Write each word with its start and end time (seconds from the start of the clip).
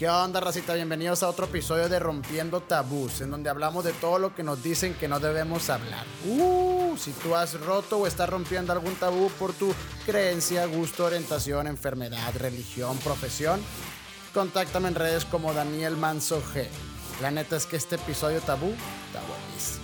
¿Qué 0.00 0.08
onda, 0.08 0.40
racita? 0.40 0.72
Bienvenidos 0.72 1.22
a 1.22 1.28
otro 1.28 1.44
episodio 1.44 1.86
de 1.90 1.98
Rompiendo 1.98 2.62
Tabús, 2.62 3.20
en 3.20 3.30
donde 3.30 3.50
hablamos 3.50 3.84
de 3.84 3.92
todo 3.92 4.18
lo 4.18 4.34
que 4.34 4.42
nos 4.42 4.62
dicen 4.62 4.94
que 4.94 5.08
no 5.08 5.20
debemos 5.20 5.68
hablar. 5.68 6.06
Uh, 6.24 6.96
si 6.96 7.12
tú 7.12 7.36
has 7.36 7.60
roto 7.60 7.98
o 7.98 8.06
estás 8.06 8.26
rompiendo 8.26 8.72
algún 8.72 8.94
tabú 8.94 9.28
por 9.38 9.52
tu 9.52 9.74
creencia, 10.06 10.64
gusto, 10.64 11.04
orientación, 11.04 11.66
enfermedad, 11.66 12.32
religión, 12.38 12.96
profesión, 13.04 13.60
contáctame 14.32 14.88
en 14.88 14.94
redes 14.94 15.26
como 15.26 15.52
Daniel 15.52 15.98
Manso 15.98 16.42
G. 16.54 16.66
La 17.20 17.30
neta 17.30 17.56
es 17.56 17.66
que 17.66 17.76
este 17.76 17.96
episodio 17.96 18.40
tabú 18.40 18.68
está 18.68 19.20
buenísimo. 19.28 19.79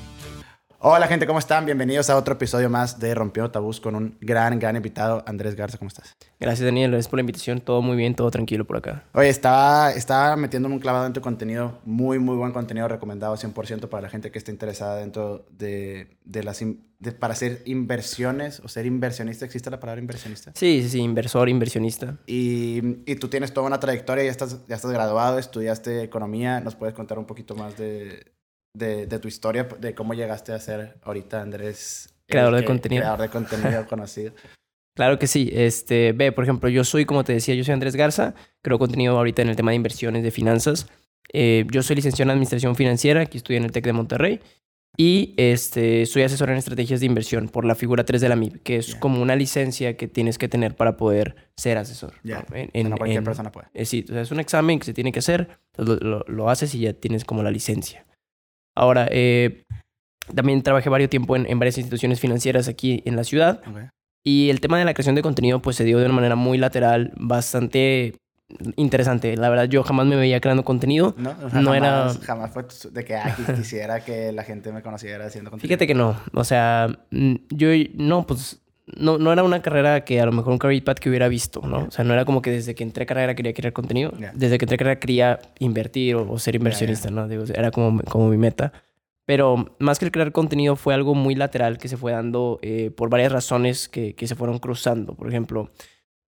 Hola 0.78 1.06
gente, 1.06 1.26
¿cómo 1.26 1.38
están? 1.38 1.64
Bienvenidos 1.64 2.10
a 2.10 2.18
otro 2.18 2.34
episodio 2.34 2.68
más 2.68 3.00
de 3.00 3.14
Rompiendo 3.14 3.50
Tabús 3.50 3.80
con 3.80 3.94
un 3.94 4.18
gran, 4.20 4.58
gran 4.58 4.76
invitado, 4.76 5.24
Andrés 5.26 5.54
Garza, 5.54 5.78
¿cómo 5.78 5.88
estás? 5.88 6.14
Gracias 6.38 6.66
Daniel, 6.66 6.90
gracias 6.90 7.08
por 7.08 7.16
la 7.16 7.22
invitación, 7.22 7.62
todo 7.62 7.80
muy 7.80 7.96
bien, 7.96 8.14
todo 8.14 8.30
tranquilo 8.30 8.66
por 8.66 8.76
acá. 8.76 9.04
Oye, 9.14 9.30
estaba, 9.30 9.90
estaba 9.92 10.36
metiéndome 10.36 10.74
un 10.74 10.80
clavado 10.80 11.06
en 11.06 11.14
tu 11.14 11.22
contenido, 11.22 11.80
muy, 11.86 12.18
muy 12.18 12.36
buen 12.36 12.52
contenido, 12.52 12.88
recomendado 12.88 13.34
100% 13.36 13.88
para 13.88 14.02
la 14.02 14.10
gente 14.10 14.30
que 14.30 14.36
esté 14.36 14.52
interesada 14.52 14.96
dentro 14.96 15.46
de, 15.50 16.18
de 16.24 16.44
las... 16.44 16.60
De, 16.98 17.12
para 17.12 17.32
hacer 17.32 17.62
inversiones 17.64 18.60
o 18.60 18.68
ser 18.68 18.84
inversionista, 18.84 19.46
¿existe 19.46 19.70
la 19.70 19.80
palabra 19.80 20.00
inversionista? 20.02 20.52
Sí, 20.54 20.82
sí, 20.82 20.90
sí, 20.90 21.00
inversor, 21.00 21.48
inversionista. 21.48 22.18
Y, 22.26 22.80
y 23.10 23.16
tú 23.16 23.28
tienes 23.28 23.54
toda 23.54 23.66
una 23.66 23.80
trayectoria, 23.80 24.24
ya 24.24 24.30
estás, 24.30 24.66
ya 24.66 24.76
estás 24.76 24.92
graduado, 24.92 25.38
estudiaste 25.38 26.02
economía, 26.02 26.60
¿nos 26.60 26.74
puedes 26.74 26.94
contar 26.94 27.18
un 27.18 27.24
poquito 27.24 27.54
más 27.54 27.76
de, 27.78 28.36
de, 28.76 29.06
de, 29.06 29.18
tu 29.18 29.28
historia, 29.28 29.64
de 29.64 29.94
cómo 29.94 30.14
llegaste 30.14 30.52
a 30.52 30.58
ser 30.58 30.98
ahorita 31.02 31.40
Andrés. 31.40 32.14
Creador 32.26 32.56
de 32.56 32.64
contenido. 32.64 33.02
Creador 33.02 33.20
de 33.20 33.28
contenido 33.28 33.86
conocido. 33.88 34.32
Claro 34.94 35.18
que 35.18 35.26
sí. 35.26 35.50
Este, 35.52 36.12
ve, 36.12 36.32
por 36.32 36.44
ejemplo, 36.44 36.68
yo 36.68 36.82
soy, 36.82 37.04
como 37.04 37.22
te 37.22 37.34
decía, 37.34 37.54
yo 37.54 37.64
soy 37.64 37.74
Andrés 37.74 37.96
Garza, 37.96 38.34
creo 38.62 38.78
contenido 38.78 39.16
ahorita 39.16 39.42
en 39.42 39.48
el 39.48 39.56
tema 39.56 39.70
de 39.70 39.76
inversiones, 39.76 40.22
de 40.22 40.30
finanzas. 40.30 40.88
Eh, 41.32 41.66
yo 41.70 41.82
soy 41.82 41.96
licenciado 41.96 42.28
en 42.28 42.30
Administración 42.30 42.76
Financiera, 42.76 43.20
aquí 43.20 43.36
estudié 43.36 43.58
en 43.58 43.64
el 43.64 43.72
TEC 43.72 43.84
de 43.84 43.92
Monterrey. 43.92 44.40
Y 44.96 45.34
este, 45.36 46.06
soy 46.06 46.22
asesor 46.22 46.48
en 46.48 46.56
estrategias 46.56 47.00
de 47.00 47.06
inversión 47.06 47.50
por 47.50 47.66
la 47.66 47.74
figura 47.74 48.06
3 48.06 48.18
de 48.18 48.28
la 48.30 48.36
MIB, 48.36 48.62
que 48.62 48.76
es 48.76 48.86
yeah. 48.86 49.00
como 49.00 49.20
una 49.20 49.36
licencia 49.36 49.98
que 49.98 50.08
tienes 50.08 50.38
que 50.38 50.48
tener 50.48 50.74
para 50.74 50.96
poder 50.96 51.36
ser 51.54 51.76
asesor. 51.76 52.14
Yeah. 52.22 52.46
¿no? 52.48 52.56
En, 52.56 52.88
no 52.88 52.96
cualquier 52.96 53.18
en, 53.18 53.24
persona 53.24 53.52
puede. 53.52 53.66
Eh, 53.74 53.84
sí, 53.84 54.06
o 54.08 54.12
sea, 54.12 54.22
es 54.22 54.30
un 54.30 54.40
examen 54.40 54.78
que 54.78 54.86
se 54.86 54.94
tiene 54.94 55.12
que 55.12 55.18
hacer, 55.18 55.48
lo, 55.76 55.96
lo, 55.96 56.24
lo 56.26 56.48
haces 56.48 56.74
y 56.74 56.80
ya 56.80 56.94
tienes 56.94 57.26
como 57.26 57.42
la 57.42 57.50
licencia. 57.50 58.06
Ahora, 58.76 59.08
eh, 59.10 59.64
también 60.34 60.62
trabajé 60.62 60.88
varios 60.88 61.10
tiempo 61.10 61.34
en, 61.34 61.46
en, 61.46 61.58
varias 61.58 61.78
instituciones 61.78 62.20
financieras 62.20 62.68
aquí 62.68 63.02
en 63.04 63.16
la 63.16 63.24
ciudad. 63.24 63.60
Okay. 63.68 63.88
Y 64.24 64.50
el 64.50 64.60
tema 64.60 64.78
de 64.78 64.84
la 64.84 64.92
creación 64.92 65.14
de 65.14 65.22
contenido 65.22 65.62
pues 65.62 65.76
se 65.76 65.84
dio 65.84 65.98
de 65.98 66.04
una 66.04 66.14
manera 66.14 66.34
muy 66.34 66.58
lateral, 66.58 67.12
bastante 67.16 68.14
interesante. 68.76 69.36
La 69.36 69.48
verdad, 69.48 69.64
yo 69.64 69.82
jamás 69.82 70.06
me 70.06 70.16
veía 70.16 70.40
creando 70.40 70.64
contenido. 70.64 71.14
No, 71.16 71.30
o 71.30 71.50
sea, 71.50 71.60
no 71.60 71.72
jamás, 71.72 72.16
era... 72.16 72.26
Jamás 72.26 72.50
fue 72.52 72.64
de 72.90 73.04
que 73.04 73.16
ah, 73.16 73.36
quisiera 73.56 74.00
que 74.00 74.32
la 74.32 74.42
gente 74.44 74.72
me 74.72 74.82
conociera 74.82 75.26
haciendo 75.26 75.50
contenido. 75.50 75.68
Fíjate 75.68 75.86
que 75.86 75.94
no. 75.94 76.16
O 76.32 76.44
sea, 76.44 76.88
yo 77.10 77.68
no, 77.94 78.26
pues... 78.26 78.60
No, 78.86 79.18
no 79.18 79.32
era 79.32 79.42
una 79.42 79.62
carrera 79.62 80.04
que 80.04 80.20
a 80.20 80.26
lo 80.26 80.32
mejor 80.32 80.52
un 80.52 80.58
career 80.58 80.84
path 80.84 80.98
que 80.98 81.08
hubiera 81.08 81.26
visto, 81.26 81.60
¿no? 81.62 81.78
Yeah. 81.78 81.88
O 81.88 81.90
sea, 81.90 82.04
no 82.04 82.14
era 82.14 82.24
como 82.24 82.40
que 82.40 82.52
desde 82.52 82.74
que 82.76 82.84
entré 82.84 83.02
a 83.02 83.06
carrera 83.06 83.34
quería 83.34 83.52
crear 83.52 83.72
contenido. 83.72 84.12
Yeah. 84.12 84.32
Desde 84.34 84.58
que 84.58 84.64
entré 84.64 84.76
a 84.76 84.78
carrera 84.78 85.00
quería 85.00 85.40
invertir 85.58 86.14
o, 86.14 86.30
o 86.30 86.38
ser 86.38 86.54
inversionista, 86.54 87.08
yeah, 87.08 87.16
¿no? 87.16 87.28
Digo, 87.28 87.44
era 87.52 87.72
como, 87.72 88.00
como 88.02 88.28
mi 88.28 88.36
meta. 88.36 88.72
Pero 89.26 89.74
más 89.80 89.98
que 89.98 90.04
el 90.04 90.12
crear 90.12 90.30
contenido 90.30 90.76
fue 90.76 90.94
algo 90.94 91.16
muy 91.16 91.34
lateral 91.34 91.78
que 91.78 91.88
se 91.88 91.96
fue 91.96 92.12
dando 92.12 92.60
eh, 92.62 92.92
por 92.96 93.10
varias 93.10 93.32
razones 93.32 93.88
que, 93.88 94.14
que, 94.14 94.28
se 94.28 94.36
fueron 94.36 94.60
cruzando. 94.60 95.14
Por 95.14 95.28
ejemplo, 95.28 95.72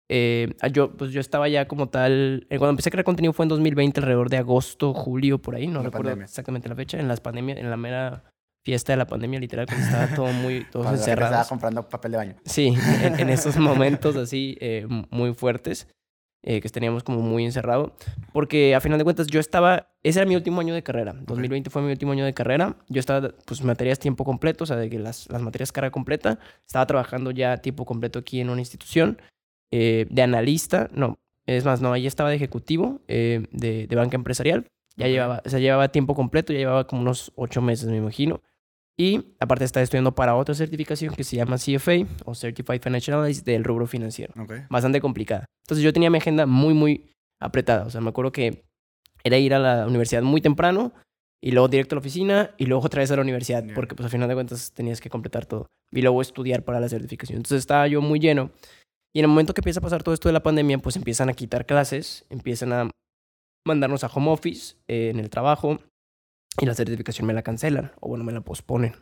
eh, 0.08 0.52
yo, 0.72 0.90
pues 0.96 1.12
yo 1.12 1.20
estaba 1.20 1.48
ya 1.48 1.68
como 1.68 1.88
tal... 1.88 2.48
Eh, 2.50 2.58
cuando 2.58 2.70
empecé 2.70 2.88
a 2.88 2.90
crear 2.90 3.04
contenido 3.04 3.32
fue 3.32 3.44
en 3.44 3.50
2020, 3.50 4.00
alrededor 4.00 4.30
de 4.30 4.38
agosto, 4.38 4.94
julio, 4.94 5.38
por 5.38 5.54
ahí. 5.54 5.68
No 5.68 5.74
la 5.78 5.84
recuerdo 5.84 6.06
pandemia. 6.06 6.24
exactamente 6.24 6.68
la 6.68 6.74
fecha. 6.74 6.98
En 6.98 7.06
las 7.06 7.20
pandemias, 7.20 7.58
en 7.58 7.70
la 7.70 7.76
mera 7.76 8.24
fiesta 8.64 8.92
de 8.92 8.96
la 8.96 9.06
pandemia, 9.06 9.40
literal, 9.40 9.66
cuando 9.66 9.84
estaba 9.84 10.14
todo 10.14 10.32
muy... 10.32 10.64
Todos 10.72 10.92
encerrados. 10.92 11.32
Estaba 11.32 11.48
comprando 11.48 11.88
papel 11.88 12.12
de 12.12 12.16
baño. 12.18 12.36
Sí, 12.44 12.74
en, 13.02 13.18
en 13.20 13.30
esos 13.30 13.56
momentos 13.58 14.16
así 14.16 14.56
eh, 14.60 14.86
muy 15.10 15.34
fuertes 15.34 15.88
eh, 16.44 16.60
que 16.60 16.68
teníamos 16.68 17.02
como 17.02 17.20
muy 17.20 17.44
encerrado, 17.44 17.96
porque 18.32 18.76
a 18.76 18.80
final 18.80 18.96
de 18.96 19.02
cuentas 19.02 19.26
yo 19.26 19.40
estaba, 19.40 19.88
ese 20.04 20.20
era 20.20 20.28
mi 20.28 20.36
último 20.36 20.60
año 20.60 20.72
de 20.72 20.84
carrera, 20.84 21.12
2020 21.26 21.68
fue 21.68 21.82
mi 21.82 21.90
último 21.90 22.12
año 22.12 22.24
de 22.24 22.32
carrera, 22.32 22.76
yo 22.88 23.00
estaba 23.00 23.34
pues 23.44 23.64
materias 23.64 23.98
tiempo 23.98 24.24
completo, 24.24 24.62
o 24.62 24.66
sea, 24.68 24.76
de 24.76 24.88
que 24.88 25.00
las, 25.00 25.28
las 25.30 25.42
materias 25.42 25.72
carga 25.72 25.90
completa, 25.90 26.38
estaba 26.64 26.86
trabajando 26.86 27.32
ya 27.32 27.56
tiempo 27.56 27.84
completo 27.84 28.20
aquí 28.20 28.40
en 28.40 28.50
una 28.50 28.60
institución 28.60 29.20
eh, 29.72 30.06
de 30.10 30.22
analista, 30.22 30.88
no, 30.94 31.18
es 31.44 31.64
más, 31.64 31.82
no, 31.82 31.92
ahí 31.92 32.06
estaba 32.06 32.30
de 32.30 32.36
ejecutivo 32.36 33.00
eh, 33.08 33.48
de, 33.50 33.88
de, 33.88 33.96
banca 33.96 34.14
empresarial, 34.14 34.64
ya 34.98 35.06
okay. 35.06 35.12
llevaba, 35.12 35.42
o 35.44 35.48
sea, 35.48 35.58
llevaba 35.58 35.88
tiempo 35.88 36.14
completo, 36.14 36.52
ya 36.52 36.58
llevaba 36.58 36.86
como 36.86 37.02
unos 37.02 37.32
ocho 37.36 37.62
meses, 37.62 37.88
me 37.88 37.96
imagino, 37.96 38.42
y 38.98 39.36
aparte 39.38 39.64
estaba 39.64 39.84
estudiando 39.84 40.12
para 40.12 40.34
otra 40.34 40.56
certificación 40.56 41.14
que 41.14 41.22
se 41.22 41.36
llama 41.36 41.56
CFA 41.56 42.04
o 42.24 42.34
Certified 42.34 42.82
Financial 42.82 43.16
Analyst 43.16 43.46
del 43.46 43.62
rubro 43.62 43.86
financiero. 43.86 44.34
Okay. 44.42 44.62
Bastante 44.68 45.00
complicada. 45.00 45.46
Entonces 45.64 45.84
yo 45.84 45.92
tenía 45.92 46.10
mi 46.10 46.18
agenda 46.18 46.46
muy, 46.46 46.74
muy 46.74 47.08
apretada. 47.40 47.86
O 47.86 47.90
sea, 47.90 48.00
me 48.00 48.10
acuerdo 48.10 48.32
que 48.32 48.64
era 49.22 49.38
ir 49.38 49.54
a 49.54 49.60
la 49.60 49.86
universidad 49.86 50.22
muy 50.22 50.40
temprano 50.40 50.92
y 51.40 51.52
luego 51.52 51.68
directo 51.68 51.94
a 51.94 51.96
la 51.96 52.00
oficina 52.00 52.50
y 52.58 52.66
luego 52.66 52.84
otra 52.84 53.00
vez 53.00 53.10
a 53.12 53.16
la 53.16 53.22
universidad 53.22 53.62
yeah. 53.62 53.74
porque 53.74 53.94
pues 53.94 54.04
al 54.04 54.10
final 54.10 54.28
de 54.28 54.34
cuentas 54.34 54.72
tenías 54.72 55.00
que 55.00 55.10
completar 55.10 55.46
todo. 55.46 55.68
Y 55.92 56.02
luego 56.02 56.20
estudiar 56.20 56.64
para 56.64 56.80
la 56.80 56.88
certificación. 56.88 57.36
Entonces 57.36 57.60
estaba 57.60 57.86
yo 57.86 58.02
muy 58.02 58.18
lleno. 58.18 58.50
Y 59.14 59.20
en 59.20 59.26
el 59.26 59.28
momento 59.28 59.54
que 59.54 59.60
empieza 59.60 59.78
a 59.78 59.82
pasar 59.82 60.02
todo 60.02 60.12
esto 60.12 60.28
de 60.28 60.32
la 60.32 60.42
pandemia, 60.42 60.78
pues 60.78 60.96
empiezan 60.96 61.28
a 61.28 61.34
quitar 61.34 61.66
clases, 61.66 62.26
empiezan 62.30 62.72
a 62.72 62.90
mandarnos 63.64 64.04
a 64.04 64.08
home 64.08 64.30
office 64.30 64.76
eh, 64.88 65.10
en 65.10 65.18
el 65.18 65.30
trabajo 65.30 65.78
y 66.60 66.66
la 66.66 66.74
certificación 66.74 67.26
me 67.26 67.34
la 67.34 67.42
cancelan 67.42 67.92
o 68.00 68.08
bueno, 68.08 68.24
me 68.24 68.32
la 68.32 68.40
posponen. 68.40 68.94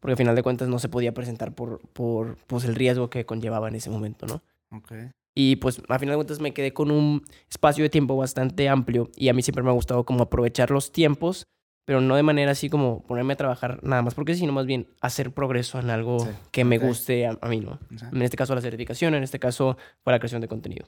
Porque 0.00 0.12
al 0.12 0.18
final 0.18 0.36
de 0.36 0.42
cuentas 0.42 0.68
no 0.68 0.78
se 0.78 0.88
podía 0.88 1.12
presentar 1.12 1.54
por, 1.54 1.80
por 1.88 2.36
pues, 2.46 2.64
el 2.64 2.74
riesgo 2.74 3.10
que 3.10 3.26
conllevaba 3.26 3.68
en 3.68 3.74
ese 3.74 3.90
momento, 3.90 4.26
¿no? 4.26 4.42
Okay. 4.78 5.10
Y 5.34 5.56
pues 5.56 5.80
al 5.88 5.98
final 6.00 6.14
de 6.14 6.16
cuentas 6.16 6.40
me 6.40 6.52
quedé 6.52 6.72
con 6.72 6.90
un 6.90 7.22
espacio 7.48 7.84
de 7.84 7.90
tiempo 7.90 8.16
bastante 8.16 8.68
amplio 8.68 9.08
y 9.16 9.28
a 9.28 9.32
mí 9.32 9.42
siempre 9.42 9.62
me 9.62 9.70
ha 9.70 9.72
gustado 9.72 10.04
como 10.04 10.24
aprovechar 10.24 10.70
los 10.70 10.92
tiempos, 10.92 11.46
pero 11.86 12.00
no 12.00 12.16
de 12.16 12.22
manera 12.22 12.52
así 12.52 12.68
como 12.68 13.02
ponerme 13.06 13.34
a 13.34 13.36
trabajar 13.36 13.80
nada 13.82 14.02
más, 14.02 14.14
porque 14.14 14.34
sino 14.34 14.52
más 14.52 14.66
bien 14.66 14.88
hacer 15.00 15.32
progreso 15.32 15.78
en 15.78 15.90
algo 15.90 16.20
sí. 16.20 16.30
que 16.50 16.64
me 16.64 16.76
okay. 16.76 16.88
guste 16.88 17.26
a, 17.26 17.38
a 17.40 17.48
mí, 17.48 17.60
¿no? 17.60 17.78
En 18.12 18.22
este 18.22 18.36
caso 18.36 18.54
la 18.54 18.60
certificación, 18.60 19.14
en 19.14 19.22
este 19.22 19.38
caso 19.38 19.78
fue 20.02 20.12
la 20.12 20.18
creación 20.18 20.40
de 20.40 20.48
contenido. 20.48 20.86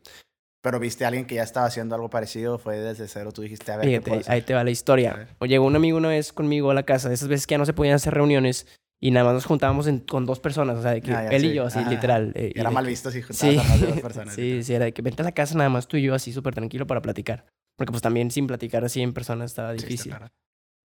Pero 0.62 0.78
viste 0.78 1.04
a 1.04 1.08
alguien 1.08 1.26
que 1.26 1.36
ya 1.36 1.42
estaba 1.42 1.66
haciendo 1.66 1.94
algo 1.94 2.10
parecido, 2.10 2.58
fue 2.58 2.78
desde 2.78 3.08
cero, 3.08 3.32
tú 3.32 3.42
dijiste, 3.42 3.72
a 3.72 3.78
ver, 3.78 3.86
Fíjate, 3.86 4.30
ahí 4.30 4.42
te 4.42 4.52
va 4.52 4.62
la 4.62 4.70
historia. 4.70 5.28
O 5.38 5.46
llegó 5.46 5.64
un 5.64 5.74
amigo 5.74 5.96
una 5.96 6.08
vez 6.08 6.32
conmigo 6.32 6.70
a 6.70 6.74
la 6.74 6.82
casa, 6.82 7.08
de 7.08 7.14
esas 7.14 7.28
veces 7.28 7.46
que 7.46 7.54
ya 7.54 7.58
no 7.58 7.66
se 7.66 7.72
podían 7.72 7.94
hacer 7.94 8.12
reuniones 8.12 8.66
y 9.02 9.10
nada 9.10 9.24
más 9.24 9.34
nos 9.34 9.46
juntábamos 9.46 9.86
en, 9.86 10.00
con 10.00 10.26
dos 10.26 10.40
personas, 10.40 10.76
o 10.76 10.82
sea, 10.82 10.90
de 10.90 11.00
que 11.00 11.12
ah, 11.12 11.28
él 11.28 11.40
sí. 11.40 11.46
y 11.48 11.54
yo, 11.54 11.64
así, 11.64 11.78
Ajá. 11.78 11.90
literal. 11.90 12.32
Eh, 12.34 12.52
era 12.54 12.70
mal 12.70 12.84
visto 12.84 13.10
si 13.10 13.22
juntabas 13.22 13.54
sí. 13.54 13.58
a 13.58 13.62
más 13.62 13.80
de 13.80 13.86
dos 13.86 14.00
personas. 14.00 14.34
sí, 14.34 14.42
literal. 14.42 14.64
sí, 14.64 14.74
era 14.74 14.84
de 14.84 14.92
que 14.92 15.00
vente 15.00 15.22
a 15.22 15.24
la 15.24 15.32
casa 15.32 15.54
nada 15.56 15.70
más 15.70 15.88
tú 15.88 15.96
y 15.96 16.02
yo 16.02 16.14
así 16.14 16.32
súper 16.32 16.54
tranquilo 16.54 16.86
para 16.86 17.00
platicar. 17.00 17.46
Porque 17.78 17.92
pues 17.92 18.02
también 18.02 18.30
sin 18.30 18.46
platicar 18.46 18.84
así 18.84 19.00
en 19.00 19.14
persona 19.14 19.46
estaba 19.46 19.72
difícil. 19.72 20.12
Sí, 20.12 20.18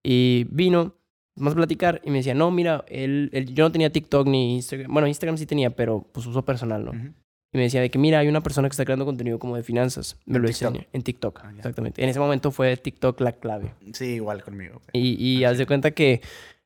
y 0.06 0.46
vino, 0.50 0.96
vamos 1.36 1.54
a 1.54 1.56
platicar 1.58 2.00
y 2.06 2.10
me 2.10 2.20
decía, 2.20 2.34
no, 2.34 2.52
mira, 2.52 2.86
él, 2.88 3.30
él, 3.34 3.54
yo 3.54 3.66
no 3.66 3.72
tenía 3.74 3.92
TikTok 3.92 4.28
ni 4.28 4.56
Instagram. 4.56 4.94
Bueno, 4.94 5.10
Instagram 5.10 5.38
sí 5.38 5.46
tenía, 5.46 5.72
pero 5.72 6.08
pues 6.14 6.26
uso 6.26 6.46
personal, 6.46 6.86
¿no? 6.86 6.92
Uh 6.92 6.96
-huh. 6.96 7.14
Y 7.56 7.58
me 7.58 7.64
decía 7.64 7.80
de 7.80 7.90
que, 7.90 7.98
mira, 7.98 8.20
hay 8.20 8.28
una 8.28 8.44
persona 8.44 8.68
que 8.68 8.74
está 8.74 8.84
creando 8.84 9.06
contenido 9.06 9.40
como 9.40 9.56
de 9.56 9.64
finanzas. 9.64 10.18
Me 10.26 10.36
¿En 10.36 10.42
lo 10.42 10.50
TikTok? 10.50 10.68
enseña. 10.74 10.88
En 10.92 11.04
TikTok, 11.04 11.40
ah, 11.42 11.54
exactamente. 11.56 12.04
En 12.04 12.10
ese 12.10 12.20
momento 12.20 12.52
fue 12.52 12.76
TikTok 12.76 13.22
la 13.22 13.32
clave. 13.32 13.74
Sí, 13.94 14.16
igual 14.16 14.44
conmigo. 14.44 14.82
Y, 14.92 15.16
y 15.26 15.46
haz 15.46 15.58
de 15.58 15.66
cuenta 15.66 15.92
que 15.92 16.20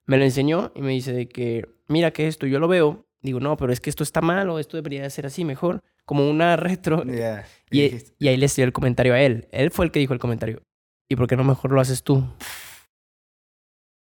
me 0.08 0.18
lo 0.18 0.24
enseñó 0.24 0.72
y 0.74 0.82
me 0.82 0.90
dice 0.90 1.14
de 1.14 1.30
que, 1.30 1.70
mira 1.88 2.10
que 2.10 2.26
esto, 2.26 2.48
yo 2.48 2.58
lo 2.58 2.68
veo. 2.68 3.06
Digo, 3.22 3.40
no, 3.40 3.56
pero 3.56 3.72
es 3.72 3.80
que 3.80 3.92
esto 3.92 4.02
está 4.02 4.22
mal 4.22 4.50
o 4.50 4.58
esto 4.58 4.78
debería 4.78 5.08
ser 5.12 5.28
así 5.28 5.46
mejor. 5.46 5.84
Como 6.06 6.28
una 6.28 6.56
retro. 6.58 7.04
Yeah. 7.04 7.46
Y, 7.70 7.92
y, 8.18 8.28
ahí 8.28 8.38
le 8.38 8.48
escribió 8.48 8.66
el 8.66 8.74
comentario 8.74 9.14
a 9.14 9.22
él. 9.22 9.48
Él 9.52 9.70
fue 9.70 9.86
el 9.86 9.92
que 9.92 10.00
dijo 10.00 10.16
el 10.16 10.20
comentario. 10.20 10.64
¿Y 11.08 11.16
por 11.18 11.28
qué 11.28 11.36
no 11.36 11.44
mejor 11.44 11.72
lo 11.72 11.82
haces 11.82 12.02
tú? 12.02 12.24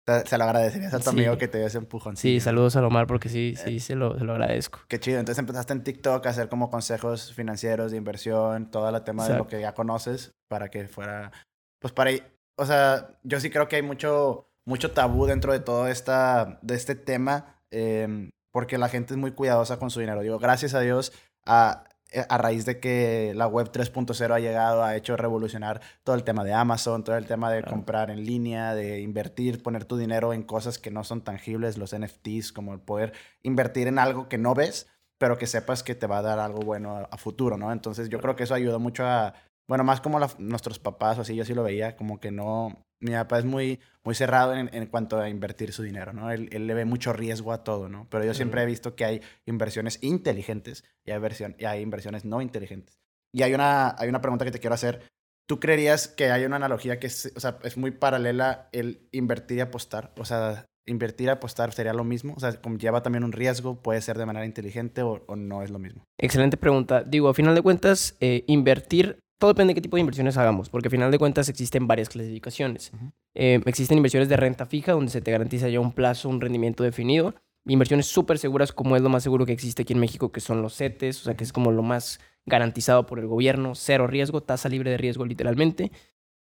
Se 0.05 0.37
lo 0.37 0.43
agradecerías 0.43 0.93
a 0.93 0.97
tu 0.97 1.03
sí. 1.03 1.09
amigo 1.09 1.37
que 1.37 1.47
te 1.47 1.57
dio 1.59 1.67
ese 1.67 1.77
empujón. 1.77 2.17
Sí, 2.17 2.41
saludos 2.41 2.75
a 2.75 2.85
Omar 2.85 3.07
porque 3.07 3.29
sí, 3.29 3.55
sí, 3.55 3.79
se 3.79 3.95
lo, 3.95 4.17
se 4.17 4.25
lo 4.25 4.33
agradezco. 4.33 4.81
Qué 4.89 4.99
chido. 4.99 5.19
Entonces 5.19 5.39
empezaste 5.39 5.71
en 5.71 5.83
TikTok 5.83 6.25
a 6.25 6.29
hacer 6.29 6.49
como 6.49 6.69
consejos 6.69 7.33
financieros 7.33 7.91
de 7.91 7.97
inversión, 7.97 8.69
todo 8.69 8.89
el 8.89 9.03
tema 9.03 9.23
Exacto. 9.23 9.33
de 9.33 9.39
lo 9.39 9.47
que 9.47 9.61
ya 9.61 9.73
conoces 9.73 10.33
para 10.49 10.69
que 10.69 10.87
fuera, 10.89 11.31
pues 11.79 11.93
para, 11.93 12.11
o 12.57 12.65
sea, 12.65 13.17
yo 13.23 13.39
sí 13.39 13.49
creo 13.49 13.69
que 13.69 13.77
hay 13.77 13.81
mucho, 13.81 14.49
mucho 14.65 14.91
tabú 14.91 15.25
dentro 15.25 15.53
de 15.53 15.61
todo 15.61 15.87
esta, 15.87 16.59
de 16.61 16.75
este 16.75 16.95
tema, 16.95 17.61
eh, 17.71 18.29
porque 18.51 18.77
la 18.77 18.89
gente 18.89 19.13
es 19.13 19.17
muy 19.17 19.31
cuidadosa 19.31 19.79
con 19.79 19.89
su 19.89 20.01
dinero. 20.01 20.21
Digo, 20.21 20.37
gracias 20.37 20.73
a 20.73 20.81
Dios, 20.81 21.13
a, 21.45 21.85
a 22.29 22.37
raíz 22.37 22.65
de 22.65 22.79
que 22.79 23.33
la 23.35 23.47
web 23.47 23.71
3.0 23.71 24.33
ha 24.33 24.39
llegado, 24.39 24.83
ha 24.83 24.95
hecho 24.95 25.17
revolucionar 25.17 25.81
todo 26.03 26.15
el 26.15 26.23
tema 26.23 26.43
de 26.43 26.53
Amazon, 26.53 27.03
todo 27.03 27.17
el 27.17 27.25
tema 27.25 27.51
de 27.51 27.61
claro. 27.61 27.75
comprar 27.75 28.09
en 28.09 28.25
línea, 28.25 28.75
de 28.75 29.01
invertir, 29.01 29.61
poner 29.63 29.85
tu 29.85 29.97
dinero 29.97 30.33
en 30.33 30.43
cosas 30.43 30.79
que 30.79 30.91
no 30.91 31.03
son 31.03 31.21
tangibles, 31.21 31.77
los 31.77 31.95
NFTs, 31.95 32.51
como 32.51 32.73
el 32.73 32.79
poder 32.79 33.13
invertir 33.41 33.87
en 33.87 33.99
algo 33.99 34.29
que 34.29 34.37
no 34.37 34.53
ves, 34.53 34.87
pero 35.17 35.37
que 35.37 35.47
sepas 35.47 35.83
que 35.83 35.95
te 35.95 36.07
va 36.07 36.19
a 36.19 36.21
dar 36.21 36.39
algo 36.39 36.61
bueno 36.61 36.97
a, 36.97 37.01
a 37.03 37.17
futuro, 37.17 37.57
¿no? 37.57 37.71
Entonces 37.71 38.09
yo 38.09 38.19
creo 38.19 38.35
que 38.35 38.43
eso 38.43 38.53
ayuda 38.53 38.77
mucho 38.77 39.05
a, 39.05 39.33
bueno, 39.67 39.83
más 39.83 40.01
como 40.01 40.19
nuestros 40.39 40.79
papás 40.79 41.17
o 41.17 41.21
así, 41.21 41.35
yo 41.35 41.45
sí 41.45 41.53
lo 41.53 41.63
veía, 41.63 41.95
como 41.95 42.19
que 42.19 42.31
no, 42.31 42.85
mi 42.99 43.11
papá 43.11 43.39
es 43.39 43.45
muy, 43.45 43.79
muy 44.03 44.15
cerrado 44.15 44.55
en, 44.55 44.69
en 44.73 44.87
cuanto 44.87 45.19
a 45.19 45.29
invertir 45.29 45.71
su 45.73 45.83
dinero, 45.83 46.13
¿no? 46.13 46.31
Él, 46.31 46.49
él, 46.51 46.67
le 46.67 46.73
ve 46.73 46.85
mucho 46.85 47.13
riesgo 47.13 47.51
a 47.53 47.63
todo, 47.63 47.89
¿no? 47.89 48.07
Pero 48.09 48.25
yo 48.25 48.33
siempre 48.33 48.63
he 48.63 48.65
visto 48.65 48.95
que 48.95 49.05
hay 49.05 49.21
inversiones 49.45 49.99
inteligentes 50.01 50.83
y 51.05 51.11
hay, 51.11 51.19
versión, 51.19 51.55
y 51.57 51.65
hay 51.65 51.81
inversiones 51.81 52.25
no 52.25 52.41
inteligentes. 52.41 52.97
Y 53.33 53.43
hay 53.43 53.53
una, 53.53 53.95
hay 53.97 54.09
una 54.09 54.21
pregunta 54.21 54.45
que 54.45 54.51
te 54.51 54.59
quiero 54.59 54.75
hacer. 54.75 55.01
¿Tú 55.47 55.59
creerías 55.59 56.07
que 56.07 56.31
hay 56.31 56.45
una 56.45 56.55
analogía 56.55 56.99
que 56.99 57.07
es, 57.07 57.33
o 57.35 57.39
sea, 57.39 57.59
es 57.63 57.77
muy 57.77 57.91
paralela 57.91 58.69
el 58.71 59.07
invertir 59.11 59.57
y 59.57 59.61
apostar? 59.61 60.13
O 60.17 60.23
sea, 60.23 60.65
invertir 60.85 61.27
y 61.27 61.29
apostar 61.29 61.73
sería 61.73 61.93
lo 61.93 62.03
mismo? 62.03 62.33
O 62.35 62.39
sea, 62.39 62.57
lleva 62.77 63.03
también 63.03 63.23
un 63.23 63.31
riesgo, 63.31 63.81
puede 63.81 64.01
ser 64.01 64.17
de 64.17 64.25
manera 64.25 64.45
inteligente 64.45 65.01
o, 65.01 65.23
o 65.27 65.35
no 65.35 65.61
es 65.61 65.69
lo 65.69 65.79
mismo. 65.79 66.03
Excelente 66.17 66.57
pregunta. 66.57 67.03
Digo, 67.03 67.27
a 67.27 67.33
final 67.33 67.55
de 67.55 67.61
cuentas, 67.61 68.15
eh, 68.19 68.45
invertir 68.47 69.19
todo 69.43 69.51
depende 69.51 69.71
de 69.71 69.75
qué 69.75 69.81
tipo 69.81 69.97
de 69.97 69.99
inversiones 69.99 70.37
hagamos, 70.37 70.69
porque 70.69 70.87
al 70.87 70.91
final 70.91 71.11
de 71.11 71.19
cuentas 71.19 71.49
existen 71.49 71.85
varias 71.85 72.07
clasificaciones. 72.07 72.93
Eh, 73.35 73.59
existen 73.65 73.97
inversiones 73.97 74.29
de 74.29 74.37
renta 74.37 74.65
fija, 74.65 74.93
donde 74.93 75.11
se 75.11 75.19
te 75.19 75.31
garantiza 75.31 75.67
ya 75.67 75.81
un 75.81 75.91
plazo, 75.91 76.29
un 76.29 76.39
rendimiento 76.39 76.81
definido. 76.81 77.35
Inversiones 77.65 78.05
súper 78.05 78.37
seguras, 78.37 78.71
como 78.71 78.95
es 78.95 79.01
lo 79.01 79.09
más 79.09 79.21
seguro 79.21 79.45
que 79.45 79.51
existe 79.51 79.81
aquí 79.81 79.91
en 79.91 79.99
México, 79.99 80.31
que 80.31 80.39
son 80.39 80.61
los 80.61 80.77
CETES, 80.77 81.19
o 81.19 81.23
sea, 81.25 81.35
que 81.35 81.43
es 81.43 81.51
como 81.51 81.73
lo 81.73 81.83
más 81.83 82.21
garantizado 82.45 83.05
por 83.05 83.19
el 83.19 83.27
gobierno, 83.27 83.75
cero 83.75 84.07
riesgo, 84.07 84.39
tasa 84.39 84.69
libre 84.69 84.91
de 84.91 84.97
riesgo 84.97 85.25
literalmente. 85.25 85.91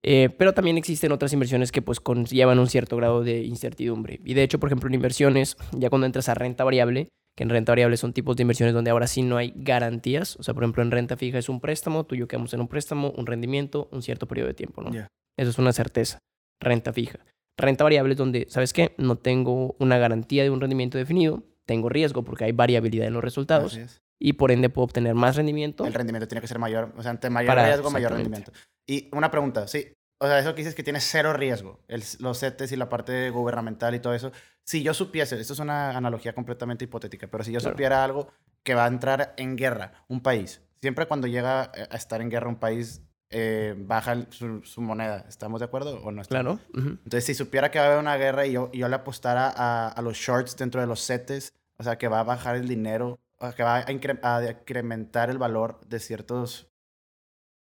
Eh, 0.02 0.30
pero 0.36 0.52
también 0.52 0.76
existen 0.76 1.12
otras 1.12 1.32
inversiones 1.32 1.70
que 1.70 1.82
pues 1.82 2.00
conllevan 2.00 2.58
un 2.58 2.66
cierto 2.66 2.96
grado 2.96 3.22
de 3.22 3.44
incertidumbre. 3.44 4.18
Y 4.24 4.34
de 4.34 4.42
hecho, 4.42 4.58
por 4.58 4.70
ejemplo, 4.70 4.88
en 4.88 4.94
inversiones, 4.94 5.56
ya 5.70 5.88
cuando 5.88 6.06
entras 6.06 6.28
a 6.28 6.34
renta 6.34 6.64
variable, 6.64 7.10
que 7.38 7.44
en 7.44 7.50
renta 7.50 7.70
variable 7.70 7.96
son 7.96 8.12
tipos 8.12 8.34
de 8.34 8.42
inversiones 8.42 8.74
donde 8.74 8.90
ahora 8.90 9.06
sí 9.06 9.22
no 9.22 9.36
hay 9.36 9.52
garantías. 9.54 10.34
O 10.40 10.42
sea, 10.42 10.54
por 10.54 10.64
ejemplo, 10.64 10.82
en 10.82 10.90
renta 10.90 11.16
fija 11.16 11.38
es 11.38 11.48
un 11.48 11.60
préstamo, 11.60 12.04
tú 12.04 12.16
y 12.16 12.18
yo 12.18 12.26
quedamos 12.26 12.52
en 12.52 12.60
un 12.60 12.66
préstamo, 12.66 13.12
un 13.12 13.26
rendimiento, 13.26 13.88
un 13.92 14.02
cierto 14.02 14.26
periodo 14.26 14.48
de 14.48 14.54
tiempo, 14.54 14.82
¿no? 14.82 14.90
Eso 14.90 15.50
es 15.50 15.56
una 15.56 15.72
certeza. 15.72 16.18
Renta 16.60 16.92
fija. 16.92 17.20
Renta 17.56 17.84
variable 17.84 18.14
es 18.14 18.18
donde, 18.18 18.46
¿sabes 18.50 18.72
qué? 18.72 18.92
No 18.98 19.18
tengo 19.18 19.76
una 19.78 19.98
garantía 19.98 20.42
de 20.42 20.50
un 20.50 20.60
rendimiento 20.60 20.98
definido, 20.98 21.44
tengo 21.64 21.88
riesgo 21.88 22.24
porque 22.24 22.42
hay 22.42 22.50
variabilidad 22.50 23.06
en 23.06 23.12
los 23.12 23.22
resultados. 23.22 23.78
Y 24.18 24.32
por 24.32 24.50
ende 24.50 24.68
puedo 24.68 24.86
obtener 24.86 25.14
más 25.14 25.36
rendimiento. 25.36 25.86
El 25.86 25.94
rendimiento 25.94 26.26
tiene 26.26 26.40
que 26.40 26.48
ser 26.48 26.58
mayor, 26.58 26.92
o 26.96 27.02
sea, 27.02 27.12
ante 27.12 27.30
mayor 27.30 27.54
riesgo, 27.56 27.88
mayor 27.92 28.14
rendimiento. 28.14 28.50
Y 28.84 29.08
una 29.12 29.30
pregunta, 29.30 29.68
sí, 29.68 29.92
o 30.18 30.26
sea, 30.26 30.38
eso 30.38 30.54
que 30.54 30.62
dices 30.62 30.74
que 30.74 30.82
tiene 30.82 31.00
cero 31.00 31.32
riesgo, 31.32 31.80
el, 31.88 32.02
los 32.18 32.40
CETES 32.40 32.72
y 32.72 32.76
la 32.76 32.88
parte 32.88 33.30
gubernamental 33.30 33.94
y 33.94 34.00
todo 34.00 34.14
eso. 34.14 34.32
Si 34.64 34.82
yo 34.82 34.92
supiese, 34.92 35.40
esto 35.40 35.52
es 35.52 35.58
una 35.60 35.96
analogía 35.96 36.34
completamente 36.34 36.84
hipotética, 36.84 37.28
pero 37.28 37.44
si 37.44 37.52
yo 37.52 37.60
supiera 37.60 38.04
algo 38.04 38.28
que 38.62 38.74
va 38.74 38.84
a 38.84 38.88
entrar 38.88 39.34
en 39.36 39.56
guerra, 39.56 39.92
un 40.08 40.20
país, 40.20 40.60
siempre 40.80 41.06
cuando 41.06 41.26
llega 41.26 41.72
a 41.72 41.96
estar 41.96 42.20
en 42.20 42.30
guerra 42.30 42.48
un 42.48 42.58
país, 42.58 43.02
eh, 43.30 43.74
baja 43.76 44.26
su, 44.30 44.80
moneda. 44.80 45.24
¿Estamos 45.28 45.60
de 45.60 45.66
acuerdo 45.66 46.00
o 46.02 46.10
no? 46.10 46.22
Claro. 46.22 46.58
Entonces, 46.74 47.24
si 47.24 47.34
supiera 47.34 47.70
que 47.70 47.78
va 47.78 47.84
a 47.84 47.88
haber 47.88 48.00
una 48.00 48.16
guerra 48.16 48.46
y 48.46 48.52
yo, 48.52 48.70
yo 48.72 48.88
le 48.88 48.94
apostara 48.94 49.52
a, 49.54 49.88
a, 49.88 50.02
los 50.02 50.16
shorts 50.16 50.56
dentro 50.56 50.80
de 50.80 50.86
los 50.86 51.06
CETES, 51.06 51.52
o 51.76 51.82
sea, 51.82 51.98
que 51.98 52.08
va 52.08 52.20
a 52.20 52.24
bajar 52.24 52.56
el 52.56 52.68
dinero, 52.68 53.18
que 53.54 53.62
va 53.62 53.76
a, 53.76 53.86
a 53.86 53.92
incrementar 53.92 55.30
el 55.30 55.38
valor 55.38 55.80
de 55.86 56.00
ciertos 56.00 56.67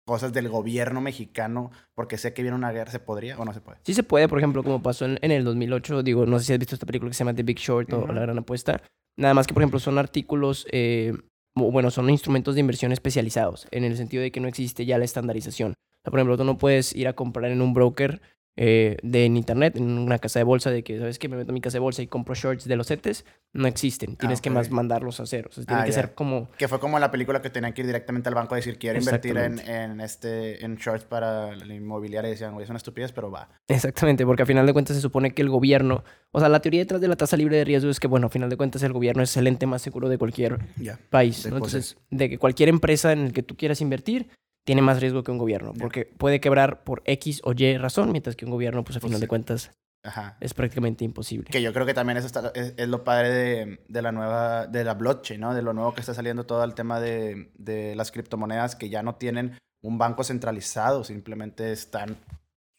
cosas 0.05 0.33
del 0.33 0.49
gobierno 0.49 1.01
mexicano 1.01 1.71
porque 1.95 2.19
sé 2.19 2.33
que 2.35 2.43
viene 2.43 2.57
una 2.57 2.73
guerra, 2.73 2.91
¿se 2.91 2.99
podría 2.99 3.39
o 3.39 3.45
no 3.45 3.53
se 3.53 3.61
puede? 3.61 3.79
Sí 3.85 3.95
se 3.95 4.03
puede, 4.03 4.29
por 4.29 4.39
ejemplo, 4.39 4.63
como 4.63 4.83
pasó 4.83 5.07
en, 5.07 5.19
el 5.23 5.45
2008, 5.45 6.03
digo, 6.03 6.27
no 6.27 6.39
sé 6.39 6.47
si 6.47 6.53
has 6.53 6.59
visto 6.59 6.75
esta 6.75 6.87
película 6.87 7.11
que 7.11 7.15
se 7.15 7.25
llama 7.25 7.35
The 7.35 7.43
Big 7.43 7.59
Short 7.59 7.93
o 7.93 8.07
La 8.09 8.23
Gran 8.23 8.39
Apuesta, 8.39 8.83
nada 9.17 9.35
más 9.35 9.47
que, 9.47 9.55
por 9.55 9.63
ejemplo, 9.63 9.79
son 9.79 9.99
artículos, 9.99 10.67
eh, 10.73 11.13
bueno, 11.55 11.91
son 11.91 12.11
instrumentos 12.11 12.55
de 12.55 12.61
inversión 12.61 12.93
especializados, 12.93 13.67
en 13.71 13.85
el 13.85 13.97
sentido 13.97 14.23
de 14.23 14.31
que 14.33 14.41
no 14.41 14.49
existe 14.49 14.87
ya 14.87 14.99
la 14.99 15.05
estandarización. 15.05 15.73
O 15.73 16.03
sea, 16.03 16.11
por 16.11 16.19
ejemplo, 16.19 16.37
tú 16.37 16.45
no 16.45 16.59
puedes 16.59 16.95
ir 16.97 17.07
a 17.09 17.13
comprar 17.13 17.51
en 17.51 17.63
un 17.63 17.75
broker 17.75 18.21
eh, 18.57 18.99
de 19.03 19.25
en 19.25 19.37
internet, 19.39 19.77
en 19.77 19.99
una 19.99 20.19
casa 20.19 20.39
de 20.39 20.45
bolsa, 20.45 20.71
de 20.71 20.85
que, 20.85 20.99
¿sabes 20.99 21.19
que 21.19 21.29
Me 21.29 21.37
meto 21.37 21.51
en 21.51 21.55
mi 21.55 21.61
casa 21.63 21.77
de 21.77 21.81
bolsa 21.81 22.03
y 22.03 22.07
compro 22.07 22.35
shorts 22.35 22.67
de 22.67 22.77
los 22.77 22.89
CETES, 22.89 23.25
no 23.55 23.67
existen. 23.67 24.17
Tienes 24.17 24.41
ah, 24.41 24.43
que 24.43 24.51
más 24.51 24.71
mandarlos 24.71 25.21
a 25.21 25.23
hacer. 25.23 25.47
O 25.47 25.53
sea, 25.53 25.65
tiene 25.65 25.83
ah, 25.83 25.85
que 25.85 25.93
ser 25.93 26.15
como... 26.15 26.51
Que 26.59 26.69
fue 26.69 26.79
como 26.79 26.99
la 26.99 27.11
película 27.11 27.41
que 27.41 27.49
tenían 27.49 27.73
que 27.73 27.81
ir 27.81 27.87
directamente 27.87 28.29
al 28.29 28.35
banco 28.35 28.55
a 28.55 28.57
decir, 28.57 28.79
quiero 28.79 28.99
invertir 28.99 29.39
en, 29.39 29.59
en, 29.59 30.01
este, 30.01 30.65
en 30.65 30.77
shorts 30.77 31.05
para 31.05 31.57
la 31.57 31.75
inmobiliaria. 31.75 32.29
Y 32.29 32.33
decían, 32.33 32.53
güey, 32.53 32.65
es 32.65 32.71
una 32.71 32.77
estupidez, 32.77 33.13
pero 33.13 33.31
va. 33.31 33.49
Exactamente, 33.69 34.27
porque 34.27 34.43
a 34.43 34.47
final 34.47 34.67
de 34.67 34.73
cuentas 34.75 34.97
se 34.97 35.03
supone 35.03 35.33
que 35.33 35.41
el 35.41 35.49
gobierno... 35.49 36.05
O 36.31 36.41
sea, 36.41 36.51
la 36.51 36.61
teoría 36.61 36.81
detrás 36.81 37.01
de 37.01 37.09
la 37.09 37.17
tasa 37.17 37.37
libre 37.37 37.57
de 37.57 37.65
riesgo 37.65 37.91
es 37.91 38.01
que, 38.01 38.07
bueno, 38.07 38.27
a 38.27 38.31
final 38.31 38.51
de 38.51 38.57
cuentas 38.57 38.83
el 38.83 38.93
gobierno 38.93 39.23
es 39.23 39.35
el 39.37 39.47
ente 39.47 39.67
más 39.67 39.81
seguro 39.81 40.11
de 40.11 40.19
cualquier 40.19 40.59
país. 41.09 41.47
Entonces, 41.47 41.97
de 42.11 42.29
que 42.29 42.39
cualquier 42.39 42.69
empresa 42.69 43.13
en 43.13 43.21
el 43.21 43.33
que 43.33 43.43
tú 43.43 43.57
quieras 43.57 43.81
invertir 43.81 44.29
tiene 44.65 44.83
más 44.83 45.01
riesgo 45.01 45.23
que 45.23 45.31
un 45.31 45.39
gobierno, 45.39 45.73
porque 45.79 46.05
puede 46.05 46.41
quebrar 46.41 46.85
por 46.85 47.03
X 47.05 47.41
o 47.45 47.53
Y 47.53 47.77
razón, 47.79 48.13
mientras 48.13 48.37
que 48.37 48.45
un 48.45 48.51
gobierno, 48.51 48.85
pues 48.85 48.97
a 48.97 49.01
pues 49.01 49.11
final 49.11 49.21
de 49.21 49.29
cuentas, 49.29 49.73
es 50.41 50.55
prácticamente 50.55 51.05
imposible. 51.05 51.51
Que 51.51 51.63
yo 51.63 51.73
creo 51.73 51.87
que 51.87 51.95
también 51.95 52.17
eso 52.19 52.27
está, 52.27 52.53
es, 52.55 52.89
lo 52.89 53.05
padre 53.05 53.31
de, 53.31 53.81
de, 53.89 54.03
la 54.03 54.13
nueva, 54.13 54.67
de 54.67 54.85
la 54.85 54.95
blockchain, 54.95 55.41
¿no? 55.41 55.55
De 55.55 55.63
lo 55.63 55.73
nuevo 55.73 55.95
que 55.95 56.01
está 56.01 56.15
saliendo 56.15 56.45
todo 56.45 56.65
el 56.65 56.75
tema 56.75 57.01
de, 57.01 57.51
de 57.55 57.95
las 57.95 58.11
criptomonedas 58.11 58.75
que 58.75 58.89
ya 58.89 59.03
no 59.03 59.15
tienen 59.15 59.59
un 59.83 59.99
banco 59.99 60.25
centralizado, 60.25 61.05
simplemente 61.05 61.73
están 61.73 62.17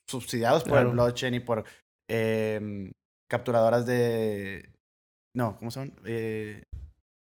subsidiados 0.08 0.64
por 0.64 0.80
el 0.80 0.88
blockchain 0.88 1.34
y 1.36 1.40
por 1.40 1.64
em, 2.10 2.92
capturadoras 3.30 3.86
de... 3.86 4.70
No, 5.36 5.58
¿cómo 5.58 5.72
son? 5.72 5.94
Eh, 6.06 6.64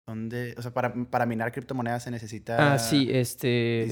son 0.08 0.30
de, 0.30 0.54
o 0.56 0.62
sea, 0.62 0.72
para, 0.72 0.94
para 0.94 1.26
minar 1.26 1.52
criptomonedas 1.52 2.02
se 2.02 2.10
necesita... 2.10 2.72
Ah, 2.72 2.78
sí, 2.78 3.08
este... 3.12 3.86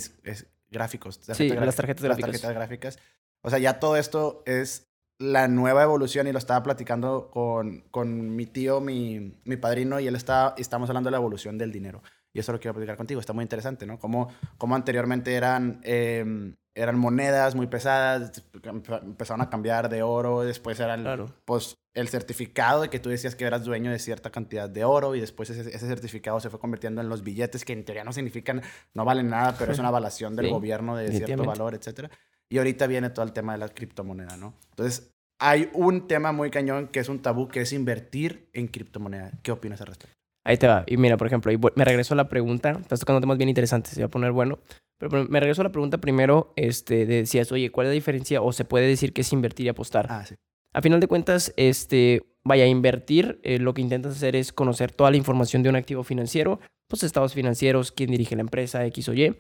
gráficos. 0.70 1.20
Sí, 1.34 1.50
las 1.50 1.76
tarjetas 1.76 2.04
gráficas. 2.04 2.30
Las 2.32 2.40
tarjetas 2.40 2.54
gráficas. 2.54 2.98
O 3.42 3.50
sea, 3.50 3.58
ya 3.58 3.78
todo 3.78 3.98
esto 3.98 4.42
es 4.46 4.88
la 5.18 5.46
nueva 5.46 5.82
evolución 5.82 6.26
y 6.26 6.32
lo 6.32 6.38
estaba 6.38 6.62
platicando 6.62 7.30
con, 7.30 7.82
con 7.90 8.34
mi 8.34 8.46
tío, 8.46 8.80
mi, 8.80 9.38
mi 9.44 9.56
padrino, 9.56 10.00
y 10.00 10.06
él 10.06 10.16
está, 10.16 10.54
estamos 10.56 10.88
hablando 10.88 11.08
de 11.08 11.12
la 11.12 11.18
evolución 11.18 11.58
del 11.58 11.70
dinero. 11.70 12.02
Y 12.32 12.38
eso 12.38 12.52
lo 12.52 12.60
quiero 12.60 12.72
platicar 12.72 12.96
contigo, 12.96 13.20
está 13.20 13.34
muy 13.34 13.42
interesante, 13.42 13.84
¿no? 13.84 13.98
Como, 13.98 14.28
como 14.56 14.74
anteriormente 14.74 15.34
eran 15.34 15.80
eh, 15.84 16.54
eran 16.76 16.98
monedas 16.98 17.54
muy 17.54 17.66
pesadas, 17.66 18.42
empezaron 18.62 19.40
a 19.40 19.48
cambiar 19.48 19.88
de 19.88 20.02
oro, 20.02 20.42
después 20.42 20.78
eran 20.78 21.32
pues, 21.46 21.78
el 21.96 22.08
certificado 22.08 22.82
de 22.82 22.90
que 22.90 23.00
tú 23.00 23.08
decías 23.08 23.34
que 23.34 23.44
eras 23.44 23.64
dueño 23.64 23.90
de 23.90 23.98
cierta 23.98 24.30
cantidad 24.30 24.68
de 24.68 24.84
oro 24.84 25.14
y 25.14 25.20
después 25.20 25.48
ese, 25.48 25.68
ese, 25.68 25.86
certificado 25.86 26.38
se 26.40 26.50
fue 26.50 26.60
convirtiendo 26.60 27.00
en 27.00 27.08
los 27.08 27.24
billetes 27.24 27.64
que 27.64 27.72
en 27.72 27.84
teoría 27.84 28.04
no 28.04 28.12
significan, 28.12 28.62
no 28.92 29.04
valen 29.06 29.30
nada, 29.30 29.56
pero 29.58 29.72
es 29.72 29.78
una 29.78 29.88
avalación 29.88 30.36
del 30.36 30.50
gobierno 30.50 30.94
de 30.94 31.10
cierto 31.10 31.44
valor, 31.44 31.74
etc. 31.74 32.10
Y 32.50 32.58
ahorita 32.58 32.86
viene 32.86 33.08
todo 33.10 33.24
el 33.24 33.32
tema 33.32 33.54
de 33.54 33.58
la 33.58 33.68
criptomoneda, 33.70 34.36
¿no? 34.36 34.54
Entonces, 34.70 35.10
hay 35.38 35.70
un 35.72 36.06
tema 36.06 36.32
muy 36.32 36.50
cañón 36.50 36.88
que 36.88 37.00
es 37.00 37.08
un 37.08 37.20
tabú, 37.20 37.48
que 37.48 37.62
es 37.62 37.72
invertir 37.72 38.50
en 38.52 38.68
criptomoneda. 38.68 39.32
¿Qué 39.42 39.50
opinas 39.50 39.80
al 39.80 39.88
respecto? 39.88 40.14
Ahí 40.44 40.58
te 40.58 40.66
va. 40.66 40.84
Y 40.86 40.98
mira, 40.98 41.16
por 41.16 41.26
ejemplo, 41.26 41.50
me 41.74 41.84
regreso 41.84 42.14
a 42.14 42.16
la 42.16 42.28
pregunta. 42.28 42.72
Estás 42.80 43.00
tocando 43.00 43.20
temas 43.20 43.38
bien 43.38 43.48
interesantes, 43.48 43.94
se 43.94 44.02
va 44.02 44.06
a 44.06 44.10
poner 44.10 44.32
bueno. 44.32 44.58
Pero 44.98 45.26
me 45.28 45.40
regreso 45.40 45.62
a 45.62 45.64
la 45.64 45.72
pregunta 45.72 45.98
primero, 45.98 46.52
este, 46.56 47.04
decías, 47.04 47.50
oye, 47.52 47.70
¿cuál 47.70 47.86
es 47.86 47.90
la 47.90 47.94
diferencia? 47.94 48.40
O 48.42 48.52
se 48.52 48.64
puede 48.64 48.86
decir 48.86 49.12
que 49.12 49.22
es 49.22 49.32
invertir 49.32 49.66
y 49.66 49.68
apostar. 49.70 50.06
Ah, 50.08 50.24
sí. 50.24 50.36
A 50.72 50.82
final 50.82 51.00
de 51.00 51.08
cuentas, 51.08 51.52
este, 51.56 52.22
vaya, 52.44 52.64
a 52.64 52.68
invertir, 52.68 53.40
eh, 53.42 53.58
lo 53.58 53.74
que 53.74 53.82
intentas 53.82 54.16
hacer 54.16 54.36
es 54.36 54.52
conocer 54.52 54.92
toda 54.92 55.10
la 55.10 55.16
información 55.16 55.62
de 55.62 55.68
un 55.68 55.76
activo 55.76 56.04
financiero, 56.04 56.60
pues 56.88 57.02
estados 57.02 57.34
financieros, 57.34 57.92
quién 57.92 58.10
dirige 58.10 58.36
la 58.36 58.42
empresa, 58.42 58.84
X 58.86 59.08
o 59.08 59.14
Y. 59.14 59.36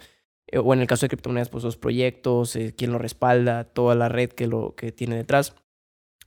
Eh, 0.48 0.58
o 0.58 0.72
en 0.72 0.80
el 0.80 0.86
caso 0.86 1.06
de 1.06 1.10
criptomonedas, 1.10 1.48
pues 1.48 1.64
los 1.64 1.76
proyectos, 1.76 2.56
eh, 2.56 2.74
quién 2.76 2.92
lo 2.92 2.98
respalda, 2.98 3.64
toda 3.64 3.94
la 3.94 4.08
red 4.08 4.30
que, 4.30 4.46
lo, 4.46 4.74
que 4.74 4.92
tiene 4.92 5.16
detrás 5.16 5.54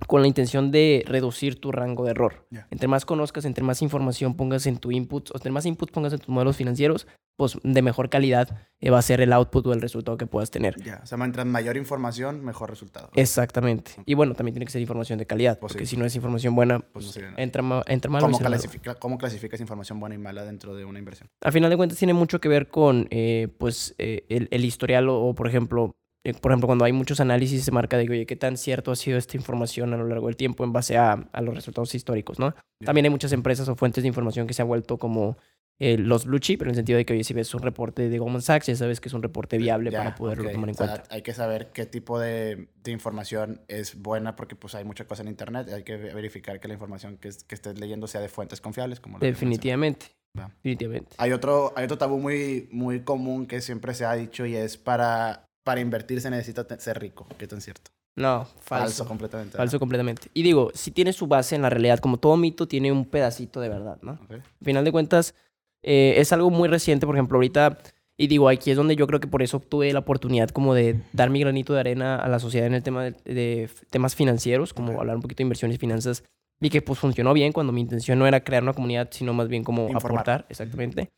con 0.08 0.22
la 0.22 0.28
intención 0.28 0.72
de 0.72 1.04
reducir 1.06 1.60
tu 1.60 1.72
rango 1.72 2.06
de 2.06 2.12
error. 2.12 2.48
Entre 2.72 2.88
más 2.88 3.06
conozcas, 3.06 3.46
entre 3.46 3.64
más 3.64 3.82
información 3.82 4.36
pongas 4.36 4.66
en 4.68 4.78
tu 4.78 4.92
input, 4.92 5.32
o 5.32 5.36
entre 5.36 5.52
más 5.52 5.66
input 5.66 5.92
pongas 5.92 6.14
en 6.14 6.20
tus 6.20 6.30
modelos 6.30 6.56
financieros, 6.56 7.08
pues 7.40 7.58
de 7.64 7.82
mejor 7.82 8.10
calidad 8.10 8.68
eh, 8.82 8.90
va 8.90 9.00
a 9.00 9.02
ser 9.02 9.22
el 9.22 9.32
output 9.32 9.66
o 9.68 9.72
el 9.72 9.80
resultado 9.80 10.18
que 10.18 10.28
puedas 10.28 10.52
tener. 10.52 10.76
Ya, 10.84 11.00
o 11.02 11.06
sea, 11.06 11.18
mientras 11.18 11.46
mayor 11.46 11.78
información, 11.78 12.44
mejor 12.44 12.70
resultado. 12.70 13.10
Exactamente. 13.16 13.92
Y 14.06 14.14
bueno, 14.14 14.34
también 14.34 14.56
tiene 14.56 14.66
que 14.66 14.74
ser 14.74 14.82
información 14.82 15.20
de 15.20 15.26
calidad, 15.26 15.58
pues 15.58 15.72
porque 15.72 15.86
si 15.86 15.96
no 15.96 16.04
es 16.04 16.14
información 16.18 16.54
buena, 16.54 16.80
pues, 16.80 17.18
entra, 17.38 17.64
entra 17.88 18.12
mal. 18.12 18.22
¿Cómo, 18.22 18.40
clasifica, 18.40 18.96
¿Cómo 18.96 19.18
clasificas 19.18 19.62
información 19.62 20.02
buena 20.02 20.16
y 20.16 20.18
mala 20.18 20.44
dentro 20.44 20.76
de 20.76 20.84
una 20.84 21.00
inversión? 21.00 21.30
Al 21.42 21.54
final 21.54 21.70
de 21.70 21.78
cuentas 21.78 21.98
tiene 21.98 22.14
mucho 22.14 22.42
que 22.42 22.50
ver 22.50 22.68
con, 22.68 23.08
eh, 23.10 23.48
pues, 23.58 23.96
eh, 24.00 24.26
el, 24.28 24.50
el, 24.52 24.66
historial 24.66 25.08
o, 25.08 25.34
por 25.34 25.48
ejemplo, 25.48 25.96
por 26.42 26.52
ejemplo, 26.52 26.68
cuando 26.68 26.86
hay 26.86 26.92
muchos 26.92 27.20
análisis 27.20 27.64
se 27.64 27.72
marca 27.72 27.98
de, 27.98 28.10
oye, 28.10 28.26
¿qué 28.26 28.36
tan 28.36 28.58
cierto 28.58 28.92
ha 28.92 28.96
sido 28.96 29.18
esta 29.18 29.38
información 29.38 29.94
a 29.94 29.98
lo 29.98 30.08
largo 30.08 30.28
del 30.28 30.36
tiempo 30.36 30.64
en 30.64 30.74
base 30.74 30.98
a, 30.98 31.14
a 31.32 31.42
los 31.42 31.56
resultados 31.56 31.94
históricos, 31.96 32.40
¿no? 32.40 32.54
También 32.84 33.06
hay 33.06 33.12
muchas 33.12 33.32
empresas 33.32 33.70
o 33.70 33.76
fuentes 33.76 34.04
de 34.04 34.08
información 34.08 34.46
que 34.46 34.54
se 34.54 34.62
han 34.62 34.68
vuelto 34.68 34.98
como 34.98 35.38
eh, 35.82 35.98
los 35.98 36.26
blue 36.26 36.40
chip, 36.40 36.60
pero 36.60 36.70
en 36.70 36.72
el 36.72 36.76
sentido 36.76 36.98
de 36.98 37.06
que, 37.06 37.14
oye, 37.14 37.24
si 37.24 37.34
ves 37.34 37.54
un 37.54 37.62
reporte 37.62 38.10
de 38.10 38.20
Goldman 38.20 38.42
Sachs, 38.42 38.68
ya 38.68 38.76
sabes 38.76 39.00
que 39.00 39.08
es 39.08 39.14
un 39.14 39.24
reporte 39.24 39.58
viable 39.58 39.94
para 39.94 40.14
poderlo 40.14 40.52
tomar 40.52 40.70
en 40.70 40.76
cuenta. 40.76 41.04
hay 41.10 41.22
que 41.22 41.34
saber 41.34 41.72
qué 41.72 41.86
tipo 41.86 42.20
de, 42.20 42.68
de, 42.84 42.92
información 42.92 43.62
es 43.70 43.96
buena 44.02 44.36
porque 44.36 44.58
pues 44.58 44.76
hay 44.76 44.84
mucha 44.84 45.06
cosa 45.08 45.22
en 45.22 45.30
Internet. 45.30 45.70
Hay 45.70 45.84
que 45.84 45.96
verificar 45.96 46.60
que 46.60 46.68
la 46.68 46.74
información 46.74 47.16
que, 47.16 47.30
que 47.48 47.56
estés 47.56 47.80
leyendo 47.80 48.08
sea 48.08 48.20
de 48.20 48.28
fuentes 48.28 48.60
confiables. 48.60 49.00
Como 49.00 49.20
Definitivamente. 49.20 50.08
Definitivamente. 50.34 51.16
Hay 51.18 51.32
otro, 51.32 51.72
hay 51.78 51.86
otro 51.86 51.98
tabú 51.98 52.20
muy, 52.20 52.68
muy 52.74 53.04
común 53.06 53.48
que 53.48 53.62
siempre 53.62 53.94
se 53.94 54.04
ha 54.04 54.14
dicho 54.16 54.46
y 54.46 54.58
es 54.58 54.76
para 54.76 55.49
para 55.64 55.82
invertir 55.82 56.22
se 56.22 56.30
necesita 56.30 56.66
ser 56.80 57.00
rico. 57.00 57.28
¿Qué 57.38 57.48
tan 57.48 57.62
cierto? 57.62 57.92
No, 58.16 58.46
falso. 58.62 58.86
Falso 58.86 59.08
completamente. 59.08 59.58
Falso 59.58 59.80
completamente. 59.80 60.30
Y 60.34 60.44
digo, 60.44 60.72
si 60.74 60.92
tiene 60.92 61.14
su 61.14 61.28
base 61.28 61.56
en 61.56 61.62
la 61.62 61.70
realidad, 61.70 62.00
como 62.00 62.18
todo 62.18 62.36
mito 62.38 62.68
tiene 62.68 62.92
un 62.92 63.06
pedacito 63.06 63.62
de 63.62 63.70
verdad, 63.70 63.98
¿no? 64.02 64.20
Al 64.30 64.44
final 64.62 64.84
de 64.84 64.92
cuentas, 64.92 65.36
eh, 65.84 66.16
es 66.18 66.34
algo 66.34 66.50
muy 66.50 66.68
reciente, 66.68 67.06
por 67.06 67.16
ejemplo, 67.16 67.38
ahorita, 67.38 67.78
y 68.18 68.28
digo, 68.28 68.50
aquí 68.50 68.72
es 68.72 68.78
donde 68.78 68.98
yo 68.98 69.08
creo 69.08 69.22
que 69.22 69.28
por 69.28 69.42
eso 69.42 69.60
tuve 69.60 69.94
la 69.94 70.00
oportunidad 70.00 70.50
como 70.50 70.74
de 70.74 71.02
dar 71.14 71.30
mi 71.30 71.40
granito 71.40 71.74
de 71.74 71.80
arena 71.80 72.18
a 72.18 72.28
la 72.28 72.40
sociedad 72.40 72.68
en 72.68 72.74
el 72.74 72.84
tema 72.84 73.04
de, 73.04 73.70
temas 73.90 74.16
financieros, 74.16 74.74
como 74.74 75.00
hablar 75.00 75.16
un 75.16 75.22
poquito 75.22 75.38
de 75.38 75.44
inversiones 75.44 75.76
y 75.76 75.80
finanzas, 75.80 76.24
y 76.60 76.70
que 76.70 76.82
pues 76.82 77.00
funcionó 77.00 77.34
bien 77.34 77.54
cuando 77.54 77.72
mi 77.72 77.80
intención 77.80 78.20
no 78.20 78.28
era 78.28 78.44
crear 78.44 78.64
una 78.64 78.74
comunidad, 78.74 79.08
sino 79.12 79.34
más 79.34 79.48
bien 79.48 79.64
como 79.64 79.96
aportar, 79.96 80.46
exactamente. 80.50 81.10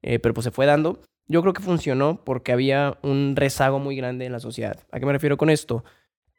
Eh, 0.00 0.18
pero 0.18 0.32
pues 0.32 0.44
se 0.44 0.50
fue 0.50 0.64
dando. 0.64 1.02
Yo 1.28 1.42
creo 1.42 1.52
que 1.52 1.62
funcionó 1.62 2.24
porque 2.24 2.52
había 2.52 2.98
un 3.02 3.36
rezago 3.36 3.78
muy 3.78 3.96
grande 3.96 4.26
en 4.26 4.32
la 4.32 4.40
sociedad. 4.40 4.80
¿A 4.90 4.98
qué 4.98 5.06
me 5.06 5.12
refiero 5.12 5.36
con 5.36 5.50
esto? 5.50 5.84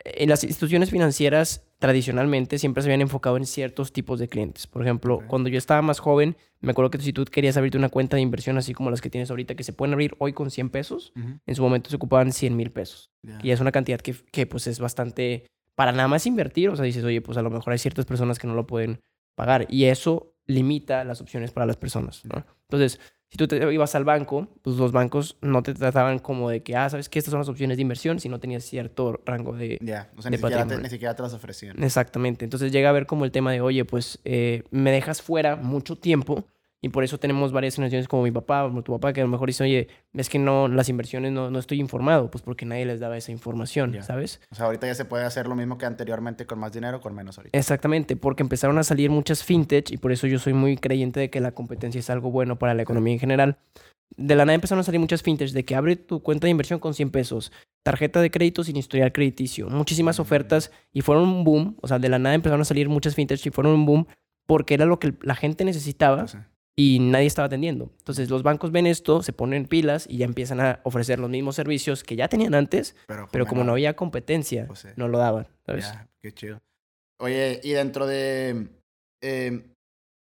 en 0.04 0.30
las 0.30 0.44
instituciones 0.44 0.90
financieras 0.90 1.66
tradicionalmente 1.78 2.58
siempre 2.58 2.84
se 2.84 2.90
habían 2.90 3.02
enfocado 3.02 3.38
en 3.38 3.46
ciertos 3.46 3.92
tipos 3.92 4.20
de 4.20 4.28
clientes. 4.28 4.68
Por 4.68 4.82
ejemplo, 4.82 5.22
cuando 5.28 5.50
yo 5.50 5.58
estaba 5.58 5.82
más 5.82 6.00
joven, 6.00 6.38
me 6.62 6.72
acuerdo 6.72 6.92
que 6.92 7.00
si 7.00 7.14
tú 7.14 7.26
querías 7.26 7.58
abrirte 7.58 7.78
una 7.78 7.90
cuenta 7.90 8.16
de 8.16 8.22
inversión 8.22 8.58
así 8.58 8.74
como 8.74 8.92
las 8.92 9.02
que 9.02 9.10
tienes 9.10 9.30
ahorita, 9.30 9.56
que 9.56 9.64
se 9.64 9.74
pueden 9.74 9.94
abrir 9.94 10.16
hoy 10.20 10.34
con 10.34 10.52
100 10.52 10.70
pesos, 10.70 11.14
en 11.16 11.56
su 11.56 11.62
momento 11.62 11.90
se 11.90 11.96
ocupaban 11.96 12.32
100 12.32 12.56
mil 12.56 12.72
pesos. 12.72 13.12
Y 13.42 13.52
es 13.52 13.60
una 13.60 13.72
cantidad 13.72 14.00
que, 14.00 14.16
que, 14.32 14.46
pues 14.46 14.68
es 14.68 14.80
bastante 14.80 15.46
para 15.76 15.92
nada 15.92 16.08
más 16.08 16.26
invertir. 16.26 16.70
O 16.70 16.76
sea, 16.76 16.86
dices, 16.86 17.04
oye, 17.04 17.22
pues 17.22 17.38
a 17.38 17.42
lo 17.42 17.50
mejor 17.50 17.74
hay 17.74 17.80
ciertas 17.80 18.06
personas 18.06 18.40
que 18.40 18.48
no 18.48 18.56
lo 18.56 18.68
pueden 18.68 19.00
pagar. 19.36 19.68
Y 19.70 19.86
eso 19.86 20.34
limita 20.48 21.04
las 21.04 21.22
opciones 21.22 21.52
para 21.52 21.66
las 21.66 21.78
personas. 21.78 22.26
¿no? 22.26 22.46
Entonces, 22.64 23.00
si 23.30 23.38
tú 23.38 23.48
te 23.48 23.72
ibas 23.72 23.94
al 23.94 24.06
banco, 24.06 24.48
pues 24.64 24.78
los 24.78 24.92
bancos 24.92 25.38
no 25.42 25.62
te 25.62 25.74
trataban 25.76 26.18
como 26.18 26.50
de 26.50 26.64
que, 26.64 26.76
ah, 26.76 26.90
sabes 26.90 27.10
que 27.10 27.20
estas 27.20 27.32
son 27.32 27.40
las 27.40 27.50
opciones 27.50 27.78
de 27.78 27.84
inversión 27.84 28.20
si 28.20 28.28
no 28.28 28.40
tenías 28.40 28.64
cierto 28.64 29.22
rango 29.24 29.56
de. 29.56 29.78
Ya, 29.82 30.10
o 30.18 30.22
sea, 30.22 30.32
ni, 30.32 30.38
siquiera 30.38 30.66
te, 30.66 30.78
ni, 30.78 30.90
siquiera 30.90 31.16
te, 31.16 31.22
las 31.22 31.34
ofrecían. 31.34 31.82
Exactamente. 31.84 32.44
Entonces 32.44 32.72
llega 32.72 32.90
a 32.90 32.92
ver 32.92 33.06
como 33.06 33.26
el 33.26 33.32
tema 33.32 33.52
de, 33.52 33.62
oye, 33.62 33.86
pues 33.86 34.20
eh, 34.26 34.64
me 34.72 34.92
dejas 34.92 35.22
fuera 35.22 35.56
mucho 35.56 35.96
tiempo 35.96 36.46
y 36.82 36.90
por 36.90 37.04
eso 37.04 37.18
tenemos 37.18 37.52
varias 37.52 37.76
generaciones 37.76 38.08
como 38.08 38.24
mi 38.24 38.32
papá 38.32 38.66
o 38.66 38.82
tu 38.82 38.94
papá 38.94 39.12
que 39.12 39.20
a 39.22 39.24
lo 39.24 39.30
mejor 39.30 39.50
dice, 39.50 39.64
oye, 39.64 39.90
es 40.14 40.30
que 40.30 40.40
no, 40.40 40.68
las 40.68 40.88
inversiones 40.88 41.32
no, 41.32 41.52
no 41.52 41.60
estoy 41.60 41.80
informado, 41.80 42.32
pues 42.32 42.42
porque 42.42 42.66
nadie 42.66 42.86
les 42.86 43.00
daba 43.00 43.18
esa 43.18 43.32
información, 43.32 43.98
¿sabes? 44.02 44.40
O 44.52 44.56
sea, 44.56 44.68
ahorita 44.68 44.88
ya 44.88 44.96
se 44.96 45.06
puede 45.06 45.26
hacer 45.26 45.48
lo 45.48 45.56
mismo 45.56 45.78
que 45.78 45.86
anteriormente 45.86 46.46
con 46.46 46.60
más 46.60 46.72
dinero, 46.72 47.02
con 47.02 47.14
menos 47.14 47.38
ahorita. 47.38 47.58
Exactamente, 47.58 48.16
porque 48.16 48.44
empezaron 48.44 48.78
a 48.78 48.84
salir 48.84 49.10
muchas 49.10 49.44
fintech 49.44 49.92
y 49.92 49.98
por 49.98 50.12
eso 50.12 50.26
yo 50.28 50.40
soy 50.40 50.54
muy 50.54 50.78
creyente 50.78 51.20
de 51.20 51.30
que 51.30 51.42
la 51.42 51.52
competencia 51.52 52.00
es 52.00 52.10
algo 52.10 52.32
bueno 52.32 52.58
para 52.58 52.74
la 52.74 52.84
economía 52.84 53.14
en 53.14 53.20
general. 53.20 53.58
De 54.16 54.36
la 54.36 54.46
nada 54.46 54.56
empezaron 54.56 54.80
a 54.80 54.84
salir 54.84 55.00
muchas 55.00 55.22
fintech 55.22 55.52
de 55.52 55.66
que 55.66 55.76
abre 55.76 55.96
tu 55.96 56.24
cuenta 56.24 56.48
de 56.48 56.52
inversión 56.52 56.80
con 56.80 56.94
100 56.94 57.12
pesos, 57.12 57.52
tarjeta 57.84 58.22
de 58.22 58.32
crédito 58.32 58.64
sin 58.64 58.78
historial 58.78 59.12
crediticio, 59.12 59.70
muchísimas 59.70 60.18
mm. 60.18 60.22
ofertas 60.22 60.72
y 60.94 61.02
fueron 61.02 61.28
un 61.28 61.44
boom. 61.44 61.78
O 61.82 61.88
sea, 61.88 62.00
de 62.00 62.10
la 62.10 62.20
nada 62.20 62.36
empezaron 62.36 62.62
a 62.62 62.66
salir 62.66 62.90
muchas 62.90 63.16
fintech 63.16 63.46
y 63.46 63.50
fueron 63.50 63.74
un 63.74 63.86
boom 63.86 64.08
porque 64.48 64.74
era 64.74 64.86
lo 64.86 65.00
que 65.00 65.14
la 65.22 65.36
gente 65.36 65.64
necesitaba. 65.64 66.26
Pues 66.26 66.38
y 66.80 67.00
nadie 67.00 67.26
estaba 67.26 67.48
atendiendo. 67.48 67.92
Entonces 67.98 68.30
los 68.30 68.42
bancos 68.42 68.72
ven 68.72 68.88
esto, 68.88 69.22
se 69.22 69.34
ponen 69.34 69.66
pilas 69.66 70.06
y 70.08 70.20
ya 70.20 70.26
empiezan 70.26 70.62
a 70.62 70.80
ofrecer 70.84 71.20
los 71.20 71.30
mismos 71.30 71.58
servicios 71.58 72.06
que 72.06 72.16
ya 72.16 72.30
tenían 72.30 72.56
antes, 72.56 72.96
pero, 73.06 73.46
como 73.46 73.66
no 73.66 73.74
había 73.74 73.98
competencia, 73.98 74.66
pues 74.66 74.88
no 74.96 75.10
lo 75.10 75.18
daban, 75.18 75.50
¿sabes? 75.66 75.92
qué 76.22 76.32
chido. 76.32 76.62
Oye, 77.20 77.60
y 77.66 77.72
dentro 77.72 78.08
de... 78.08 78.70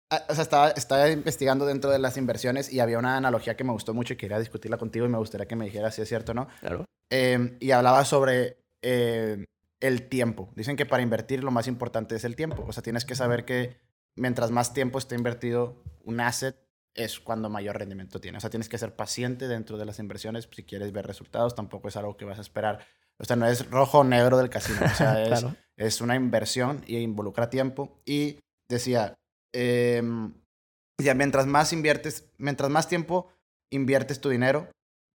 Ah, 0.09 0.23
o 0.29 0.33
sea, 0.33 0.43
estaba, 0.43 0.69
estaba 0.69 1.09
investigando 1.09 1.65
dentro 1.65 1.91
de 1.91 1.99
las 1.99 2.15
inversiones 2.15 2.71
y 2.71 2.79
había 2.79 2.97
una 2.97 3.17
analogía 3.17 3.57
que 3.57 3.65
me 3.65 3.73
gustó 3.73 3.93
mucho 3.93 4.13
y 4.13 4.15
quería 4.17 4.39
discutirla 4.39 4.77
contigo 4.77 5.05
y 5.05 5.09
me 5.09 5.17
gustaría 5.17 5.49
que 5.49 5.57
me 5.57 5.65
dijeras 5.65 5.95
si 5.95 6.01
es 6.01 6.07
cierto 6.07 6.31
o 6.31 6.35
no. 6.35 6.47
Claro. 6.61 6.85
Em, 7.09 7.57
y 7.59 7.71
hablaba 7.71 8.05
sobre 8.05 8.55
em, 8.81 9.43
el 9.81 10.07
tiempo. 10.07 10.49
Dicen 10.55 10.77
que 10.77 10.85
para 10.85 11.03
invertir 11.03 11.43
lo 11.43 11.51
más 11.51 11.67
importante 11.67 12.15
es 12.15 12.23
el 12.23 12.37
tiempo. 12.37 12.63
O 12.65 12.71
sea, 12.71 12.83
tienes 12.83 13.03
que 13.03 13.15
saber 13.15 13.43
que 13.43 13.75
mientras 14.17 14.51
más 14.51 14.73
tiempo 14.73 14.99
esté 14.99 15.15
invertido 15.15 15.81
un 16.03 16.19
asset, 16.19 16.57
es 16.93 17.19
cuando 17.19 17.49
mayor 17.49 17.77
rendimiento 17.77 18.19
tiene. 18.19 18.39
O 18.39 18.41
sea, 18.41 18.49
tienes 18.49 18.69
que 18.69 18.77
ser 18.77 18.95
paciente 18.95 19.47
dentro 19.47 19.77
de 19.77 19.85
las 19.85 19.99
inversiones 19.99 20.49
si 20.51 20.63
quieres 20.63 20.91
ver 20.91 21.05
resultados. 21.05 21.55
Tampoco 21.55 21.87
es 21.87 21.95
algo 21.95 22.17
que 22.17 22.25
vas 22.25 22.39
a 22.39 22.41
esperar. 22.41 22.79
O 23.19 23.23
sea, 23.23 23.35
no 23.35 23.45
es 23.47 23.69
rojo 23.69 23.99
o 23.99 24.03
negro 24.03 24.37
del 24.37 24.49
casino. 24.49 24.79
O 24.83 24.95
sea, 24.95 25.23
es, 25.23 25.45
es 25.77 26.01
una 26.01 26.15
inversión 26.15 26.83
y 26.87 26.97
involucra 26.97 27.49
tiempo. 27.49 28.01
Y 28.05 28.39
decía, 28.67 29.13
eh, 29.53 30.01
mientras 31.15 31.45
más 31.45 31.71
inviertes, 31.71 32.29
mientras 32.37 32.69
más 32.69 32.87
tiempo 32.87 33.29
inviertes 33.71 34.19
tu 34.19 34.29
dinero, 34.29 34.67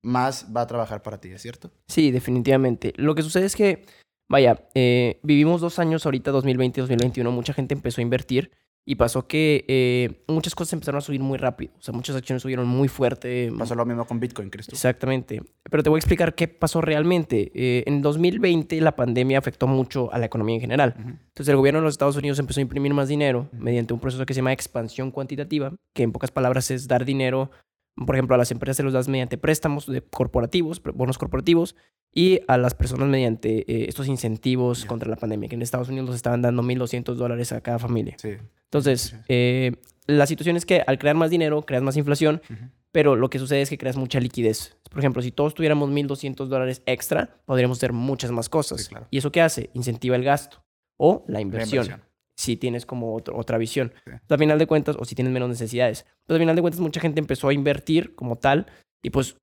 más 0.04 0.46
va 0.54 0.62
a 0.62 0.66
trabajar 0.66 1.02
para 1.02 1.20
ti, 1.20 1.30
¿es 1.30 1.42
cierto? 1.42 1.70
Sí, 1.88 2.10
definitivamente. 2.10 2.92
Lo 2.96 3.14
que 3.14 3.22
sucede 3.22 3.46
es 3.46 3.56
que, 3.56 3.84
vaya, 4.28 4.68
eh, 4.74 5.20
vivimos 5.22 5.60
dos 5.60 5.78
años 5.78 6.04
ahorita, 6.06 6.30
2020 6.30 6.80
2021, 6.80 7.30
mucha 7.30 7.54
gente 7.54 7.74
empezó 7.74 8.00
a 8.00 8.02
invertir 8.02 8.52
y 8.84 8.96
pasó 8.96 9.28
que 9.28 9.64
eh, 9.68 10.24
muchas 10.26 10.54
cosas 10.54 10.72
empezaron 10.72 10.98
a 10.98 11.02
subir 11.02 11.20
muy 11.20 11.38
rápido. 11.38 11.72
O 11.78 11.82
sea, 11.82 11.94
muchas 11.94 12.16
acciones 12.16 12.42
subieron 12.42 12.66
muy 12.66 12.88
fuerte. 12.88 13.52
Pasó 13.56 13.74
lo 13.74 13.86
mismo 13.86 14.04
con 14.06 14.18
Bitcoin, 14.18 14.50
¿crees 14.50 14.68
Exactamente. 14.68 15.40
Pero 15.70 15.82
te 15.82 15.88
voy 15.88 15.98
a 15.98 16.00
explicar 16.00 16.34
qué 16.34 16.48
pasó 16.48 16.80
realmente. 16.80 17.52
Eh, 17.54 17.84
en 17.86 18.02
2020 18.02 18.80
la 18.80 18.96
pandemia 18.96 19.38
afectó 19.38 19.68
mucho 19.68 20.12
a 20.12 20.18
la 20.18 20.26
economía 20.26 20.56
en 20.56 20.60
general. 20.60 20.94
Entonces 20.96 21.48
el 21.48 21.56
gobierno 21.56 21.80
de 21.80 21.84
los 21.84 21.94
Estados 21.94 22.16
Unidos 22.16 22.38
empezó 22.40 22.60
a 22.60 22.62
imprimir 22.62 22.92
más 22.92 23.08
dinero 23.08 23.48
mediante 23.52 23.94
un 23.94 24.00
proceso 24.00 24.26
que 24.26 24.34
se 24.34 24.38
llama 24.38 24.52
expansión 24.52 25.12
cuantitativa, 25.12 25.72
que 25.94 26.02
en 26.02 26.12
pocas 26.12 26.32
palabras 26.32 26.70
es 26.70 26.88
dar 26.88 27.04
dinero 27.04 27.50
por 27.94 28.14
ejemplo, 28.14 28.34
a 28.34 28.38
las 28.38 28.50
empresas 28.50 28.76
se 28.76 28.82
los 28.82 28.92
das 28.92 29.08
mediante 29.08 29.38
préstamos 29.38 29.86
de 29.86 30.02
corporativos, 30.02 30.82
bonos 30.82 31.18
corporativos, 31.18 31.76
y 32.14 32.40
a 32.46 32.58
las 32.58 32.74
personas 32.74 33.08
mediante 33.08 33.60
eh, 33.60 33.86
estos 33.88 34.06
incentivos 34.06 34.84
contra 34.84 35.08
la 35.08 35.16
pandemia, 35.16 35.48
que 35.48 35.54
en 35.54 35.62
Estados 35.62 35.88
Unidos 35.88 36.08
nos 36.08 36.16
estaban 36.16 36.42
dando 36.42 36.62
1.200 36.62 37.14
dólares 37.14 37.52
a 37.52 37.60
cada 37.60 37.78
familia. 37.78 38.16
Sí. 38.18 38.36
Entonces, 38.64 39.16
eh, 39.28 39.72
la 40.06 40.26
situación 40.26 40.56
es 40.56 40.66
que 40.66 40.82
al 40.86 40.98
crear 40.98 41.16
más 41.16 41.30
dinero, 41.30 41.62
creas 41.62 41.82
más 41.82 41.96
inflación, 41.96 42.42
pero 42.90 43.16
lo 43.16 43.30
que 43.30 43.38
sucede 43.38 43.62
es 43.62 43.70
que 43.70 43.78
creas 43.78 43.96
mucha 43.96 44.20
liquidez. 44.20 44.76
Por 44.90 44.98
ejemplo, 44.98 45.22
si 45.22 45.30
todos 45.30 45.54
tuviéramos 45.54 45.90
1.200 45.90 46.46
dólares 46.46 46.82
extra, 46.86 47.38
podríamos 47.46 47.78
hacer 47.78 47.92
muchas 47.92 48.30
más 48.30 48.48
cosas. 48.48 48.90
¿Y 49.10 49.18
eso 49.18 49.32
qué 49.32 49.40
hace? 49.40 49.70
Incentiva 49.72 50.16
el 50.16 50.24
gasto 50.24 50.62
o 50.98 51.24
la 51.28 51.40
inversión 51.40 52.02
si 52.42 52.56
tienes 52.56 52.86
como 52.86 53.14
otra 53.14 53.56
visión. 53.56 53.92
al 54.28 54.38
final 54.38 54.58
de 54.58 54.66
cuentas, 54.66 54.96
o 54.98 55.04
si 55.04 55.14
tienes 55.14 55.32
menos 55.32 55.48
necesidades. 55.48 56.00
Entonces, 56.00 56.34
al 56.34 56.38
final 56.40 56.56
de 56.56 56.62
cuentas, 56.62 56.80
mucha 56.80 57.00
gente 57.00 57.20
empezó 57.20 57.48
a 57.48 57.52
invertir 57.52 58.16
como 58.16 58.36
tal 58.36 58.66
y 59.00 59.10
pues 59.10 59.36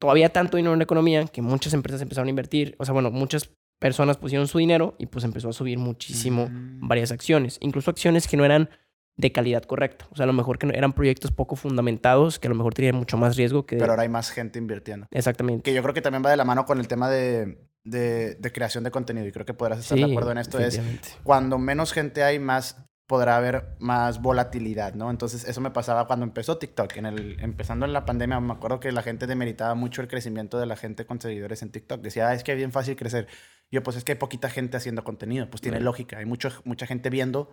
todavía 0.00 0.32
tanto 0.32 0.56
dinero 0.56 0.72
en 0.72 0.80
la 0.80 0.84
economía 0.84 1.26
que 1.26 1.42
muchas 1.42 1.74
empresas 1.74 2.02
empezaron 2.02 2.26
a 2.26 2.30
invertir. 2.30 2.74
O 2.78 2.84
sea, 2.84 2.92
bueno, 2.92 3.12
muchas 3.12 3.50
personas 3.78 4.16
pusieron 4.16 4.48
su 4.48 4.58
dinero 4.58 4.96
y 4.98 5.06
pues 5.06 5.24
empezó 5.24 5.48
a 5.48 5.52
subir 5.52 5.78
muchísimo 5.78 6.48
mm. 6.48 6.88
varias 6.88 7.12
acciones, 7.12 7.56
incluso 7.60 7.90
acciones 7.90 8.26
que 8.26 8.36
no 8.36 8.44
eran 8.44 8.68
de 9.16 9.30
calidad 9.30 9.62
correcta. 9.62 10.08
O 10.10 10.16
sea, 10.16 10.24
a 10.24 10.26
lo 10.26 10.32
mejor 10.32 10.58
que 10.58 10.66
eran 10.74 10.92
proyectos 10.92 11.30
poco 11.30 11.54
fundamentados, 11.54 12.40
que 12.40 12.48
a 12.48 12.50
lo 12.50 12.56
mejor 12.56 12.74
tenían 12.74 12.96
mucho 12.96 13.16
más 13.16 13.36
riesgo 13.36 13.64
que... 13.64 13.76
Pero 13.76 13.92
ahora 13.92 14.02
hay 14.02 14.08
más 14.08 14.30
gente 14.30 14.58
invirtiendo. 14.58 15.06
Exactamente. 15.12 15.62
Que 15.62 15.74
yo 15.74 15.82
creo 15.82 15.94
que 15.94 16.02
también 16.02 16.24
va 16.24 16.30
de 16.30 16.36
la 16.36 16.44
mano 16.44 16.64
con 16.64 16.80
el 16.80 16.88
tema 16.88 17.08
de, 17.10 17.69
de, 17.84 18.38
creación 18.52 18.84
de 18.84 18.90
contenido 18.90 19.26
y 19.26 19.32
creo 19.32 19.46
que 19.46 19.54
podrás 19.54 19.80
estar 19.80 19.98
de 19.98 20.04
acuerdo 20.04 20.32
en 20.32 20.38
esto. 20.38 20.58
Es 20.58 20.80
cuando 21.22 21.58
menos 21.58 21.92
gente 21.92 22.22
hay, 22.22 22.38
más 22.38 22.76
podrá 23.10 23.36
haber 23.36 23.74
más 23.80 24.22
volatilidad, 24.22 24.94
¿no? 24.94 25.10
Entonces, 25.10 25.42
eso 25.42 25.60
me 25.60 25.72
pasaba 25.72 26.06
cuando 26.06 26.24
empezó 26.24 26.58
TikTok. 26.58 26.96
En 26.96 27.06
el, 27.06 27.40
empezando 27.40 27.84
en 27.84 27.92
la 27.92 28.04
pandemia, 28.04 28.38
me 28.38 28.52
acuerdo 28.52 28.78
que 28.78 28.92
la 28.92 29.02
gente 29.02 29.26
demeritaba 29.26 29.74
mucho 29.74 30.00
el 30.00 30.06
crecimiento 30.06 30.60
de 30.60 30.66
la 30.66 30.76
gente 30.76 31.06
con 31.06 31.20
seguidores 31.20 31.60
en 31.62 31.72
TikTok. 31.72 32.02
Decía, 32.02 32.28
ah, 32.28 32.34
es 32.34 32.44
que 32.44 32.52
es 32.52 32.56
bien 32.56 32.70
fácil 32.70 32.94
crecer. 32.94 33.26
Yo, 33.68 33.82
pues 33.82 33.96
es 33.96 34.04
que 34.04 34.12
hay 34.12 34.18
poquita 34.18 34.48
gente 34.48 34.76
haciendo 34.76 35.02
contenido. 35.02 35.50
Pues 35.50 35.60
tiene 35.60 35.80
lógica. 35.80 36.18
Hay 36.18 36.24
mucho, 36.24 36.50
mucha 36.64 36.86
gente 36.86 37.10
viendo, 37.10 37.52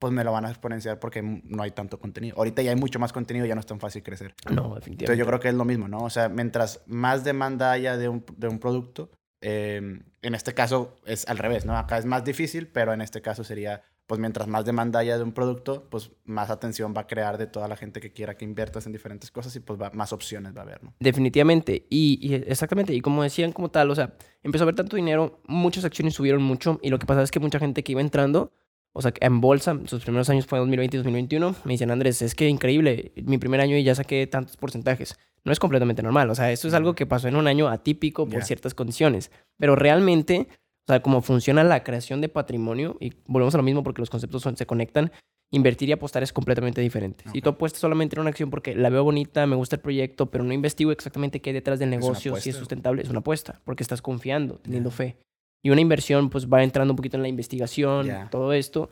pues 0.00 0.12
me 0.12 0.24
lo 0.24 0.32
van 0.32 0.44
a 0.44 0.48
exponenciar 0.48 0.98
porque 0.98 1.22
no 1.22 1.62
hay 1.62 1.70
tanto 1.70 2.00
contenido. 2.00 2.36
Ahorita 2.36 2.62
ya 2.62 2.72
hay 2.72 2.76
mucho 2.76 2.98
más 2.98 3.12
contenido, 3.12 3.46
ya 3.46 3.54
no 3.54 3.60
es 3.60 3.66
tan 3.66 3.78
fácil 3.78 4.02
crecer. 4.02 4.34
No, 4.50 4.74
definitivamente. 4.74 5.04
Entonces, 5.04 5.18
yo 5.18 5.26
creo 5.26 5.38
que 5.38 5.50
es 5.50 5.54
lo 5.54 5.64
mismo, 5.64 5.86
¿no? 5.86 5.98
O 5.98 6.10
sea, 6.10 6.28
mientras 6.28 6.82
más 6.86 7.22
demanda 7.22 7.70
haya 7.70 7.96
de 7.96 8.08
un, 8.08 8.24
de 8.36 8.48
un 8.48 8.58
producto, 8.58 9.12
Em, 9.40 10.02
en 10.22 10.34
este 10.34 10.54
caso 10.54 10.96
es 11.04 11.26
al 11.28 11.38
revés, 11.38 11.64
¿no? 11.64 11.76
Acá 11.76 11.98
es 11.98 12.04
más 12.04 12.24
difícil, 12.24 12.68
pero 12.68 12.92
en 12.92 13.00
este 13.00 13.20
caso 13.20 13.44
sería, 13.44 13.82
pues 14.06 14.18
mientras 14.18 14.48
más 14.48 14.64
demanda 14.64 14.98
haya 14.98 15.18
de 15.18 15.24
un 15.24 15.32
producto, 15.32 15.88
pues 15.90 16.10
más 16.24 16.50
atención 16.50 16.94
va 16.96 17.02
a 17.02 17.06
crear 17.06 17.38
de 17.38 17.46
toda 17.46 17.68
la 17.68 17.76
gente 17.76 18.00
que 18.00 18.12
quiera 18.12 18.36
que 18.36 18.44
inviertas 18.44 18.86
en 18.86 18.92
diferentes 18.92 19.30
cosas 19.30 19.54
y 19.56 19.60
pues 19.60 19.78
más 19.92 20.12
opciones 20.12 20.56
va 20.56 20.60
a 20.60 20.64
haber, 20.64 20.82
¿no? 20.82 20.94
Definitivamente. 21.00 21.86
Y, 21.90 22.34
exactamente, 22.46 22.94
y 22.94 23.00
como 23.00 23.22
decían 23.22 23.52
como 23.52 23.70
tal, 23.70 23.90
o 23.90 23.94
sea, 23.94 24.14
empezó 24.42 24.64
a 24.64 24.66
haber 24.66 24.74
tanto 24.74 24.96
dinero, 24.96 25.40
muchas 25.46 25.84
acciones 25.84 26.14
subieron 26.14 26.42
mucho 26.42 26.80
y 26.82 26.88
lo 26.88 26.98
que 26.98 27.06
pasa 27.06 27.22
es 27.22 27.30
que 27.30 27.40
mucha 27.40 27.58
gente 27.58 27.84
que 27.84 27.92
iba 27.92 28.00
entrando, 28.00 28.52
o 28.96 29.02
sea, 29.02 29.12
en 29.20 29.40
bolsa, 29.40 29.78
sus 29.84 30.02
primeros 30.02 30.30
años 30.30 30.46
fue 30.46 30.58
2020 30.58 30.96
y 30.96 30.98
2021, 30.98 31.54
me 31.64 31.72
dicen, 31.72 31.90
Andrés, 31.90 32.22
es 32.22 32.34
que 32.34 32.48
increíble, 32.48 33.12
mi 33.24 33.38
primer 33.38 33.60
año 33.60 33.76
y 33.76 33.84
ya 33.84 33.94
saqué 33.94 34.26
tantos 34.26 34.56
porcentajes 34.56 35.16
no 35.44 35.52
es 35.52 35.60
completamente 35.60 36.02
normal. 36.02 36.28
O 36.28 36.34
sea, 36.34 36.50
esto 36.50 36.66
es 36.66 36.74
algo 36.74 36.96
que 36.96 37.06
pasó 37.06 37.28
en 37.28 37.36
un 37.36 37.46
año 37.46 37.68
atípico 37.68 38.28
por 38.28 38.42
ciertas 38.42 38.74
condiciones. 38.74 39.30
Pero 39.56 39.76
realmente, 39.76 40.48
o 40.88 40.92
sea, 40.92 41.00
cómo 41.00 41.22
funciona 41.22 41.62
la 41.62 41.84
creación 41.84 42.20
de 42.20 42.28
patrimonio, 42.28 42.96
y 42.98 43.12
volvemos 43.26 43.54
a 43.54 43.58
lo 43.58 43.62
mismo 43.62 43.84
porque 43.84 44.02
los 44.02 44.10
conceptos 44.10 44.42
se 44.42 44.66
conectan, 44.66 45.12
Invertir 45.52 45.88
y 45.88 45.92
apostar 45.92 46.24
es 46.24 46.32
completamente 46.32 46.80
diferente. 46.80 47.24
Si 47.32 47.40
tú 47.40 47.50
apuestas 47.50 47.80
solamente 47.80 48.16
en 48.16 48.20
una 48.20 48.30
acción 48.30 48.50
porque 48.50 48.74
la 48.74 48.90
veo 48.90 49.04
bonita, 49.04 49.46
me 49.46 49.54
gusta 49.54 49.76
el 49.76 49.82
proyecto, 49.82 50.26
pero 50.26 50.42
no 50.42 50.52
investigo 50.52 50.90
exactamente 50.90 51.40
qué 51.40 51.50
hay 51.50 51.54
detrás 51.54 51.78
del 51.78 51.88
negocio, 51.88 52.34
si 52.36 52.50
es 52.50 52.56
sustentable, 52.56 53.02
es 53.02 53.10
una 53.10 53.20
apuesta, 53.20 53.60
porque 53.64 53.84
estás 53.84 54.02
confiando, 54.02 54.56
teniendo 54.56 54.90
fe. 54.90 55.18
Y 55.62 55.70
una 55.70 55.80
inversión, 55.80 56.30
pues 56.30 56.46
va 56.48 56.62
entrando 56.62 56.92
un 56.92 56.96
poquito 56.96 57.16
en 57.16 57.22
la 57.22 57.28
investigación, 57.28 58.08
todo 58.30 58.52
esto. 58.52 58.88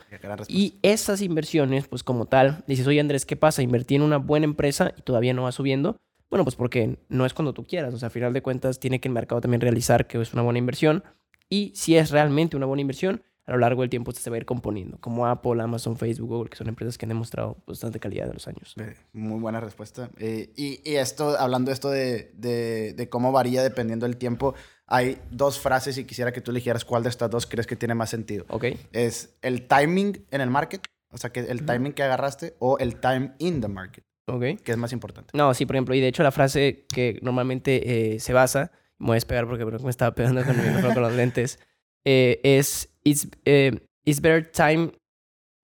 Y 0.48 0.78
esas 0.82 1.22
inversiones, 1.22 1.86
pues 1.86 2.02
como 2.02 2.26
tal, 2.26 2.64
dices, 2.66 2.86
oye 2.86 3.00
Andrés, 3.00 3.26
¿qué 3.26 3.36
pasa? 3.36 3.62
Invertí 3.62 3.94
en 3.94 4.02
una 4.02 4.16
buena 4.16 4.44
empresa 4.44 4.92
y 4.96 5.02
todavía 5.02 5.34
no 5.34 5.44
va 5.44 5.52
subiendo. 5.52 6.00
Bueno, 6.30 6.42
pues 6.42 6.56
porque 6.56 6.98
no 7.08 7.26
es 7.26 7.32
cuando 7.32 7.52
tú 7.54 7.64
quieras. 7.64 7.94
O 7.94 7.98
sea, 7.98 8.08
a 8.08 8.10
final 8.10 8.32
de 8.32 8.42
cuentas, 8.42 8.80
tiene 8.80 9.00
que 9.00 9.06
el 9.06 9.14
mercado 9.14 9.40
también 9.40 9.60
realizar 9.60 10.08
que 10.08 10.20
es 10.20 10.32
una 10.32 10.42
buena 10.42 10.58
inversión. 10.58 11.04
Y 11.48 11.72
si 11.76 11.96
es 11.96 12.10
realmente 12.10 12.56
una 12.56 12.66
buena 12.66 12.80
inversión, 12.80 13.22
a 13.46 13.52
lo 13.52 13.58
largo 13.58 13.82
del 13.82 13.90
tiempo 13.90 14.10
se 14.12 14.30
va 14.30 14.36
a 14.36 14.38
ir 14.38 14.46
componiendo, 14.46 14.98
como 15.00 15.26
Apple, 15.26 15.62
Amazon, 15.62 15.96
Facebook, 15.96 16.28
Google, 16.28 16.50
que 16.50 16.56
son 16.56 16.68
empresas 16.68 16.96
que 16.96 17.04
han 17.04 17.10
demostrado 17.10 17.58
bastante 17.66 18.00
calidad 18.00 18.26
en 18.28 18.34
los 18.34 18.48
años. 18.48 18.74
Muy 19.12 19.38
buena 19.38 19.60
respuesta. 19.60 20.10
Eh, 20.18 20.50
y, 20.56 20.80
y, 20.88 20.96
esto, 20.96 21.38
hablando 21.38 21.70
esto 21.70 21.90
de, 21.90 22.32
de, 22.34 22.94
de, 22.94 23.08
cómo 23.08 23.32
varía 23.32 23.62
dependiendo 23.62 24.06
del 24.06 24.16
tiempo, 24.16 24.54
hay 24.86 25.18
dos 25.30 25.58
frases 25.58 25.96
y 25.98 26.04
quisiera 26.04 26.32
que 26.32 26.40
tú 26.40 26.50
eligieras 26.50 26.84
cuál 26.84 27.02
de 27.02 27.08
estas 27.08 27.30
dos 27.30 27.46
crees 27.46 27.66
que 27.66 27.76
tiene 27.76 27.94
más 27.94 28.10
sentido. 28.10 28.44
Ok. 28.48 28.66
Es 28.92 29.36
el 29.42 29.66
timing 29.66 30.24
en 30.30 30.40
el 30.40 30.50
market, 30.50 30.84
o 31.10 31.16
sea, 31.16 31.30
que 31.30 31.40
el 31.40 31.64
timing 31.64 31.92
que 31.92 32.02
agarraste, 32.02 32.54
o 32.58 32.78
el 32.78 32.96
time 32.96 33.32
in 33.38 33.60
the 33.60 33.68
market. 33.68 34.04
Ok. 34.26 34.60
Que 34.62 34.72
es 34.72 34.76
más 34.76 34.92
importante. 34.92 35.30
No, 35.34 35.52
sí, 35.54 35.66
por 35.66 35.76
ejemplo, 35.76 35.94
y 35.94 36.00
de 36.00 36.08
hecho 36.08 36.22
la 36.22 36.32
frase 36.32 36.86
que 36.92 37.18
normalmente 37.22 38.14
eh, 38.14 38.20
se 38.20 38.32
basa, 38.32 38.72
me 38.98 39.08
voy 39.08 39.14
a 39.14 39.16
despegar 39.16 39.46
porque 39.46 39.64
me 39.64 39.90
estaba 39.90 40.14
pegando 40.14 40.44
con, 40.44 40.56
con 40.94 41.02
los 41.02 41.12
lentes, 41.12 41.58
eh, 42.04 42.40
es 42.42 42.90
it's, 43.04 43.28
eh, 43.44 43.78
it's 44.04 44.20
better 44.20 44.46
time 44.50 44.92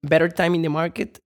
better 0.02 0.32
time 0.32 0.56
in 0.56 0.62
the 0.62 0.68
market 0.68 1.18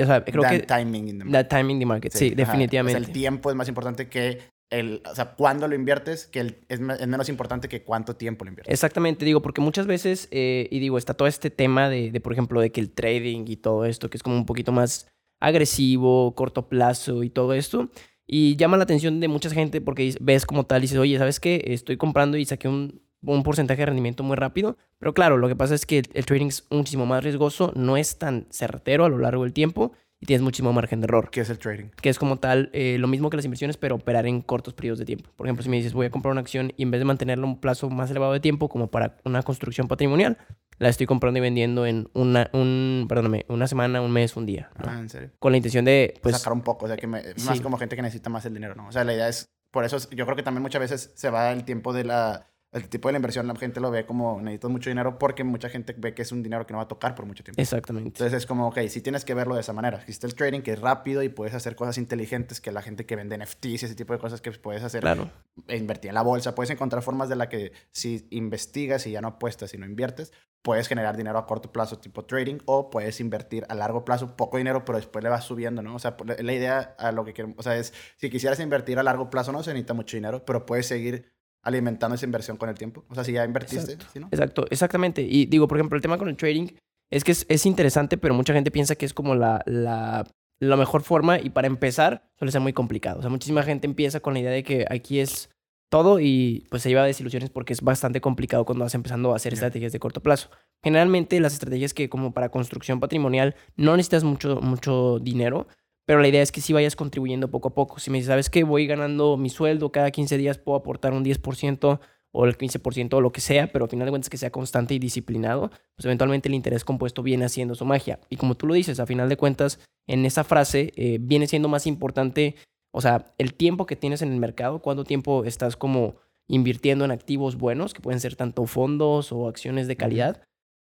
o 0.00 0.06
sea 0.06 0.24
creo 0.24 0.42
que 0.42 0.60
timing 0.60 1.08
in 1.08 1.18
the 1.18 1.24
market. 1.24 1.48
timing 1.48 1.76
in 1.76 1.80
the 1.80 1.86
market 1.86 2.12
sí, 2.12 2.30
definitivamente 2.30 2.98
el 2.98 3.12
tiempo 3.12 3.50
es 3.50 3.56
más 3.56 3.68
importante 3.68 4.08
que 4.08 4.38
el, 4.70 5.02
o 5.10 5.14
sea, 5.14 5.34
cuándo 5.34 5.68
lo 5.68 5.74
inviertes, 5.74 6.26
que 6.26 6.40
el, 6.40 6.58
es, 6.68 6.80
menos 6.80 7.28
importante 7.28 7.68
que 7.68 7.82
cuánto 7.82 8.16
tiempo 8.16 8.44
lo 8.44 8.50
inviertes. 8.50 8.72
Exactamente, 8.72 9.24
digo, 9.24 9.42
porque 9.42 9.60
muchas 9.60 9.86
veces, 9.86 10.28
eh, 10.30 10.68
y 10.70 10.78
digo, 10.78 10.96
está 10.96 11.14
todo 11.14 11.28
este 11.28 11.50
tema 11.50 11.88
de, 11.88 12.10
de, 12.10 12.20
por 12.20 12.32
ejemplo, 12.32 12.60
de 12.60 12.70
que 12.70 12.80
el 12.80 12.90
trading 12.90 13.44
y 13.46 13.56
todo 13.56 13.84
esto, 13.84 14.08
que 14.08 14.16
es 14.16 14.22
como 14.22 14.36
un 14.36 14.46
poquito 14.46 14.72
más 14.72 15.08
agresivo, 15.40 16.34
corto 16.34 16.68
plazo 16.68 17.22
y 17.22 17.30
todo 17.30 17.54
esto, 17.54 17.90
y 18.26 18.56
llama 18.56 18.76
la 18.76 18.84
atención 18.84 19.20
de 19.20 19.28
mucha 19.28 19.50
gente 19.50 19.80
porque 19.80 20.14
ves 20.20 20.46
como 20.46 20.64
tal 20.64 20.80
y 20.80 20.82
dices, 20.82 20.98
oye, 20.98 21.18
¿sabes 21.18 21.40
qué? 21.40 21.62
Estoy 21.66 21.96
comprando 21.96 22.36
y 22.36 22.44
saqué 22.44 22.68
un 22.68 23.02
un 23.22 23.42
porcentaje 23.42 23.82
de 23.82 23.86
rendimiento 23.86 24.22
muy 24.22 24.36
rápido. 24.36 24.76
Pero 24.98 25.14
claro, 25.14 25.36
lo 25.36 25.48
que 25.48 25.56
pasa 25.56 25.74
es 25.74 25.86
que 25.86 26.02
el, 26.12 26.26
trading 26.26 26.46
es 26.46 26.66
muchísimo 26.70 27.06
más 27.06 27.22
riesgoso, 27.24 27.72
no 27.74 27.96
es 27.96 28.18
tan 28.18 28.46
certero 28.50 29.04
a 29.04 29.08
lo 29.08 29.18
largo 29.18 29.44
del 29.44 29.52
tiempo 29.52 29.92
y 30.20 30.26
tienes 30.26 30.42
muchísimo 30.42 30.72
margen 30.72 31.00
de 31.00 31.06
error. 31.06 31.30
¿Qué 31.30 31.40
es 31.40 31.50
el 31.50 31.58
trading? 31.58 31.86
Que 32.00 32.10
es 32.10 32.18
como 32.18 32.36
tal 32.36 32.70
eh, 32.72 32.96
lo 32.98 33.08
mismo 33.08 33.30
que 33.30 33.36
las 33.36 33.46
inversiones, 33.46 33.78
pero 33.78 33.94
operar 33.94 34.26
en 34.26 34.42
cortos 34.42 34.74
periodos 34.74 34.98
de 34.98 35.06
tiempo. 35.06 35.30
Por 35.34 35.46
ejemplo, 35.46 35.62
si 35.62 35.70
me 35.70 35.78
dices 35.78 35.94
voy 35.94 36.06
a 36.06 36.10
comprar 36.10 36.32
una 36.32 36.42
acción 36.42 36.72
y 36.76 36.82
en 36.82 36.90
vez 36.90 37.00
de 37.00 37.06
mantenerla 37.06 37.46
un 37.46 37.58
plazo 37.58 37.88
más 37.88 38.10
elevado 38.10 38.32
de 38.32 38.40
tiempo, 38.40 38.68
como 38.68 38.88
para 38.88 39.16
una 39.24 39.42
construcción 39.42 39.88
patrimonial, 39.88 40.36
la 40.78 40.88
estoy 40.88 41.06
comprando 41.06 41.38
y 41.38 41.40
vendiendo 41.40 41.86
en 41.86 42.08
una, 42.12 42.50
un, 42.52 43.06
perdóname, 43.08 43.46
una 43.48 43.66
semana, 43.66 44.02
un 44.02 44.10
mes, 44.10 44.36
un 44.36 44.46
día. 44.46 44.70
Ah, 44.76 44.98
¿en 44.98 45.08
serio? 45.08 45.30
Con 45.38 45.52
la 45.52 45.56
intención 45.56 45.84
de, 45.84 46.14
pues... 46.22 46.36
Sacar 46.36 46.52
un 46.52 46.62
poco, 46.62 46.84
o 46.84 46.88
sea, 46.88 46.96
que 46.96 47.06
más 47.06 47.60
como 47.62 47.78
gente 47.78 47.96
que 47.96 48.02
necesita 48.02 48.28
más 48.30 48.44
el 48.44 48.54
dinero, 48.54 48.74
¿no? 48.74 48.88
O 48.88 48.92
sea, 48.92 49.04
la 49.04 49.14
idea 49.14 49.28
es, 49.28 49.46
por 49.70 49.84
eso 49.84 49.98
yo 50.10 50.24
creo 50.26 50.36
que 50.36 50.42
también 50.42 50.62
muchas 50.62 50.80
veces 50.80 51.12
se 51.14 51.30
va 51.30 51.50
el 51.52 51.64
tiempo 51.64 51.92
de 51.92 52.04
la 52.04 52.49
el 52.72 52.88
tipo 52.88 53.08
de 53.08 53.12
la 53.12 53.18
inversión 53.18 53.48
la 53.48 53.56
gente 53.56 53.80
lo 53.80 53.90
ve 53.90 54.06
como 54.06 54.40
necesitas 54.40 54.70
mucho 54.70 54.90
dinero 54.90 55.18
porque 55.18 55.42
mucha 55.42 55.68
gente 55.68 55.94
ve 55.98 56.14
que 56.14 56.22
es 56.22 56.30
un 56.30 56.42
dinero 56.42 56.66
que 56.66 56.72
no 56.72 56.78
va 56.78 56.84
a 56.84 56.88
tocar 56.88 57.14
por 57.16 57.26
mucho 57.26 57.42
tiempo. 57.42 57.60
Exactamente. 57.60 58.08
Entonces 58.08 58.32
es 58.32 58.46
como, 58.46 58.68
ok, 58.68 58.78
sí 58.88 59.00
tienes 59.00 59.24
que 59.24 59.34
verlo 59.34 59.56
de 59.56 59.62
esa 59.62 59.72
manera. 59.72 59.98
Existe 59.98 60.26
el 60.26 60.34
trading 60.34 60.60
que 60.60 60.72
es 60.72 60.80
rápido 60.80 61.22
y 61.22 61.28
puedes 61.28 61.54
hacer 61.54 61.74
cosas 61.74 61.98
inteligentes 61.98 62.60
que 62.60 62.70
la 62.70 62.82
gente 62.82 63.06
que 63.06 63.16
vende 63.16 63.36
NFTs 63.36 63.82
y 63.82 63.86
ese 63.86 63.94
tipo 63.94 64.12
de 64.12 64.20
cosas 64.20 64.40
que 64.40 64.52
puedes 64.52 64.84
hacer. 64.84 65.00
Claro. 65.00 65.30
E 65.66 65.76
invertir 65.76 66.10
en 66.10 66.14
la 66.14 66.22
bolsa. 66.22 66.54
Puedes 66.54 66.70
encontrar 66.70 67.02
formas 67.02 67.28
de 67.28 67.36
la 67.36 67.48
que 67.48 67.72
si 67.90 68.28
investigas 68.30 69.06
y 69.06 69.10
ya 69.10 69.20
no 69.20 69.28
apuestas 69.28 69.74
y 69.74 69.78
no 69.78 69.86
inviertes, 69.86 70.32
puedes 70.62 70.86
generar 70.86 71.16
dinero 71.16 71.38
a 71.38 71.46
corto 71.46 71.72
plazo 71.72 71.98
tipo 71.98 72.24
trading 72.24 72.58
o 72.66 72.90
puedes 72.90 73.18
invertir 73.20 73.64
a 73.68 73.74
largo 73.74 74.04
plazo 74.04 74.36
poco 74.36 74.58
dinero 74.58 74.84
pero 74.84 74.98
después 74.98 75.24
le 75.24 75.30
vas 75.30 75.44
subiendo, 75.44 75.82
¿no? 75.82 75.96
O 75.96 75.98
sea, 75.98 76.16
la 76.24 76.52
idea 76.52 76.94
a 76.98 77.10
lo 77.12 77.24
que 77.24 77.32
quiero, 77.32 77.54
o 77.56 77.62
sea, 77.62 77.76
es 77.76 77.92
si 78.16 78.30
quisieras 78.30 78.60
invertir 78.60 78.98
a 78.98 79.02
largo 79.02 79.30
plazo 79.30 79.52
no 79.52 79.62
se 79.62 79.72
necesita 79.72 79.94
mucho 79.94 80.16
dinero, 80.16 80.44
pero 80.44 80.66
puedes 80.66 80.86
seguir 80.86 81.32
alimentando 81.62 82.14
esa 82.14 82.26
inversión 82.26 82.56
con 82.56 82.68
el 82.68 82.74
tiempo. 82.74 83.04
O 83.08 83.14
sea, 83.14 83.24
si 83.24 83.32
ya 83.32 83.44
invertiste, 83.44 83.92
Exacto, 83.92 84.28
Exacto, 84.30 84.66
exactamente. 84.70 85.22
Y 85.22 85.46
digo, 85.46 85.68
por 85.68 85.78
ejemplo, 85.78 85.96
el 85.96 86.02
tema 86.02 86.18
con 86.18 86.28
el 86.28 86.36
trading 86.36 86.68
es 87.10 87.24
que 87.24 87.32
es, 87.32 87.66
interesante, 87.66 88.18
pero 88.18 88.34
mucha 88.34 88.52
gente 88.52 88.70
piensa 88.70 88.94
que 88.94 89.04
es 89.04 89.12
como 89.12 89.34
la, 89.34 89.62
la, 89.66 90.26
la, 90.60 90.76
mejor 90.76 91.02
forma 91.02 91.40
y 91.40 91.50
para 91.50 91.66
empezar 91.66 92.30
suele 92.38 92.52
ser 92.52 92.60
muy 92.60 92.72
complicado. 92.72 93.18
O 93.18 93.22
sea, 93.22 93.30
muchísima 93.30 93.62
gente 93.62 93.86
empieza 93.86 94.20
con 94.20 94.34
la 94.34 94.40
idea 94.40 94.52
de 94.52 94.62
que 94.62 94.86
aquí 94.88 95.18
es 95.18 95.50
todo 95.90 96.20
y 96.20 96.66
pues 96.70 96.82
se 96.82 96.88
lleva 96.88 97.04
desilusiones 97.04 97.50
porque 97.50 97.72
es 97.72 97.82
bastante 97.82 98.20
complicado 98.20 98.64
cuando 98.64 98.84
vas 98.84 98.94
empezando 98.94 99.32
a 99.32 99.36
hacer 99.36 99.52
estrategias 99.52 99.92
de 99.92 99.98
corto 99.98 100.22
plazo. 100.22 100.48
Generalmente 100.84 101.40
las 101.40 101.52
estrategias 101.52 101.92
que 101.92 102.08
como 102.08 102.32
para 102.32 102.50
construcción 102.50 103.00
patrimonial 103.00 103.56
no 103.76 103.96
necesitas 103.96 104.22
mucho, 104.22 104.60
mucho 104.60 105.18
dinero, 105.18 105.66
pero 106.10 106.22
la 106.22 106.26
idea 106.26 106.42
es 106.42 106.50
que 106.50 106.60
sí 106.60 106.72
vayas 106.72 106.96
contribuyendo 106.96 107.52
poco 107.52 107.68
a 107.68 107.70
poco. 107.72 108.00
Si 108.00 108.10
me 108.10 108.18
dices, 108.18 108.26
¿sabes 108.26 108.50
qué? 108.50 108.64
Voy 108.64 108.84
ganando 108.88 109.36
mi 109.36 109.48
sueldo, 109.48 109.92
cada 109.92 110.10
15 110.10 110.38
días 110.38 110.58
puedo 110.58 110.76
aportar 110.76 111.12
un 111.12 111.24
10% 111.24 112.00
o 112.32 112.46
el 112.46 112.58
15% 112.58 113.14
o 113.14 113.20
lo 113.20 113.30
que 113.30 113.40
sea, 113.40 113.70
pero 113.70 113.84
al 113.84 113.90
final 113.92 114.06
de 114.06 114.10
cuentas 114.10 114.28
que 114.28 114.36
sea 114.36 114.50
constante 114.50 114.92
y 114.92 114.98
disciplinado, 114.98 115.70
pues 115.94 116.06
eventualmente 116.06 116.48
el 116.48 116.56
interés 116.56 116.84
compuesto 116.84 117.22
viene 117.22 117.44
haciendo 117.44 117.76
su 117.76 117.84
magia. 117.84 118.18
Y 118.28 118.34
como 118.38 118.56
tú 118.56 118.66
lo 118.66 118.74
dices, 118.74 118.98
a 118.98 119.06
final 119.06 119.28
de 119.28 119.36
cuentas, 119.36 119.78
en 120.08 120.26
esa 120.26 120.42
frase 120.42 120.92
eh, 120.96 121.18
viene 121.20 121.46
siendo 121.46 121.68
más 121.68 121.86
importante, 121.86 122.56
o 122.90 123.00
sea, 123.00 123.32
el 123.38 123.54
tiempo 123.54 123.86
que 123.86 123.94
tienes 123.94 124.20
en 124.20 124.32
el 124.32 124.40
mercado, 124.40 124.80
cuánto 124.80 125.04
tiempo 125.04 125.44
estás 125.44 125.76
como 125.76 126.16
invirtiendo 126.48 127.04
en 127.04 127.12
activos 127.12 127.54
buenos, 127.54 127.94
que 127.94 128.02
pueden 128.02 128.18
ser 128.18 128.34
tanto 128.34 128.66
fondos 128.66 129.30
o 129.30 129.46
acciones 129.46 129.86
de 129.86 129.94
calidad, 129.94 130.42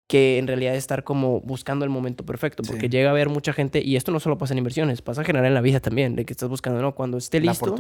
que 0.08 0.38
en 0.38 0.48
realidad 0.48 0.76
estar 0.76 1.04
como 1.04 1.40
buscando 1.42 1.86
el 1.86 1.90
momento 1.90 2.26
perfecto, 2.26 2.62
porque 2.64 2.90
llega 2.90 3.10
a 3.10 3.12
haber 3.12 3.30
mucha 3.30 3.54
gente, 3.54 3.82
y 3.82 3.96
esto 3.96 4.12
no 4.12 4.20
solo 4.20 4.38
pasa 4.38 4.54
en 4.54 4.60
inversiones, 4.60 5.02
pasa 5.02 5.22
en 5.22 5.26
general 5.26 5.48
en 5.48 5.54
la 5.54 5.62
vida 5.62 5.80
también, 5.80 6.16
de 6.16 6.26
que 6.26 6.34
estás 6.34 6.50
buscando, 6.50 6.82
no, 6.82 6.94
cuando 6.94 7.18
esté 7.18 7.40
listo, 7.40 7.76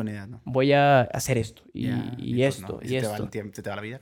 voy 0.45 0.73
a 0.73 1.01
hacer 1.01 1.37
esto, 1.37 1.63
y, 1.73 1.89
y, 2.17 2.43
esto, 2.43 2.79
y, 2.81 2.95
esto. 2.95 3.29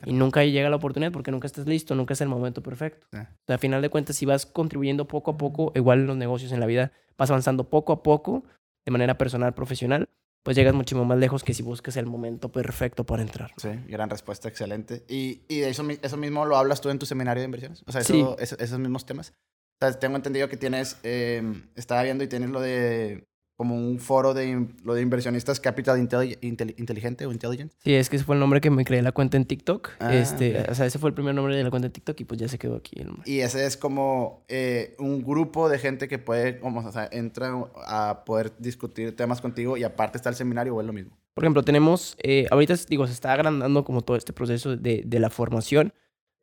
y 0.06 0.12
nunca 0.12 0.44
llega 0.44 0.70
la 0.70 0.76
oportunidad 0.76 1.12
porque 1.12 1.30
nunca 1.30 1.46
estás 1.46 1.66
listo, 1.66 1.94
nunca 1.94 2.14
es 2.14 2.20
el 2.20 2.28
momento 2.28 2.62
perfecto. 2.62 3.06
O 3.12 3.16
sea, 3.16 3.28
al 3.48 3.58
final 3.58 3.82
de 3.82 3.90
cuentas, 3.90 4.16
si 4.16 4.24
vas 4.24 4.46
contribuyendo 4.46 5.08
poco 5.08 5.32
a 5.32 5.36
poco, 5.36 5.72
igual 5.74 6.00
en 6.00 6.06
los 6.06 6.16
negocios, 6.16 6.52
en 6.52 6.60
la 6.60 6.66
vida, 6.66 6.92
vas 7.18 7.30
avanzando 7.30 7.68
poco 7.68 7.92
a 7.92 8.02
poco, 8.02 8.44
de 8.84 8.92
manera 8.92 9.18
personal, 9.18 9.52
profesional, 9.52 10.08
pues 10.42 10.56
llegas 10.56 10.74
muchísimo 10.74 11.04
más 11.04 11.18
lejos 11.18 11.44
que 11.44 11.54
si 11.54 11.62
buscas 11.62 11.96
el 11.96 12.06
momento 12.06 12.50
perfecto 12.50 13.04
para 13.04 13.22
entrar. 13.22 13.52
Sí, 13.56 13.70
gran 13.86 14.10
respuesta, 14.10 14.48
excelente. 14.48 15.04
Y, 15.08 15.42
y 15.48 15.60
de 15.60 15.70
eso, 15.70 15.84
eso 16.02 16.16
mismo 16.16 16.44
lo 16.46 16.56
hablas 16.56 16.80
tú 16.80 16.90
en 16.90 16.98
tu 16.98 17.06
seminario 17.06 17.40
de 17.40 17.44
inversiones. 17.44 17.82
O 17.86 17.92
sea, 17.92 18.00
eso, 18.00 18.36
esos, 18.38 18.78
mismos 18.78 19.06
temas. 19.06 19.34
O 19.80 19.86
sea, 19.86 19.98
tengo 19.98 20.16
entendido 20.16 20.48
que 20.48 20.56
tienes, 20.56 20.98
eh, 21.02 21.42
estaba 21.76 22.02
viendo 22.02 22.24
y 22.24 22.28
tienes 22.28 22.50
lo 22.50 22.60
de 22.60 23.26
como 23.62 23.76
un 23.76 24.00
foro 24.00 24.34
de 24.34 24.66
lo 24.82 24.94
de 24.94 25.02
inversionistas 25.02 25.60
Capital 25.60 25.96
Inteligente 26.00 27.26
o 27.26 27.30
Intelligent. 27.30 27.72
Sí, 27.78 27.94
es 27.94 28.10
que 28.10 28.16
ese 28.16 28.24
fue 28.24 28.34
el 28.34 28.40
nombre 28.40 28.60
que 28.60 28.70
me 28.70 28.84
creé 28.84 29.02
la 29.02 29.12
cuenta 29.12 29.36
en 29.36 29.44
TikTok. 29.44 29.90
Ah, 30.00 30.12
este, 30.12 30.66
O 30.68 30.74
sea, 30.74 30.84
ese 30.84 30.98
fue 30.98 31.10
el 31.10 31.14
primer 31.14 31.32
nombre 31.32 31.54
de 31.54 31.62
la 31.62 31.70
cuenta 31.70 31.86
en 31.86 31.92
TikTok 31.92 32.18
y 32.18 32.24
pues 32.24 32.40
ya 32.40 32.48
se 32.48 32.58
quedó 32.58 32.74
aquí. 32.74 33.00
Y 33.24 33.38
ese 33.38 33.64
es 33.64 33.76
como 33.76 34.44
eh, 34.48 34.96
un 34.98 35.22
grupo 35.22 35.68
de 35.68 35.78
gente 35.78 36.08
que 36.08 36.18
puede, 36.18 36.58
como, 36.58 36.80
o 36.80 36.90
sea, 36.90 37.08
entra 37.12 37.52
a 37.86 38.24
poder 38.24 38.52
discutir 38.58 39.14
temas 39.14 39.40
contigo 39.40 39.76
y 39.76 39.84
aparte 39.84 40.18
está 40.18 40.28
el 40.28 40.34
seminario 40.34 40.74
o 40.74 40.80
es 40.80 40.86
lo 40.88 40.92
mismo. 40.92 41.16
Por 41.32 41.44
ejemplo, 41.44 41.62
tenemos, 41.62 42.16
eh, 42.20 42.48
ahorita 42.50 42.74
digo, 42.88 43.06
se 43.06 43.12
está 43.12 43.32
agrandando 43.32 43.84
como 43.84 44.00
todo 44.00 44.16
este 44.16 44.32
proceso 44.32 44.76
de, 44.76 45.04
de 45.06 45.20
la 45.20 45.30
formación 45.30 45.92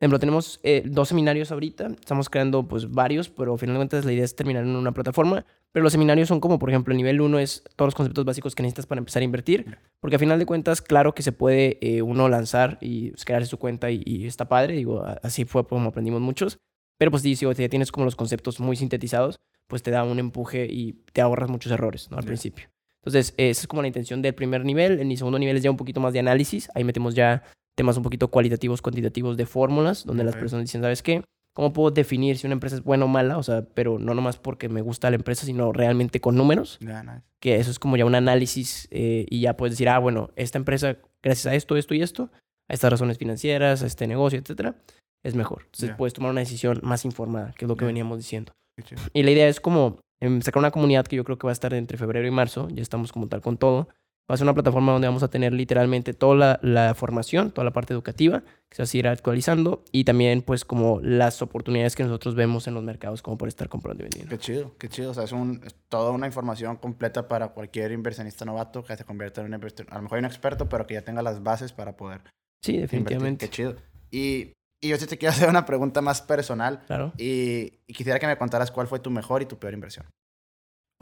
ejemplo, 0.00 0.18
tenemos 0.18 0.60
eh, 0.62 0.82
dos 0.86 1.08
seminarios 1.08 1.52
ahorita, 1.52 1.88
estamos 1.88 2.30
creando 2.30 2.66
pues 2.66 2.90
varios, 2.90 3.28
pero 3.28 3.56
finalmente 3.58 4.02
la 4.02 4.12
idea 4.12 4.24
es 4.24 4.34
terminar 4.34 4.64
en 4.64 4.74
una 4.74 4.92
plataforma, 4.92 5.44
pero 5.72 5.82
los 5.82 5.92
seminarios 5.92 6.28
son 6.28 6.40
como, 6.40 6.58
por 6.58 6.70
ejemplo, 6.70 6.92
el 6.92 6.96
nivel 6.96 7.20
uno 7.20 7.38
es 7.38 7.62
todos 7.76 7.88
los 7.88 7.94
conceptos 7.94 8.24
básicos 8.24 8.54
que 8.54 8.62
necesitas 8.62 8.86
para 8.86 8.98
empezar 8.98 9.20
a 9.20 9.24
invertir, 9.24 9.78
porque 10.00 10.16
a 10.16 10.18
final 10.18 10.38
de 10.38 10.46
cuentas, 10.46 10.80
claro 10.80 11.14
que 11.14 11.22
se 11.22 11.32
puede 11.32 11.78
eh, 11.82 12.00
uno 12.00 12.28
lanzar 12.28 12.78
y 12.80 13.10
pues, 13.10 13.24
crearse 13.26 13.48
su 13.48 13.58
cuenta 13.58 13.90
y, 13.90 14.26
está 14.26 14.48
padre, 14.48 14.74
digo, 14.74 15.04
así 15.22 15.44
fue 15.44 15.66
como 15.66 15.90
aprendimos 15.90 16.22
muchos, 16.22 16.58
pero 16.98 17.10
pues 17.10 17.22
si 17.22 17.34
ya 17.34 17.68
tienes 17.68 17.92
como 17.92 18.06
los 18.06 18.16
conceptos 18.16 18.58
muy 18.58 18.76
sintetizados, 18.76 19.38
pues 19.66 19.82
te 19.82 19.90
da 19.90 20.02
un 20.02 20.18
empuje 20.18 20.66
y 20.66 20.94
te 21.12 21.20
ahorras 21.20 21.50
muchos 21.50 21.72
errores, 21.72 22.10
¿no? 22.10 22.16
Al 22.16 22.24
principio. 22.24 22.68
Entonces, 22.96 23.32
esa 23.38 23.62
es 23.62 23.66
como 23.66 23.80
la 23.80 23.88
intención 23.88 24.20
del 24.20 24.34
primer 24.34 24.64
nivel. 24.64 25.00
En 25.00 25.08
mi 25.08 25.16
segundo 25.16 25.38
nivel 25.38 25.56
es 25.56 25.62
ya 25.62 25.70
un 25.70 25.78
poquito 25.78 26.00
más 26.00 26.12
de 26.12 26.18
análisis. 26.18 26.68
Ahí 26.74 26.84
metemos 26.84 27.14
ya 27.14 27.42
temas 27.80 27.96
un 27.96 28.02
poquito 28.02 28.28
cualitativos, 28.28 28.82
cuantitativos 28.82 29.38
de 29.38 29.46
fórmulas, 29.46 30.04
donde 30.04 30.22
las 30.22 30.36
personas 30.36 30.66
dicen, 30.66 30.82
¿sabes 30.82 31.02
qué? 31.02 31.24
¿Cómo 31.54 31.72
puedo 31.72 31.90
definir 31.90 32.36
si 32.36 32.46
una 32.46 32.52
empresa 32.52 32.76
es 32.76 32.84
buena 32.84 33.06
o 33.06 33.08
mala? 33.08 33.38
O 33.38 33.42
sea, 33.42 33.64
pero 33.72 33.98
no 33.98 34.12
nomás 34.12 34.36
porque 34.36 34.68
me 34.68 34.82
gusta 34.82 35.08
la 35.08 35.16
empresa, 35.16 35.46
sino 35.46 35.72
realmente 35.72 36.20
con 36.20 36.36
números. 36.36 36.78
Que 37.40 37.56
eso 37.56 37.70
es 37.70 37.78
como 37.78 37.96
ya 37.96 38.04
un 38.04 38.14
análisis 38.14 38.86
eh, 38.90 39.24
y 39.30 39.40
ya 39.40 39.56
puedes 39.56 39.72
decir, 39.72 39.88
ah, 39.88 39.98
bueno, 39.98 40.28
esta 40.36 40.58
empresa, 40.58 40.98
gracias 41.22 41.46
a 41.46 41.54
esto, 41.54 41.74
esto 41.78 41.94
y 41.94 42.02
esto, 42.02 42.28
a 42.68 42.74
estas 42.74 42.90
razones 42.90 43.16
financieras, 43.16 43.82
a 43.82 43.86
este 43.86 44.06
negocio, 44.06 44.38
etcétera, 44.38 44.74
es 45.24 45.34
mejor. 45.34 45.62
Entonces 45.64 45.92
puedes 45.96 46.12
tomar 46.12 46.32
una 46.32 46.40
decisión 46.40 46.80
más 46.82 47.06
informada, 47.06 47.54
que 47.56 47.64
es 47.64 47.68
lo 47.70 47.76
que 47.76 47.86
veníamos 47.86 48.18
diciendo. 48.18 48.52
Y 49.14 49.22
la 49.22 49.30
idea 49.30 49.48
es 49.48 49.58
como 49.58 50.00
em, 50.20 50.42
sacar 50.42 50.60
una 50.60 50.70
comunidad 50.70 51.06
que 51.06 51.16
yo 51.16 51.24
creo 51.24 51.38
que 51.38 51.46
va 51.46 51.52
a 51.52 51.54
estar 51.54 51.72
entre 51.72 51.96
febrero 51.96 52.28
y 52.28 52.30
marzo, 52.30 52.68
ya 52.68 52.82
estamos 52.82 53.10
como 53.10 53.26
tal 53.26 53.40
con 53.40 53.56
todo. 53.56 53.88
Va 54.30 54.34
a 54.34 54.36
ser 54.36 54.44
una 54.44 54.54
plataforma 54.54 54.92
donde 54.92 55.08
vamos 55.08 55.24
a 55.24 55.28
tener 55.28 55.52
literalmente 55.52 56.14
toda 56.14 56.60
la, 56.62 56.94
formación, 56.94 57.50
toda 57.50 57.64
la 57.64 57.72
parte 57.72 57.92
educativa, 57.92 58.42
que 58.68 58.76
se 58.76 58.82
va 58.82 58.84
a 58.84 58.86
seguir 58.86 59.08
actualizando, 59.08 59.82
y 59.90 60.04
también 60.04 60.42
pues 60.42 60.64
como 60.64 61.00
las 61.00 61.42
oportunidades 61.42 61.96
que 61.96 62.04
nosotros 62.04 62.36
vemos 62.36 62.68
en 62.68 62.74
los 62.74 62.84
mercados 62.84 63.22
como 63.22 63.36
por 63.36 63.48
estar 63.48 63.68
comprando 63.68 64.02
y 64.02 64.04
vendiendo. 64.04 64.30
Qué 64.30 64.38
chido, 64.38 64.76
qué 64.78 64.88
chido. 64.88 65.10
O 65.10 65.14
sea, 65.14 65.24
es, 65.24 65.32
un, 65.32 65.60
toda 65.88 66.12
una 66.12 66.26
información 66.26 66.76
completa 66.76 67.26
para 67.26 67.48
cualquier 67.48 67.90
inversionista 67.90 68.44
novato 68.44 68.84
que 68.84 68.96
se 68.96 69.04
convierta 69.04 69.40
en 69.40 69.52
un 69.52 69.54
a 69.54 69.96
lo 69.96 70.02
mejor 70.02 70.18
un 70.20 70.24
experto, 70.26 70.68
pero 70.68 70.86
que 70.86 70.94
ya 70.94 71.02
tenga 71.02 71.22
las 71.22 71.42
bases 71.42 71.72
para 71.72 71.96
poder 71.96 72.20
Sí, 72.62 72.76
definitivamente. 72.76 73.46
Qué 73.46 73.50
chido. 73.50 73.76
Y, 74.10 74.52
y, 74.80 74.88
yo 74.88 74.96
sí 74.96 75.06
te 75.06 75.18
quiero 75.18 75.32
hacer 75.32 75.48
una 75.48 75.64
pregunta 75.64 76.00
más 76.00 76.22
personal. 76.22 76.82
Claro. 76.86 77.12
Y, 77.16 77.70
quisiera 77.86 78.18
que 78.18 78.26
me 78.26 78.36
contaras 78.36 78.70
cuál 78.70 78.86
fue 78.86 79.00
tu 79.00 79.10
mejor 79.10 79.42
y 79.42 79.46
tu 79.46 79.58
peor 79.58 79.74
inversión. 79.74 80.06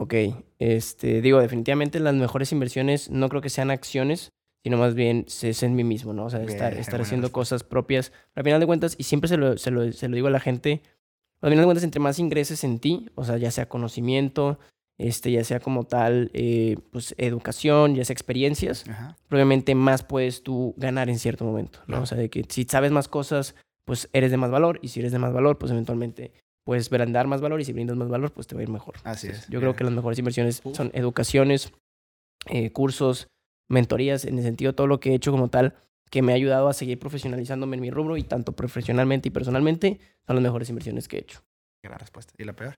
Ok, 0.01 0.13
este, 0.59 1.21
digo, 1.21 1.41
definitivamente 1.41 1.99
las 1.99 2.15
mejores 2.15 2.53
inversiones 2.53 3.09
no 3.09 3.27
creo 3.27 3.41
que 3.41 3.49
sean 3.49 3.69
acciones, 3.69 4.31
sino 4.63 4.77
más 4.77 4.95
bien 4.95 5.25
es 5.27 5.61
en 5.61 5.75
mí 5.75 5.83
mismo, 5.83 6.13
¿no? 6.13 6.25
O 6.25 6.29
sea, 6.29 6.41
estar, 6.43 6.73
estar 6.73 7.01
haciendo 7.01 7.33
cosas 7.33 7.63
propias. 7.63 8.13
Al 8.33 8.43
final 8.43 8.61
de 8.61 8.65
cuentas, 8.65 8.95
y 8.97 9.03
siempre 9.03 9.27
se 9.27 9.35
lo, 9.35 9.57
se 9.57 9.71
lo, 9.71 9.91
se 9.91 10.07
lo 10.07 10.15
digo 10.15 10.27
a 10.27 10.31
la 10.31 10.39
gente, 10.39 10.81
al 11.41 11.49
final 11.49 11.63
de 11.63 11.67
cuentas, 11.67 11.83
entre 11.83 11.99
más 11.99 12.17
ingreses 12.17 12.63
en 12.63 12.79
ti, 12.79 13.09
o 13.15 13.25
sea, 13.25 13.37
ya 13.37 13.51
sea 13.51 13.67
conocimiento, 13.67 14.59
este, 14.97 15.31
ya 15.31 15.43
sea 15.43 15.59
como 15.59 15.85
tal, 15.85 16.31
eh, 16.33 16.77
pues 16.91 17.13
educación, 17.17 17.95
ya 17.95 18.05
sea 18.05 18.13
experiencias, 18.13 18.85
probablemente 19.27 19.75
más 19.75 20.03
puedes 20.03 20.43
tú 20.43 20.75
ganar 20.77 21.09
en 21.09 21.19
cierto 21.19 21.43
momento, 21.43 21.79
¿no? 21.87 22.01
O 22.01 22.05
sea, 22.05 22.17
de 22.17 22.29
que 22.29 22.45
si 22.47 22.63
sabes 22.63 22.91
más 22.91 23.07
cosas, 23.09 23.55
pues 23.83 24.09
eres 24.13 24.31
de 24.31 24.37
más 24.37 24.51
valor, 24.51 24.79
y 24.81 24.89
si 24.89 24.99
eres 24.99 25.11
de 25.11 25.19
más 25.19 25.33
valor, 25.33 25.57
pues 25.57 25.71
eventualmente 25.71 26.31
puedes 26.69 26.91
brindar 26.91 27.25
más 27.25 27.41
valor, 27.41 27.59
y 27.59 27.65
si 27.65 27.73
brindas 27.73 27.97
más 27.97 28.09
valor, 28.09 28.31
pues 28.31 28.45
te 28.45 28.53
va 28.53 28.61
a 28.61 28.63
ir 28.63 28.69
mejor. 28.69 28.93
Así 29.03 29.27
es. 29.27 29.47
Yo 29.47 29.59
creo 29.59 29.75
que 29.75 29.83
las 29.83 29.91
mejores 29.91 30.19
inversiones 30.19 30.61
son 30.71 30.91
educaciones, 30.93 31.73
eh, 32.45 32.71
cursos, 32.71 33.27
mentorías, 33.67 34.23
en 34.23 34.37
el 34.37 34.43
sentido 34.43 34.75
todo 34.75 34.85
lo 34.85 34.99
que 34.99 35.09
he 35.09 35.15
hecho 35.15 35.31
como 35.31 35.47
tal, 35.47 35.73
que 36.11 36.21
me 36.21 36.31
ha 36.31 36.35
ayudado 36.35 36.67
a 36.67 36.73
seguir 36.73 36.99
profesionalizándome 36.99 37.77
en 37.77 37.81
mi 37.81 37.89
rubro, 37.89 38.17
y 38.17 38.23
tanto 38.23 38.51
profesionalmente 38.51 39.29
y 39.29 39.31
personalmente, 39.31 39.99
son 40.27 40.35
las 40.35 40.43
mejores 40.43 40.69
inversiones 40.69 41.07
que 41.07 41.17
he 41.17 41.21
hecho. 41.21 41.41
Gran 41.81 41.97
respuesta. 41.97 42.35
¿Y 42.37 42.43
la 42.43 42.53
peor? 42.53 42.75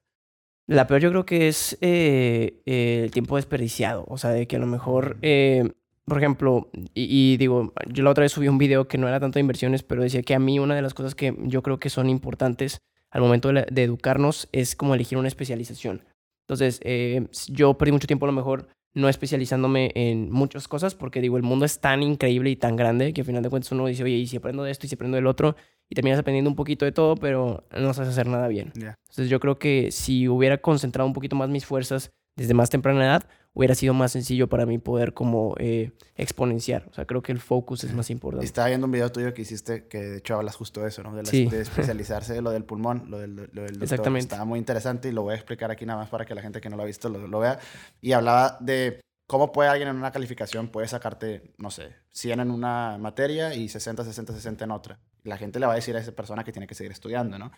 La 0.68 0.88
peor 0.88 1.02
yo 1.02 1.10
creo 1.10 1.26
que 1.26 1.50
es 1.50 1.78
eh, 1.82 2.62
el 2.66 3.12
tiempo 3.12 3.36
desperdiciado. 3.36 4.06
O 4.08 4.18
sea, 4.18 4.30
de 4.30 4.48
que 4.48 4.56
a 4.56 4.60
lo 4.60 4.68
mejor, 4.68 5.18
eh, 5.22 5.70
por 6.06 6.18
ejemplo, 6.18 6.70
y, 6.94 7.36
digo, 7.36 7.74
yo 7.90 8.06
la 8.06 8.12
otra 8.12 8.22
vez 8.22 8.32
subí 8.32 8.48
un 8.48 8.58
video 8.58 8.88
que 8.88 8.98
no 8.98 9.10
era 9.10 9.20
tanto 9.20 9.34
de 9.34 9.42
inversiones, 9.42 9.84
pero 9.84 10.02
decía 10.02 10.22
que 10.22 10.34
a 10.34 10.40
mí 10.40 10.60
una 10.60 10.76
de 10.76 10.82
las 10.82 10.94
cosas 10.94 11.14
que 11.14 11.36
yo 11.42 11.62
creo 11.62 11.78
que 11.78 11.90
son 11.90 12.08
importantes 12.08 12.80
al 13.12 13.21
momento 13.21 13.52
de, 13.52 13.84
educarnos 13.84 14.50
es 14.52 14.76
como 14.76 14.95
elegir 14.95 15.17
una 15.17 15.28
especialización. 15.28 16.04
Entonces, 16.47 16.80
eh, 16.84 17.28
yo 17.47 17.76
perdí 17.76 17.91
mucho 17.91 18.08
tiempo 18.08 18.26
a 18.26 18.30
lo 18.30 18.34
mejor 18.34 18.67
no 18.93 19.08
especializándome 19.08 19.91
en 19.95 20.32
muchas 20.32 20.67
cosas 20.67 20.95
porque 20.95 21.21
digo, 21.21 21.38
el 21.38 21.43
mundo 21.43 21.65
es 21.65 21.80
tan 21.80 22.04
increíble 22.04 22.50
y 22.50 22.56
tan 22.58 22.76
grande 22.76 23.13
que 23.13 23.21
al 23.21 23.28
final 23.28 23.43
de 23.43 23.50
cuentas 23.50 23.71
uno 23.71 23.86
dice, 23.86 24.04
oye, 24.04 24.15
y 24.15 24.28
si 24.28 24.38
aprendo 24.38 24.63
de 24.63 24.71
esto 24.71 24.86
y 24.86 24.89
si 24.89 24.95
aprendo 24.95 25.15
del 25.15 25.28
otro, 25.28 25.56
y 25.89 25.95
terminas 25.95 26.19
aprendiendo 26.19 26.50
un 26.50 26.56
poquito 26.56 26.86
de 26.86 26.93
todo, 26.93 27.15
pero 27.15 27.65
no 27.78 27.93
sabes 27.93 28.12
hacer 28.12 28.26
nada 28.28 28.47
bien. 28.47 28.71
Entonces 28.76 29.30
yo 29.30 29.41
creo 29.41 29.60
que 29.60 29.91
si 29.91 30.28
hubiera 30.30 30.58
concentrado 30.58 31.06
un 31.06 31.13
poquito 31.13 31.36
más 31.36 31.50
mis 31.50 31.65
fuerzas 31.65 32.12
desde 32.38 32.54
más 32.54 32.69
temprana 32.69 33.04
edad, 33.04 33.24
hubiera 33.54 33.76
sido 33.76 33.94
más 33.94 34.12
sencillo 34.12 34.48
para 34.48 34.66
mí 34.66 34.78
poder 34.78 35.14
como 35.14 35.56
eh, 35.58 35.92
exponenciar. 36.16 36.88
O 36.90 36.94
sea, 36.94 37.06
creo 37.06 37.22
que 37.22 37.32
el 37.32 37.40
focus 37.40 37.84
es 37.84 37.94
más 37.94 38.10
importante. 38.10 38.46
Estaba 38.46 38.68
viendo 38.68 38.86
un 38.86 38.92
video 38.92 39.12
tuyo 39.12 39.34
que 39.34 39.42
hiciste 39.42 39.88
que 39.88 40.00
de 40.00 40.18
hecho 40.18 40.36
hablas 40.36 40.56
justo 40.56 40.82
de 40.82 40.90
eso, 40.90 41.04
¿no? 41.04 41.16
De, 41.16 41.24
de 41.24 41.62
especializarse, 41.62 42.42
lo 42.42 42.52
del 42.52 42.64
pulmón, 42.64 43.06
lo 43.10 43.20
del, 43.20 43.36
lo 43.36 43.64
del 43.64 43.82
Exactamente. 43.82 44.26
Estaba 44.26 44.46
muy 44.46 44.60
interesante 44.60 45.10
y 45.10 45.12
lo 45.12 45.24
voy 45.24 45.34
a 45.34 45.36
explicar 45.36 45.72
aquí 45.72 45.86
nada 45.86 46.00
más 46.00 46.10
para 46.10 46.26
que 46.26 46.36
la 46.36 46.42
gente 46.42 46.62
que 46.62 46.70
no 46.70 46.78
lo 46.78 46.84
ha 46.84 46.86
visto 46.86 47.10
lo, 47.10 47.28
lo 47.28 47.40
vea. 47.40 47.60
Y 48.02 48.14
hablaba 48.14 48.58
de 48.62 49.02
¿Cómo 49.32 49.54
puede 49.54 49.70
alguien 49.70 49.88
en 49.88 49.96
una 49.96 50.12
calificación 50.12 50.68
puede 50.68 50.90
sacarte, 50.90 51.54
no 51.58 51.72
sé, 51.72 51.96
100 52.12 52.42
en 52.42 52.52
una 52.52 52.98
materia 53.00 53.56
y 53.56 53.70
60, 53.70 54.04
60, 54.04 54.34
60 54.34 54.66
en 54.66 54.72
otra? 54.72 55.00
La 55.24 55.38
gente 55.38 55.58
le 55.58 55.68
va 55.68 55.72
a 55.72 55.76
decir 55.78 55.96
a 55.96 56.02
esa 56.02 56.12
persona 56.12 56.44
que 56.44 56.52
tiene 56.52 56.68
que 56.68 56.76
seguir 56.76 56.92
estudiando, 56.92 57.40
¿no? 57.40 57.50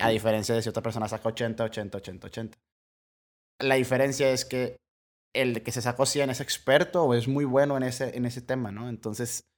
A 0.00 0.10
diferencia 0.10 0.54
de 0.54 0.60
si 0.60 0.68
otra 0.68 0.82
persona 0.82 1.08
saca 1.08 1.30
80, 1.30 1.64
80, 1.64 1.96
80, 1.96 2.26
80. 2.26 2.58
La 3.60 3.76
diferencia 3.76 4.30
es 4.30 4.44
que 4.44 4.76
el 5.34 5.62
que 5.62 5.72
se 5.72 5.82
sacó 5.82 6.06
100 6.06 6.30
es 6.30 6.40
experto 6.40 7.04
o 7.04 7.14
es 7.14 7.28
muy 7.28 7.44
bueno 7.44 7.76
en 7.76 7.84
ese, 7.84 8.16
en 8.16 8.26
ese 8.26 8.42
tema, 8.42 8.72
¿no? 8.72 8.88
Entonces, 8.88 9.48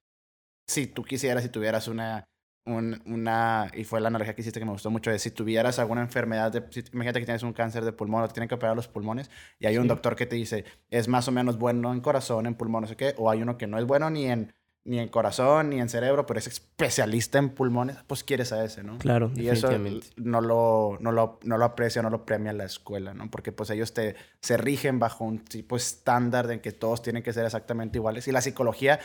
si 0.68 0.86
tú 0.86 1.04
quisieras, 1.04 1.42
si 1.42 1.48
tuvieras 1.48 1.88
una 1.88 2.28
un, 2.66 3.02
una, 3.06 3.70
y 3.74 3.84
fue 3.84 4.00
la 4.00 4.08
analogía 4.08 4.34
que 4.34 4.40
hiciste 4.40 4.58
que 4.58 4.64
me 4.66 4.72
gustó 4.72 4.90
mucho, 4.90 5.10
de 5.10 5.18
si 5.18 5.30
tuvieras 5.30 5.78
alguna 5.78 6.00
enfermedad, 6.00 6.50
de, 6.50 6.64
imagínate 6.92 7.20
que 7.20 7.26
tienes 7.26 7.42
un 7.42 7.52
cáncer 7.52 7.84
de 7.84 7.92
pulmón 7.92 8.22
o 8.22 8.28
te 8.28 8.34
tienen 8.34 8.48
que 8.48 8.54
operar 8.54 8.74
los 8.74 8.88
pulmones 8.88 9.30
y 9.58 9.66
hay 9.66 9.76
un 9.78 9.86
doctor 9.86 10.16
que 10.16 10.26
te 10.26 10.36
dice, 10.36 10.64
es 10.90 11.08
más 11.08 11.28
o 11.28 11.32
menos 11.32 11.58
bueno 11.58 11.92
en 11.92 12.00
corazón, 12.00 12.46
en 12.46 12.54
pulmón, 12.54 12.82
no 12.82 12.88
sé 12.88 12.96
qué, 12.96 13.14
o 13.18 13.30
hay 13.30 13.42
uno 13.42 13.58
que 13.58 13.66
no 13.66 13.78
es 13.78 13.84
bueno 13.84 14.08
ni 14.10 14.26
en, 14.26 14.54
ni 14.84 14.98
en 14.98 15.08
corazón, 15.08 15.70
ni 15.70 15.80
en 15.80 15.88
cerebro, 15.88 16.26
pero 16.26 16.38
es 16.38 16.46
especialista 16.46 17.38
en 17.38 17.50
pulmones, 17.50 17.96
pues 18.06 18.22
quieres 18.22 18.52
a 18.52 18.62
ese, 18.62 18.82
¿no? 18.82 18.98
Claro, 18.98 19.32
Y 19.34 19.48
eso 19.48 19.70
no 20.16 20.40
lo, 20.42 20.98
no, 21.00 21.10
lo, 21.10 21.38
no 21.42 21.56
lo 21.56 21.64
aprecia, 21.64 22.02
no 22.02 22.10
lo 22.10 22.26
premia 22.26 22.52
la 22.52 22.64
escuela, 22.64 23.14
¿no? 23.14 23.30
Porque 23.30 23.50
pues 23.50 23.70
ellos 23.70 23.94
te, 23.94 24.14
se 24.42 24.58
rigen 24.58 24.98
bajo 24.98 25.24
un 25.24 25.38
tipo 25.38 25.76
estándar 25.76 26.46
de 26.46 26.60
que 26.60 26.72
todos 26.72 27.00
tienen 27.00 27.22
que 27.22 27.32
ser 27.32 27.46
exactamente 27.46 27.98
iguales. 27.98 28.28
Y 28.28 28.32
la 28.32 28.42
psicología 28.42 29.00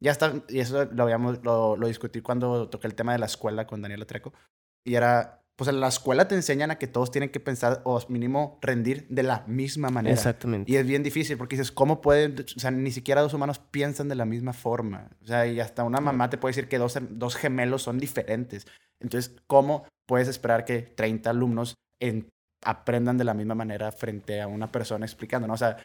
ya 0.00 0.10
está, 0.10 0.34
y 0.48 0.58
eso 0.58 0.86
lo, 0.86 1.04
habíamos, 1.04 1.44
lo, 1.44 1.76
lo 1.76 1.86
discutí 1.86 2.22
cuando 2.22 2.68
toqué 2.68 2.88
el 2.88 2.94
tema 2.94 3.12
de 3.12 3.18
la 3.18 3.26
escuela 3.26 3.66
con 3.68 3.82
Daniela 3.82 4.06
Treco. 4.06 4.32
Y 4.84 4.96
era, 4.96 5.39
pues 5.60 5.68
en 5.68 5.78
la 5.78 5.88
escuela 5.88 6.26
te 6.26 6.34
enseñan 6.34 6.70
a 6.70 6.78
que 6.78 6.86
todos 6.86 7.10
tienen 7.10 7.28
que 7.28 7.38
pensar 7.38 7.82
o 7.84 8.00
mínimo 8.08 8.58
rendir 8.62 9.06
de 9.10 9.22
la 9.22 9.44
misma 9.46 9.90
manera. 9.90 10.14
Exactamente. 10.14 10.72
Y 10.72 10.76
es 10.76 10.86
bien 10.86 11.02
difícil 11.02 11.36
porque 11.36 11.54
dices, 11.56 11.70
¿cómo 11.70 12.00
pueden? 12.00 12.34
O 12.56 12.58
sea, 12.58 12.70
ni 12.70 12.90
siquiera 12.90 13.20
dos 13.20 13.34
humanos 13.34 13.58
piensan 13.58 14.08
de 14.08 14.14
la 14.14 14.24
misma 14.24 14.54
forma. 14.54 15.10
O 15.22 15.26
sea, 15.26 15.46
y 15.46 15.60
hasta 15.60 15.84
una 15.84 16.00
mamá 16.00 16.30
te 16.30 16.38
puede 16.38 16.52
decir 16.52 16.66
que 16.66 16.78
dos, 16.78 16.98
dos 17.10 17.36
gemelos 17.36 17.82
son 17.82 17.98
diferentes. 17.98 18.66
Entonces, 19.00 19.36
¿cómo 19.46 19.84
puedes 20.06 20.28
esperar 20.28 20.64
que 20.64 20.80
30 20.80 21.28
alumnos 21.28 21.74
en 22.00 22.30
aprendan 22.64 23.18
de 23.18 23.24
la 23.24 23.34
misma 23.34 23.54
manera 23.54 23.92
frente 23.92 24.40
a 24.40 24.46
una 24.46 24.72
persona 24.72 25.04
explicando, 25.04 25.46
¿no? 25.46 25.52
O 25.52 25.58
sea, 25.58 25.76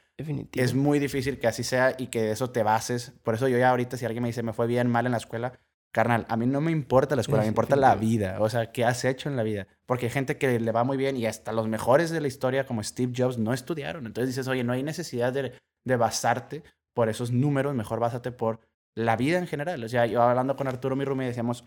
es 0.54 0.74
muy 0.74 1.00
difícil 1.00 1.38
que 1.38 1.48
así 1.48 1.64
sea 1.64 1.96
y 1.98 2.08
que 2.08 2.32
eso 2.32 2.50
te 2.50 2.64
bases. 2.64 3.12
Por 3.24 3.36
eso 3.36 3.50
yo 3.50 3.58
ya 3.58 3.72
ahorita, 3.72 3.98
si 3.98 4.06
alguien 4.06 4.24
me 4.24 4.30
dice, 4.30 4.42
me 4.42 4.54
fue 4.54 4.68
bien 4.68 4.90
mal 4.90 5.06
en 5.06 5.12
la 5.12 5.18
escuela, 5.18 5.60
carnal, 5.96 6.26
a 6.28 6.36
mí 6.36 6.46
no 6.46 6.60
me 6.60 6.74
importa 6.74 7.16
la 7.16 7.22
escuela, 7.22 7.44
me 7.44 7.48
importa 7.48 7.78
la 7.78 7.96
vida. 7.96 8.36
O 8.42 8.50
sea, 8.50 8.74
¿qué 8.74 8.84
has 8.84 9.06
hecho 9.06 9.30
en 9.30 9.38
la 9.38 9.44
vida? 9.44 9.66
Porque 9.86 10.08
hay 10.08 10.12
gente 10.12 10.38
que 10.38 10.60
le 10.60 10.72
va 10.74 10.84
muy 10.84 10.98
bien 10.98 11.16
y 11.16 11.26
hasta 11.26 11.54
los 11.54 11.70
mejores 11.70 12.10
de 12.10 12.20
la 12.20 12.28
historia, 12.28 12.66
como 12.66 12.84
Steve 12.84 13.14
Jobs, 13.16 13.38
no 13.38 13.54
estudiaron. 13.54 14.06
Entonces 14.06 14.36
dices, 14.36 14.50
oye, 14.50 14.66
no 14.66 14.74
hay 14.74 14.84
necesidad 14.84 15.32
de, 15.32 15.54
de 15.86 15.96
basarte 15.96 16.64
por 16.94 17.08
esos 17.08 17.32
números, 17.32 17.74
mejor 17.76 18.02
básate 18.02 18.34
por 18.34 18.60
la 18.94 19.16
vida 19.16 19.38
en 19.38 19.48
general. 19.48 19.82
O 19.86 19.88
sea, 19.88 20.06
yo 20.06 20.22
hablando 20.22 20.58
con 20.58 20.68
Arturo, 20.68 20.98
mi 20.98 21.06
roommate, 21.06 21.30
decíamos 21.30 21.64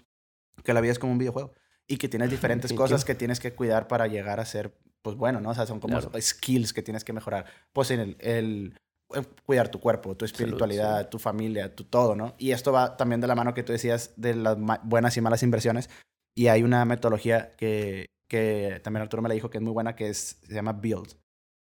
que 0.63 0.75
la 0.75 0.83
vida 0.83 0.93
es 0.93 0.99
como 0.99 1.13
un 1.13 1.19
videojuego 1.19 1.55
y 1.87 1.97
que 1.97 2.11
tienes 2.11 2.29
diferentes 2.37 2.75
cosas 2.75 3.07
que 3.07 3.15
tienes 3.15 3.41
que 3.41 3.55
cuidar 3.55 3.89
para 3.89 4.09
llegar 4.09 4.41
a 4.41 4.45
ser 4.45 4.79
pues 5.01 5.17
bueno, 5.17 5.41
¿no? 5.41 5.51
O 5.51 5.55
sea, 5.55 5.65
son 5.65 5.81
como 5.81 5.99
skills 6.21 6.75
que 6.75 6.83
tienes 6.83 7.03
que 7.03 7.15
mejorar. 7.15 7.47
Pues 7.73 7.91
en 7.93 8.01
el, 8.01 8.17
el 8.21 8.79
cuidar 9.45 9.69
tu 9.71 9.81
cuerpo, 9.81 10.17
tu 10.17 10.25
espiritualidad, 10.25 11.09
tu 11.09 11.19
familia, 11.19 11.75
tu 11.75 11.85
todo, 11.85 12.15
¿no? 12.15 12.35
Y 12.39 12.53
esto 12.53 12.73
va 12.73 12.97
también 12.97 13.21
de 13.21 13.27
la 13.27 13.35
mano 13.35 13.55
que 13.55 13.63
tú 13.63 13.73
decías 13.73 14.13
de 14.17 14.35
las 14.35 14.57
buenas 14.83 15.17
y 15.17 15.21
malas 15.21 15.43
inversiones. 15.43 15.89
Y 16.37 16.49
hay 16.49 16.63
una 16.63 16.85
metodología 16.85 17.57
que, 17.57 18.07
que 18.29 18.81
también 18.85 19.03
Arturo 19.03 19.23
me 19.23 19.29
la 19.29 19.35
dijo 19.35 19.51
que 19.51 19.59
es 19.59 19.65
muy 19.65 19.73
buena, 19.73 19.97
que 19.97 20.09
es, 20.09 20.39
se 20.43 20.55
llama 20.55 20.75
Build, 20.75 21.15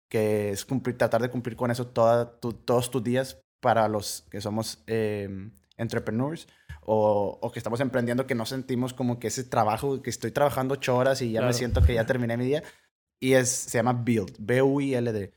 que 0.10 0.50
es 0.50 0.66
cumplir, 0.66 0.98
tratar 0.98 1.22
de 1.22 1.30
cumplir 1.30 1.56
con 1.56 1.72
eso 1.72 1.88
toda, 1.88 2.40
todos 2.40 2.92
tus 2.92 3.04
días 3.04 3.40
para 3.62 3.88
los 3.88 4.26
que 4.30 4.42
somos 4.42 4.84
eh, 4.88 5.50
entrepreneurs 5.78 6.48
o, 6.82 7.38
o, 7.42 7.52
que 7.52 7.60
estamos 7.60 7.80
emprendiendo, 7.82 8.28
que 8.28 8.36
no 8.36 8.46
sentimos 8.46 8.94
como 8.94 9.20
que 9.20 9.28
ese 9.28 9.44
trabajo, 9.44 10.02
que 10.02 10.10
estoy 10.10 10.32
trabajando 10.32 10.76
ocho 10.76 10.96
horas 10.96 11.22
y 11.22 11.32
ya 11.32 11.42
me 11.42 11.54
siento 11.54 11.82
que 11.82 11.94
ya 11.94 12.06
terminé 12.06 12.38
mi 12.38 12.46
día, 12.46 12.64
y 13.20 13.34
es, 13.34 13.50
se 13.50 13.78
llama 13.78 13.94
Build, 13.94 14.36
B-U-I-L-D. 14.40 15.34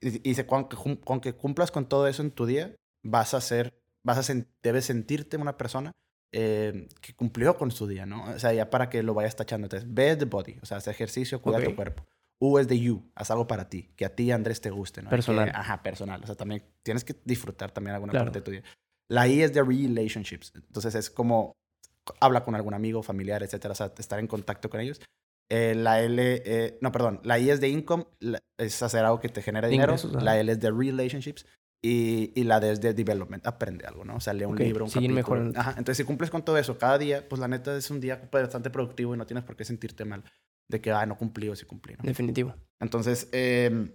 Y, 0.00 0.10
dice, 0.10 0.46
con 0.46 0.68
que, 0.68 0.76
con 1.04 1.20
que 1.20 1.34
cumplas 1.34 1.70
con 1.70 1.88
todo 1.88 2.08
eso 2.08 2.22
en 2.22 2.30
tu 2.30 2.46
día, 2.46 2.74
vas 3.02 3.34
a 3.34 3.40
ser, 3.40 3.74
vas 4.02 4.30
a 4.30 4.34
debes 4.62 4.86
sentirte 4.86 5.36
una 5.36 5.56
persona 5.56 5.92
eh, 6.32 6.88
que 7.00 7.14
cumplió 7.14 7.56
con 7.56 7.70
su 7.70 7.86
día, 7.86 8.06
¿no? 8.06 8.24
O 8.24 8.38
sea, 8.38 8.52
ya 8.52 8.70
para 8.70 8.88
que 8.88 9.02
lo 9.02 9.14
vayas 9.14 9.36
tachando. 9.36 9.66
Entonces, 9.66 9.92
B 9.92 10.10
es 10.10 10.18
the 10.18 10.24
body, 10.24 10.58
o 10.62 10.66
sea, 10.66 10.78
hace 10.78 10.90
ejercicio, 10.90 11.42
cuida 11.42 11.62
tu 11.62 11.74
cuerpo. 11.74 12.06
U 12.38 12.58
es 12.58 12.68
de 12.68 12.80
you, 12.80 13.10
haz 13.14 13.30
algo 13.30 13.46
para 13.46 13.68
ti, 13.68 13.90
que 13.96 14.06
a 14.06 14.14
ti, 14.14 14.30
Andrés, 14.30 14.60
te 14.62 14.70
guste, 14.70 15.02
¿no? 15.02 15.10
Personal. 15.10 15.52
ajá, 15.54 15.82
personal. 15.82 16.22
O 16.22 16.26
sea, 16.26 16.36
también 16.36 16.64
tienes 16.82 17.04
que 17.04 17.14
disfrutar 17.24 17.70
también 17.70 17.94
alguna 17.94 18.12
parte 18.14 18.38
de 18.38 18.42
tu 18.42 18.50
día. 18.50 18.62
La 19.08 19.28
I 19.28 19.42
es 19.42 19.52
de 19.52 19.62
relationships. 19.62 20.52
Entonces, 20.54 20.94
es 20.94 21.10
como 21.10 21.52
habla 22.20 22.44
con 22.44 22.54
algún 22.54 22.74
amigo, 22.74 23.02
familiar, 23.02 23.42
etcétera, 23.42 23.72
o 23.72 23.74
sea, 23.74 23.92
estar 23.98 24.18
en 24.18 24.26
contacto 24.26 24.70
con 24.70 24.80
ellos. 24.80 25.00
Eh, 25.52 25.74
la 25.74 26.00
L, 26.00 26.42
eh, 26.44 26.78
no, 26.80 26.92
perdón, 26.92 27.20
la 27.24 27.38
I 27.38 27.50
es 27.50 27.60
de 27.60 27.68
income, 27.68 28.06
es 28.56 28.82
hacer 28.82 29.04
algo 29.04 29.18
que 29.18 29.28
te 29.28 29.42
genere 29.42 29.68
dinero. 29.68 29.96
la 30.20 30.38
L 30.38 30.52
es 30.52 30.60
de 30.60 30.70
relationships 30.70 31.44
y, 31.82 32.32
y, 32.40 32.44
la 32.44 32.60
D 32.60 32.70
es 32.70 32.80
de 32.80 32.94
development, 32.94 33.44
aprende 33.46 33.84
algo, 33.86 34.04
¿no? 34.04 34.16
O 34.16 34.20
sea, 34.20 34.32
lee 34.32 34.44
un 34.44 34.56
libro, 34.56 34.84
un 34.84 34.90
capítulo. 34.90 35.14
Mejor. 35.14 35.52
Ajá, 35.56 35.70
entonces 35.70 35.96
si 35.96 36.04
cumples 36.04 36.30
con 36.30 36.44
todo 36.44 36.56
eso 36.56 36.78
cada 36.78 36.98
día, 36.98 37.28
pues 37.28 37.40
la 37.40 37.48
neta 37.48 37.76
es 37.76 37.90
un 37.90 38.00
día 38.00 38.28
bastante 38.30 38.70
productivo 38.70 39.14
y 39.14 39.18
no 39.18 39.26
tienes 39.26 39.44
por 39.44 39.56
qué 39.56 39.64
sentirte 39.64 40.04
mal. 40.04 40.22
de 40.68 40.80
que, 40.80 40.92
ah, 40.92 41.04
no 41.04 41.18
cumplí 41.18 41.48
o 41.48 41.56
sí 41.56 41.66
cumplí. 41.66 41.94
¿no? 41.94 42.04
Definitivo. 42.04 42.54
Entonces, 42.80 43.28
eh, 43.32 43.90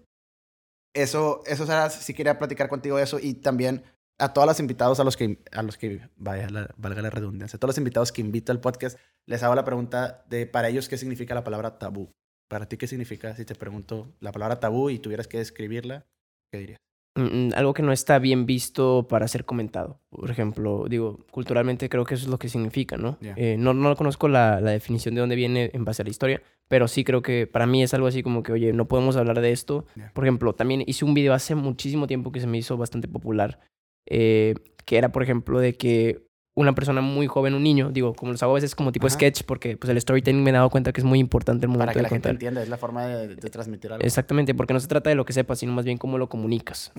eso, 0.93 1.41
eso, 1.45 1.65
sea, 1.65 1.89
sí 1.89 2.13
quería 2.13 2.37
platicar 2.37 2.67
contigo 2.67 2.99
eso 2.99 3.17
y 3.21 3.35
también 3.35 3.83
a 4.17 4.33
todos 4.33 4.47
los 4.47 4.59
invitados 4.59 4.99
a 4.99 5.03
los 5.03 5.17
que, 5.17 5.39
a 5.51 5.63
los 5.63 5.77
que 5.77 6.01
vaya 6.15 6.49
la, 6.49 6.69
valga 6.77 7.01
la 7.01 7.09
redundancia, 7.09 7.57
a 7.57 7.59
todos 7.59 7.71
los 7.71 7.77
invitados 7.77 8.11
que 8.11 8.21
invito 8.21 8.51
al 8.51 8.59
podcast, 8.59 8.97
les 9.25 9.43
hago 9.43 9.55
la 9.55 9.65
pregunta 9.65 10.25
de 10.29 10.45
para 10.45 10.69
ellos 10.69 10.87
qué 10.87 10.97
significa 10.97 11.35
la 11.35 11.43
palabra 11.43 11.77
tabú. 11.77 12.11
Para 12.47 12.67
ti, 12.67 12.77
¿qué 12.77 12.87
significa 12.87 13.35
si 13.35 13.43
te 13.43 13.55
pregunto 13.55 14.13
la 14.19 14.31
palabra 14.31 14.59
tabú 14.59 14.89
y 14.89 14.99
tuvieras 14.99 15.27
que 15.27 15.39
describirla? 15.39 16.05
¿Qué 16.51 16.59
dirías? 16.59 16.79
Mm, 17.17 17.47
mm, 17.47 17.49
algo 17.55 17.73
que 17.73 17.81
no 17.81 17.91
está 17.91 18.19
bien 18.19 18.45
visto 18.45 19.07
para 19.07 19.27
ser 19.27 19.45
comentado. 19.45 19.99
Por 20.09 20.29
ejemplo, 20.29 20.85
digo, 20.87 21.25
culturalmente 21.31 21.89
creo 21.89 22.05
que 22.05 22.13
eso 22.13 22.25
es 22.25 22.29
lo 22.29 22.37
que 22.37 22.49
significa, 22.49 22.97
¿no? 22.97 23.17
Eh, 23.21 23.55
no, 23.57 23.73
no 23.73 23.95
conozco 23.95 24.27
la, 24.27 24.59
la, 24.61 24.71
definición 24.71 25.15
de 25.15 25.21
dónde 25.21 25.35
viene 25.35 25.71
en 25.73 25.85
base 25.85 26.01
a 26.01 26.05
la 26.05 26.11
historia, 26.11 26.41
pero 26.67 26.87
sí 26.87 27.03
creo 27.03 27.21
que 27.21 27.47
para 27.47 27.65
mí 27.65 27.81
es 27.83 27.93
algo 27.93 28.07
así 28.07 28.21
como 28.21 28.43
que, 28.43 28.51
oye, 28.51 28.73
no 28.73 28.87
podemos 28.87 29.15
hablar 29.15 29.39
de 29.41 29.51
esto. 29.51 29.85
Por 30.13 30.25
ejemplo, 30.25 30.53
también 30.53 30.83
hice 30.85 31.05
un 31.05 31.13
video 31.13 31.33
hace 31.33 31.55
muchísimo 31.55 32.05
tiempo 32.05 32.31
que 32.31 32.41
se 32.41 32.47
me 32.47 32.57
hizo 32.57 32.77
bastante 32.77 33.07
popular 33.07 33.59
eh, 34.05 34.55
que 34.85 34.97
era, 34.97 35.11
por 35.11 35.23
ejemplo, 35.23 35.59
de 35.59 35.75
que 35.77 36.24
una 36.55 36.73
persona 36.73 37.01
muy 37.01 37.27
joven, 37.27 37.53
un 37.53 37.63
niño, 37.63 37.91
digo, 37.91 38.13
como 38.13 38.31
los 38.31 38.41
hago 38.41 38.53
a 38.53 38.55
veces 38.55 38.75
como 38.75 38.93
tipo 38.93 39.09
sketch, 39.09 39.43
porque 39.43 39.75
pues 39.75 39.89
el 39.89 39.99
storytelling 39.99 40.41
me 40.41 40.51
he 40.51 40.53
dado 40.53 40.69
cuenta 40.69 40.93
que 40.93 41.01
es 41.01 41.05
muy 41.05 41.19
importante 41.19 41.65
el 41.65 41.69
momento 41.69 41.87
Para 41.87 41.93
que 41.93 41.99
de 41.99 42.03
la 42.03 42.09
gente 42.09 42.29
entienda, 42.29 42.63
es 42.63 42.69
la 42.69 42.77
forma 42.77 43.05
de, 43.05 43.35
transmitir 43.35 43.91
algo. 43.91 44.05
Exactamente, 44.05 44.55
porque 44.55 44.73
no 44.73 44.79
se 44.79 44.87
trata 44.87 45.09
de 45.09 45.17
lo 45.17 45.25
que 45.25 45.33
sepas, 45.33 45.59
sino 45.59 45.73
más 45.73 45.83
bien 45.83 45.97
cómo 45.97 46.17
lo 46.17 46.29
comunicas. 46.29 46.93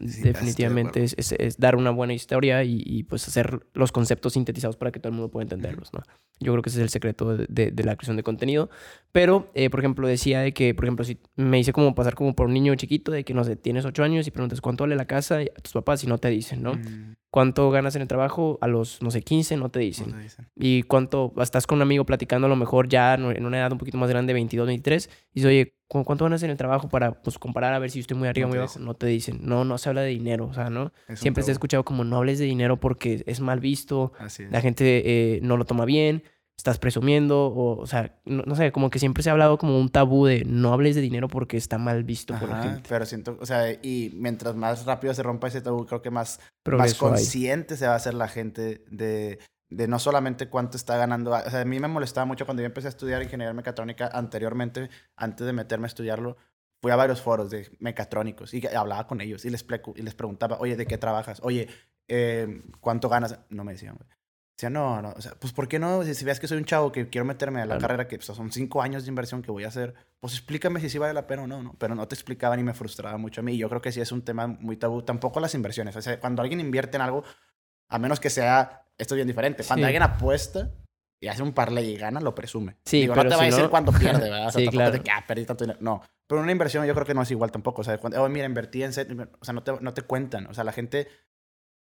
definitivamente 0.00 1.02
es, 1.02 1.14
es, 1.16 1.58
dar 1.58 1.76
una 1.76 1.90
buena 1.90 2.12
historia 2.12 2.62
y, 2.62 2.82
y, 2.84 3.04
pues 3.04 3.26
hacer 3.26 3.60
los 3.72 3.90
conceptos 3.90 4.34
sintetizados 4.34 4.76
para 4.76 4.92
que 4.92 5.00
todo 5.00 5.08
el 5.08 5.16
mundo 5.16 5.30
pueda 5.30 5.44
entenderlos, 5.44 5.94
¿no? 5.94 6.02
Yo 6.38 6.52
creo 6.52 6.62
que 6.62 6.68
ese 6.68 6.78
es 6.78 6.82
el 6.82 6.88
secreto 6.90 7.36
de, 7.36 7.70
de 7.70 7.84
la 7.84 7.96
creación 7.96 8.16
de 8.16 8.22
contenido. 8.22 8.70
Pero, 9.12 9.50
eh, 9.54 9.70
por 9.70 9.80
ejemplo, 9.80 10.06
decía 10.06 10.40
de 10.40 10.52
que, 10.52 10.74
por 10.74 10.84
ejemplo, 10.84 11.04
si 11.04 11.18
me 11.36 11.58
hice 11.58 11.72
como 11.72 11.94
pasar 11.94 12.14
como 12.14 12.34
por 12.34 12.46
un 12.46 12.54
niño 12.54 12.74
chiquito, 12.76 13.10
de 13.10 13.24
que, 13.24 13.34
no 13.34 13.42
sé, 13.44 13.56
tienes 13.56 13.84
ocho 13.84 14.04
años 14.04 14.26
y 14.26 14.30
preguntas 14.30 14.60
cuánto 14.60 14.84
vale 14.84 14.94
la 14.94 15.06
casa 15.06 15.38
a 15.38 15.60
tus 15.60 15.72
papás 15.72 16.04
y 16.04 16.06
no 16.06 16.18
te 16.18 16.28
dicen, 16.28 16.62
¿no? 16.62 16.74
Mm. 16.74 17.14
¿Cuánto 17.30 17.70
ganas 17.70 17.94
en 17.94 18.02
el 18.02 18.08
trabajo? 18.08 18.58
A 18.60 18.66
los, 18.66 19.00
no 19.02 19.10
sé, 19.12 19.22
15 19.22 19.56
no 19.56 19.68
te 19.68 19.78
dicen. 19.78 20.14
Y 20.56 20.82
cuánto, 20.82 21.32
estás 21.40 21.66
con 21.66 21.78
un 21.78 21.82
amigo 21.82 22.04
platicando 22.04 22.46
a 22.46 22.50
lo 22.50 22.56
mejor 22.56 22.88
ya 22.88 23.14
en 23.14 23.46
una 23.46 23.58
edad 23.58 23.70
un 23.70 23.78
poquito 23.78 23.98
más 23.98 24.10
grande, 24.10 24.32
22, 24.32 24.66
23, 24.66 25.06
y 25.06 25.34
dices, 25.34 25.48
oye, 25.48 25.74
¿cuánto 25.86 26.24
ganas 26.24 26.42
en 26.42 26.50
el 26.50 26.56
trabajo 26.56 26.88
para, 26.88 27.22
pues, 27.22 27.38
comparar 27.38 27.72
a 27.72 27.78
ver 27.78 27.90
si 27.90 28.00
estoy 28.00 28.16
muy 28.16 28.26
arriba 28.26 28.46
o 28.46 28.48
muy 28.48 28.58
abajo? 28.58 28.80
No 28.80 28.94
te 28.94 29.06
dicen. 29.06 29.38
No, 29.42 29.64
no 29.64 29.78
se 29.78 29.88
habla 29.88 30.02
de 30.02 30.08
dinero, 30.08 30.46
o 30.46 30.54
sea, 30.54 30.70
¿no? 30.70 30.92
Siempre 31.14 31.44
se 31.44 31.50
ha 31.50 31.52
escuchado 31.52 31.84
como 31.84 32.02
no 32.02 32.16
hables 32.16 32.40
de 32.40 32.46
dinero 32.46 32.80
porque 32.80 33.22
es 33.26 33.40
mal 33.40 33.60
visto, 33.60 34.12
la 34.50 34.60
gente 34.60 35.02
eh, 35.36 35.40
no 35.42 35.56
lo 35.56 35.64
toma 35.64 35.84
bien 35.84 36.24
estás 36.60 36.78
presumiendo 36.78 37.46
o, 37.46 37.80
o 37.80 37.86
sea, 37.86 38.20
no, 38.26 38.54
sé, 38.54 38.70
como 38.70 38.90
que 38.90 38.98
siempre 38.98 39.22
se 39.22 39.30
ha 39.30 39.32
hablado 39.32 39.56
como 39.56 39.78
un 39.78 39.88
tabú 39.88 40.26
de 40.26 40.44
no 40.44 40.72
hables 40.72 40.94
de 40.94 41.00
dinero 41.00 41.26
porque 41.26 41.56
está 41.56 41.78
mal 41.78 42.04
visto 42.04 42.38
por 42.38 42.50
la 42.50 42.62
gente. 42.62 42.82
Pero 42.88 43.06
siento, 43.06 43.38
o 43.40 43.46
sea, 43.46 43.72
y 43.72 44.12
mientras 44.14 44.54
más 44.54 44.84
rápido 44.84 45.14
se 45.14 45.22
rompa 45.22 45.48
ese 45.48 45.62
tabú, 45.62 45.86
creo 45.86 46.02
que 46.02 46.10
más, 46.10 46.38
más 46.66 46.94
consciente 46.94 47.76
se 47.76 47.86
va 47.86 47.94
a 47.94 47.96
hacer 47.96 48.12
la 48.12 48.28
gente 48.28 48.84
de, 48.90 49.38
de 49.70 49.88
no 49.88 49.98
solamente 49.98 50.48
cuánto 50.48 50.76
está 50.76 50.98
ganando. 50.98 51.32
O 51.32 51.50
sea, 51.50 51.62
a 51.62 51.64
mí 51.64 51.80
me 51.80 51.88
molestaba 51.88 52.26
mucho 52.26 52.44
cuando 52.44 52.62
yo 52.62 52.66
empecé 52.66 52.88
a 52.88 52.90
estudiar 52.90 53.22
ingeniería 53.22 53.54
mecatrónica 53.54 54.10
anteriormente, 54.12 54.90
antes 55.16 55.46
de 55.46 55.52
meterme 55.54 55.86
a 55.86 55.88
estudiarlo. 55.88 56.36
Fui 56.82 56.92
a 56.92 56.96
varios 56.96 57.20
foros 57.20 57.50
de 57.50 57.70
mecatrónicos 57.78 58.54
y 58.54 58.66
hablaba 58.66 59.06
con 59.06 59.20
ellos 59.20 59.44
y 59.44 59.50
les, 59.50 59.66
y 59.96 60.02
les 60.02 60.14
preguntaba, 60.14 60.58
oye, 60.60 60.76
¿de 60.76 60.86
qué 60.86 60.98
trabajas? 60.98 61.40
Oye, 61.42 61.68
eh, 62.08 62.62
¿cuánto 62.80 63.08
ganas? 63.08 63.38
No 63.48 63.64
me 63.64 63.72
decían, 63.72 63.96
güey. 63.96 64.19
Decía, 64.60 64.68
no, 64.68 65.00
no, 65.00 65.14
o 65.16 65.20
sea, 65.22 65.32
pues 65.40 65.54
¿por 65.54 65.68
qué 65.68 65.78
no? 65.78 66.04
Si, 66.04 66.22
veas 66.22 66.38
que 66.38 66.46
soy 66.46 66.58
un 66.58 66.66
chavo 66.66 66.92
que 66.92 67.08
quiero 67.08 67.24
meterme 67.24 67.62
a 67.62 67.64
la 67.64 67.78
carrera, 67.78 68.06
que 68.06 68.18
pues, 68.18 68.26
son 68.26 68.52
cinco 68.52 68.82
años 68.82 69.04
de 69.04 69.08
inversión 69.08 69.40
que 69.40 69.50
voy 69.50 69.64
a 69.64 69.68
hacer, 69.68 69.94
pues 70.20 70.34
explícame 70.34 70.80
si 70.80 70.90
sí 70.90 70.98
vale 70.98 71.14
la 71.14 71.26
pena 71.26 71.44
o 71.44 71.46
no, 71.46 71.62
¿no? 71.62 71.74
Pero 71.78 71.94
no 71.94 72.06
te 72.06 72.14
explicaban 72.14 72.60
y 72.60 72.62
me 72.62 72.74
frustraba 72.74 73.16
mucho 73.16 73.40
a 73.40 73.44
mí. 73.44 73.54
Y 73.54 73.56
yo 73.56 73.70
creo 73.70 73.80
que 73.80 73.90
sí 73.90 74.02
es 74.02 74.12
un 74.12 74.20
tema 74.20 74.46
muy 74.48 74.76
tabú. 74.76 75.00
Tampoco 75.00 75.40
las 75.40 75.54
inversiones. 75.54 75.96
O 75.96 76.02
sea, 76.02 76.20
cuando 76.20 76.42
alguien 76.42 76.60
invierte 76.60 76.98
en 76.98 77.00
algo, 77.00 77.24
a 77.88 77.98
menos 77.98 78.20
que 78.20 78.28
sea, 78.28 78.84
esto 78.98 79.14
es 79.14 79.16
bien 79.16 79.28
diferente. 79.28 79.64
Cuando 79.64 79.86
alguien 79.86 80.02
apuesta 80.02 80.70
y 81.18 81.28
hace 81.28 81.42
un 81.42 81.54
parlay 81.54 81.92
y 81.92 81.96
gana, 81.96 82.20
lo 82.20 82.34
presume. 82.34 82.76
Sí, 82.84 83.00
Digo, 83.00 83.14
no 83.14 83.22
te 83.22 83.36
va 83.36 83.40
a 83.40 83.46
decir 83.46 83.70
cuando 83.70 83.92
pierde, 83.92 84.28
¿verdad? 84.28 84.46
O 84.48 84.50
sea, 84.50 84.60
sí, 84.60 84.68
claro. 84.68 84.90
de 84.90 85.00
que, 85.00 85.10
ah, 85.10 85.24
perdí 85.26 85.46
tanto 85.46 85.64
dinero. 85.64 85.80
No. 85.80 86.02
Pero 86.26 86.42
una 86.42 86.52
inversión 86.52 86.84
yo 86.84 86.92
creo 86.92 87.06
que 87.06 87.14
no 87.14 87.22
es 87.22 87.30
igual 87.30 87.50
tampoco. 87.50 87.80
O 87.80 87.84
sea, 87.84 87.96
cuando, 87.96 88.22
oh, 88.22 88.28
mira, 88.28 88.44
invertí 88.44 88.82
en... 88.82 88.92
Set, 88.92 89.10
o 89.40 89.42
sea, 89.42 89.54
no 89.54 89.62
te, 89.62 89.72
no 89.80 89.94
te 89.94 90.02
cuentan. 90.02 90.48
O 90.48 90.52
sea, 90.52 90.64
la 90.64 90.72
gente 90.72 91.08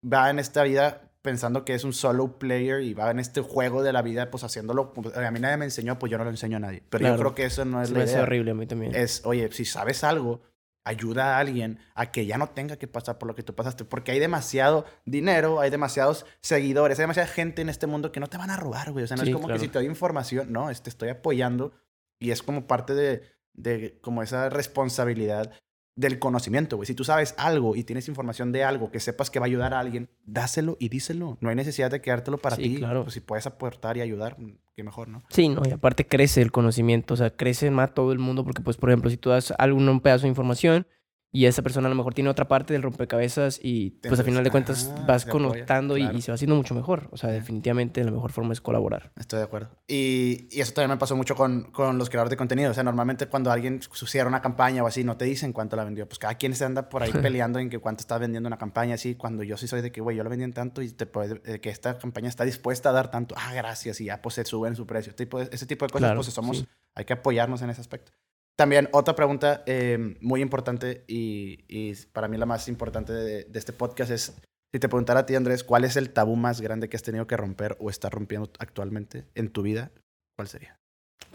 va 0.03 0.29
en 0.29 0.41
esta 0.41 0.65
vida 0.65 1.14
pensando 1.25 1.65
que 1.65 1.73
es 1.73 1.85
un 1.85 1.95
solo 1.95 2.39
player 2.39 2.83
y 2.83 2.93
va 2.93 3.11
en 3.11 3.19
este 3.19 3.41
juego 3.41 3.83
de 3.83 3.95
la 3.95 4.03
vida, 4.03 4.31
pues 4.31 4.45
haciéndolo. 4.45 4.93
Pues, 4.93 5.17
a 5.17 5.31
mí 5.31 5.41
nadie 5.41 5.57
me 5.57 5.65
enseñó, 5.65 5.99
pues 5.99 6.13
yo 6.13 6.19
no 6.19 6.25
lo 6.25 6.31
enseño 6.31 6.59
a 6.59 6.61
nadie. 6.61 6.83
Pero 6.91 7.09
yo 7.09 7.17
creo 7.17 7.35
que 7.35 7.47
eso 7.47 7.65
no 7.65 7.81
es 7.81 7.91
la 7.91 8.05
idea. 8.05 8.17
Es 8.17 8.23
horrible 8.23 8.51
a 8.51 8.55
mí 8.55 8.67
también. 8.67 8.95
Es, 8.95 9.23
oye, 9.25 9.51
si 9.51 9.65
sabes 9.65 10.05
algo, 10.05 10.43
ayuda 10.85 11.37
a 11.37 11.39
alguien 11.39 11.79
a 11.95 12.13
que 12.13 12.27
ya 12.27 12.37
no 12.37 12.51
tenga 12.51 12.77
que 12.77 12.87
pasar 12.89 13.17
por 13.17 13.27
lo 13.27 13.35
que 13.35 13.43
tú 13.43 13.55
pasaste. 13.55 13.87
Porque 13.87 14.13
hay 14.13 14.19
demasiado 14.19 14.85
dinero, 15.07 15.61
hay 15.61 15.71
demasiados 15.71 16.27
seguidores, 16.43 16.99
hay 16.99 17.05
demasiada 17.05 17.29
gente 17.29 17.63
en 17.63 17.71
este 17.71 17.87
mundo 17.87 18.13
que 18.13 18.21
no 18.21 18.27
te 18.27 18.37
van 18.37 18.51
a 18.51 18.59
robar, 18.59 18.93
güey. 18.93 19.05
O 19.05 19.09
sea, 19.09 19.17
no 19.17 19.23
es 19.23 19.31
como 19.31 19.49
que 19.49 19.59
si 19.59 19.69
te 19.69 19.79
doy 19.79 19.87
información, 19.87 20.53
no, 20.53 20.71
te 20.75 20.91
estoy 20.91 21.09
apoyando 21.09 21.73
y 22.19 22.33
es 22.33 22.43
como 22.43 22.67
parte 22.67 22.95
de, 22.95 23.23
de 23.55 23.99
como 24.03 24.23
esa 24.23 24.51
responsabilidad 24.51 25.55
del 25.97 26.19
conocimiento, 26.19 26.77
güey. 26.77 26.87
Si 26.87 26.95
tú 26.95 27.05
sabes 27.05 27.35
algo 27.39 27.77
y 27.77 27.85
tienes 27.85 28.09
información 28.09 28.53
de 28.53 28.65
algo 28.65 28.91
que 28.91 29.01
sepas 29.01 29.31
que 29.31 29.39
va 29.39 29.47
a 29.47 29.49
ayudar 29.49 29.75
a 29.75 29.81
alguien, 29.81 30.09
dáselo 30.25 30.77
y 30.81 30.89
díselo. 30.89 31.39
No 31.41 31.49
hay 31.49 31.57
necesidad 31.57 31.91
de 31.91 32.01
quedártelo 32.01 32.39
para 32.39 32.57
ti. 32.57 32.77
claro. 32.77 33.05
Pues 33.05 33.15
si 33.15 33.21
puedes 33.21 33.47
aportar 33.47 33.97
y 33.97 34.01
ayudar, 34.01 34.37
qué 34.75 34.83
mejor, 34.83 35.09
¿no? 35.09 35.23
Sí, 35.29 35.49
no, 35.49 35.63
y 35.65 35.71
aparte 35.71 36.07
crece 36.07 36.43
el 36.43 36.51
conocimiento, 36.51 37.15
o 37.15 37.17
sea, 37.17 37.31
crece 37.31 37.71
más 37.71 37.95
todo 37.95 38.13
el 38.13 38.19
mundo 38.19 38.45
porque, 38.45 38.63
pues, 38.63 38.77
por 38.77 38.91
ejemplo, 38.91 39.11
si 39.11 39.17
tú 39.17 39.31
das 39.31 39.53
algún 39.59 39.89
un 39.89 40.01
pedazo 40.01 40.23
de 40.23 40.29
información 40.29 40.87
y 41.35 41.47
esa 41.47 41.63
persona 41.63 41.89
a 41.89 41.91
lo 41.91 41.97
mejor 41.97 42.15
tiene 42.15 42.31
otra 42.31 42.47
parte 42.47 42.75
del 42.75 42.83
rompecabezas 42.83 43.59
y 43.61 43.91
pues 43.91 44.21
al 44.21 44.25
final 44.25 44.45
de 44.45 44.53
cuentas 44.53 44.95
vas 45.05 45.27
conectando 45.27 45.99
y, 45.99 46.23
se 46.23 46.31
va 46.31 46.37
haciendo 46.37 46.55
mucho 46.55 46.77
mejor. 46.77 47.09
O 47.11 47.17
sea, 47.17 47.29
definitivamente 47.29 48.05
la 48.05 48.13
mejor 48.13 48.31
forma 48.31 48.53
es 48.53 48.61
colaborar. 48.61 49.11
Estoy 49.17 49.39
de 49.39 49.45
acuerdo. 49.45 49.71
Y, 49.89 50.47
y, 50.53 50.61
eso 50.61 50.73
también 50.73 50.91
me 50.91 50.97
pasó 50.97 51.17
mucho 51.17 51.35
con, 51.35 51.73
con, 51.73 51.99
los 51.99 52.09
creadores 52.09 52.31
de 52.31 52.37
contenido. 52.37 52.71
O 52.71 52.75
sea, 52.75 52.85
normalmente 52.85 53.27
cuando 53.27 53.51
alguien 53.51 53.81
cierra 53.83 54.29
una 54.29 54.43
campaña 54.43 54.85
o 54.85 54.87
así, 54.87 55.03
no 55.03 55.17
te 55.17 55.25
dicen 55.25 55.53
cuánto 55.53 55.75
la 55.75 55.83
vendió. 55.83 56.07
Pues 56.07 56.21
cada 56.21 56.37
quien 56.37 56.55
se 56.55 56.67
anda 56.67 56.89
por 56.89 57.03
ahí 57.03 57.11
peleando 57.21 57.59
en 57.59 57.69
que 57.69 57.81
cuánto 57.81 58.03
está 58.03 58.17
vendiendo 58.17 58.47
una 58.47 58.59
campaña 58.59 58.95
así. 58.95 59.17
Cuando 59.17 59.43
yo 59.43 59.57
sí 59.57 59.67
soy 59.67 59.83
de 59.83 59.91
que, 59.91 60.01
güey, 60.01 60.17
yo 60.17 60.23
lo 60.23 60.31
vendí 60.31 60.45
en 60.45 60.53
tanto 60.53 60.83
y 60.83 60.91
te 60.93 61.07
puede, 61.07 61.43
eh, 61.53 61.59
que 61.59 61.71
esta 61.71 61.99
campaña 61.99 62.29
está 62.29 62.45
dispuesta 62.45 62.91
a 62.91 62.93
dar 62.93 63.11
tanto. 63.11 63.35
Ah, 63.37 63.53
gracias. 63.53 64.01
Y 64.01 64.05
ya 64.05 64.23
pues 64.23 64.37
se 64.37 64.45
sube 64.45 64.69
en 64.69 64.77
su 64.77 64.87
precio. 64.87 65.13
Tipo, 65.17 65.41
ese 65.41 65.67
tipo 65.67 65.85
de 65.85 65.91
cosas, 65.91 66.15
pues 66.15 66.27
somos, 66.29 66.65
hay 66.95 67.05
que 67.05 67.15
apoyarnos 67.15 67.61
en 67.63 67.71
ese 67.71 67.81
aspecto. 67.81 68.13
También 68.57 68.89
otra 68.93 69.17
pregunta 69.17 69.63
eh, 69.67 70.17
muy 70.21 70.41
importante 70.41 71.05
y, 71.09 71.65
y, 71.69 71.95
para 72.13 72.29
mí 72.29 72.37
la 72.37 72.47
más 72.47 72.69
importante 72.69 73.13
de, 73.13 73.45
de, 73.45 73.59
este 73.59 73.73
podcast 73.73 74.11
es, 74.13 74.37
si 74.73 74.79
te 74.79 74.89
preguntara 74.89 75.21
a 75.21 75.27
ti, 75.27 75.35
Andrés, 75.35 75.65
¿cuál 75.65 75.85
es 75.85 75.97
el 75.97 76.11
tabú 76.11 76.37
más 76.37 76.61
grande 76.61 76.89
que 76.89 76.97
has 76.97 77.03
tenido 77.03 77.27
que 77.27 77.37
romper 77.37 77.77
o 77.81 77.91
estás 77.91 78.13
rompiendo 78.13 78.51
actualmente 78.61 79.27
en 79.35 79.49
tu 79.49 79.63
vida? 79.63 79.91
¿Cuál 80.37 80.49
sería? 80.49 80.79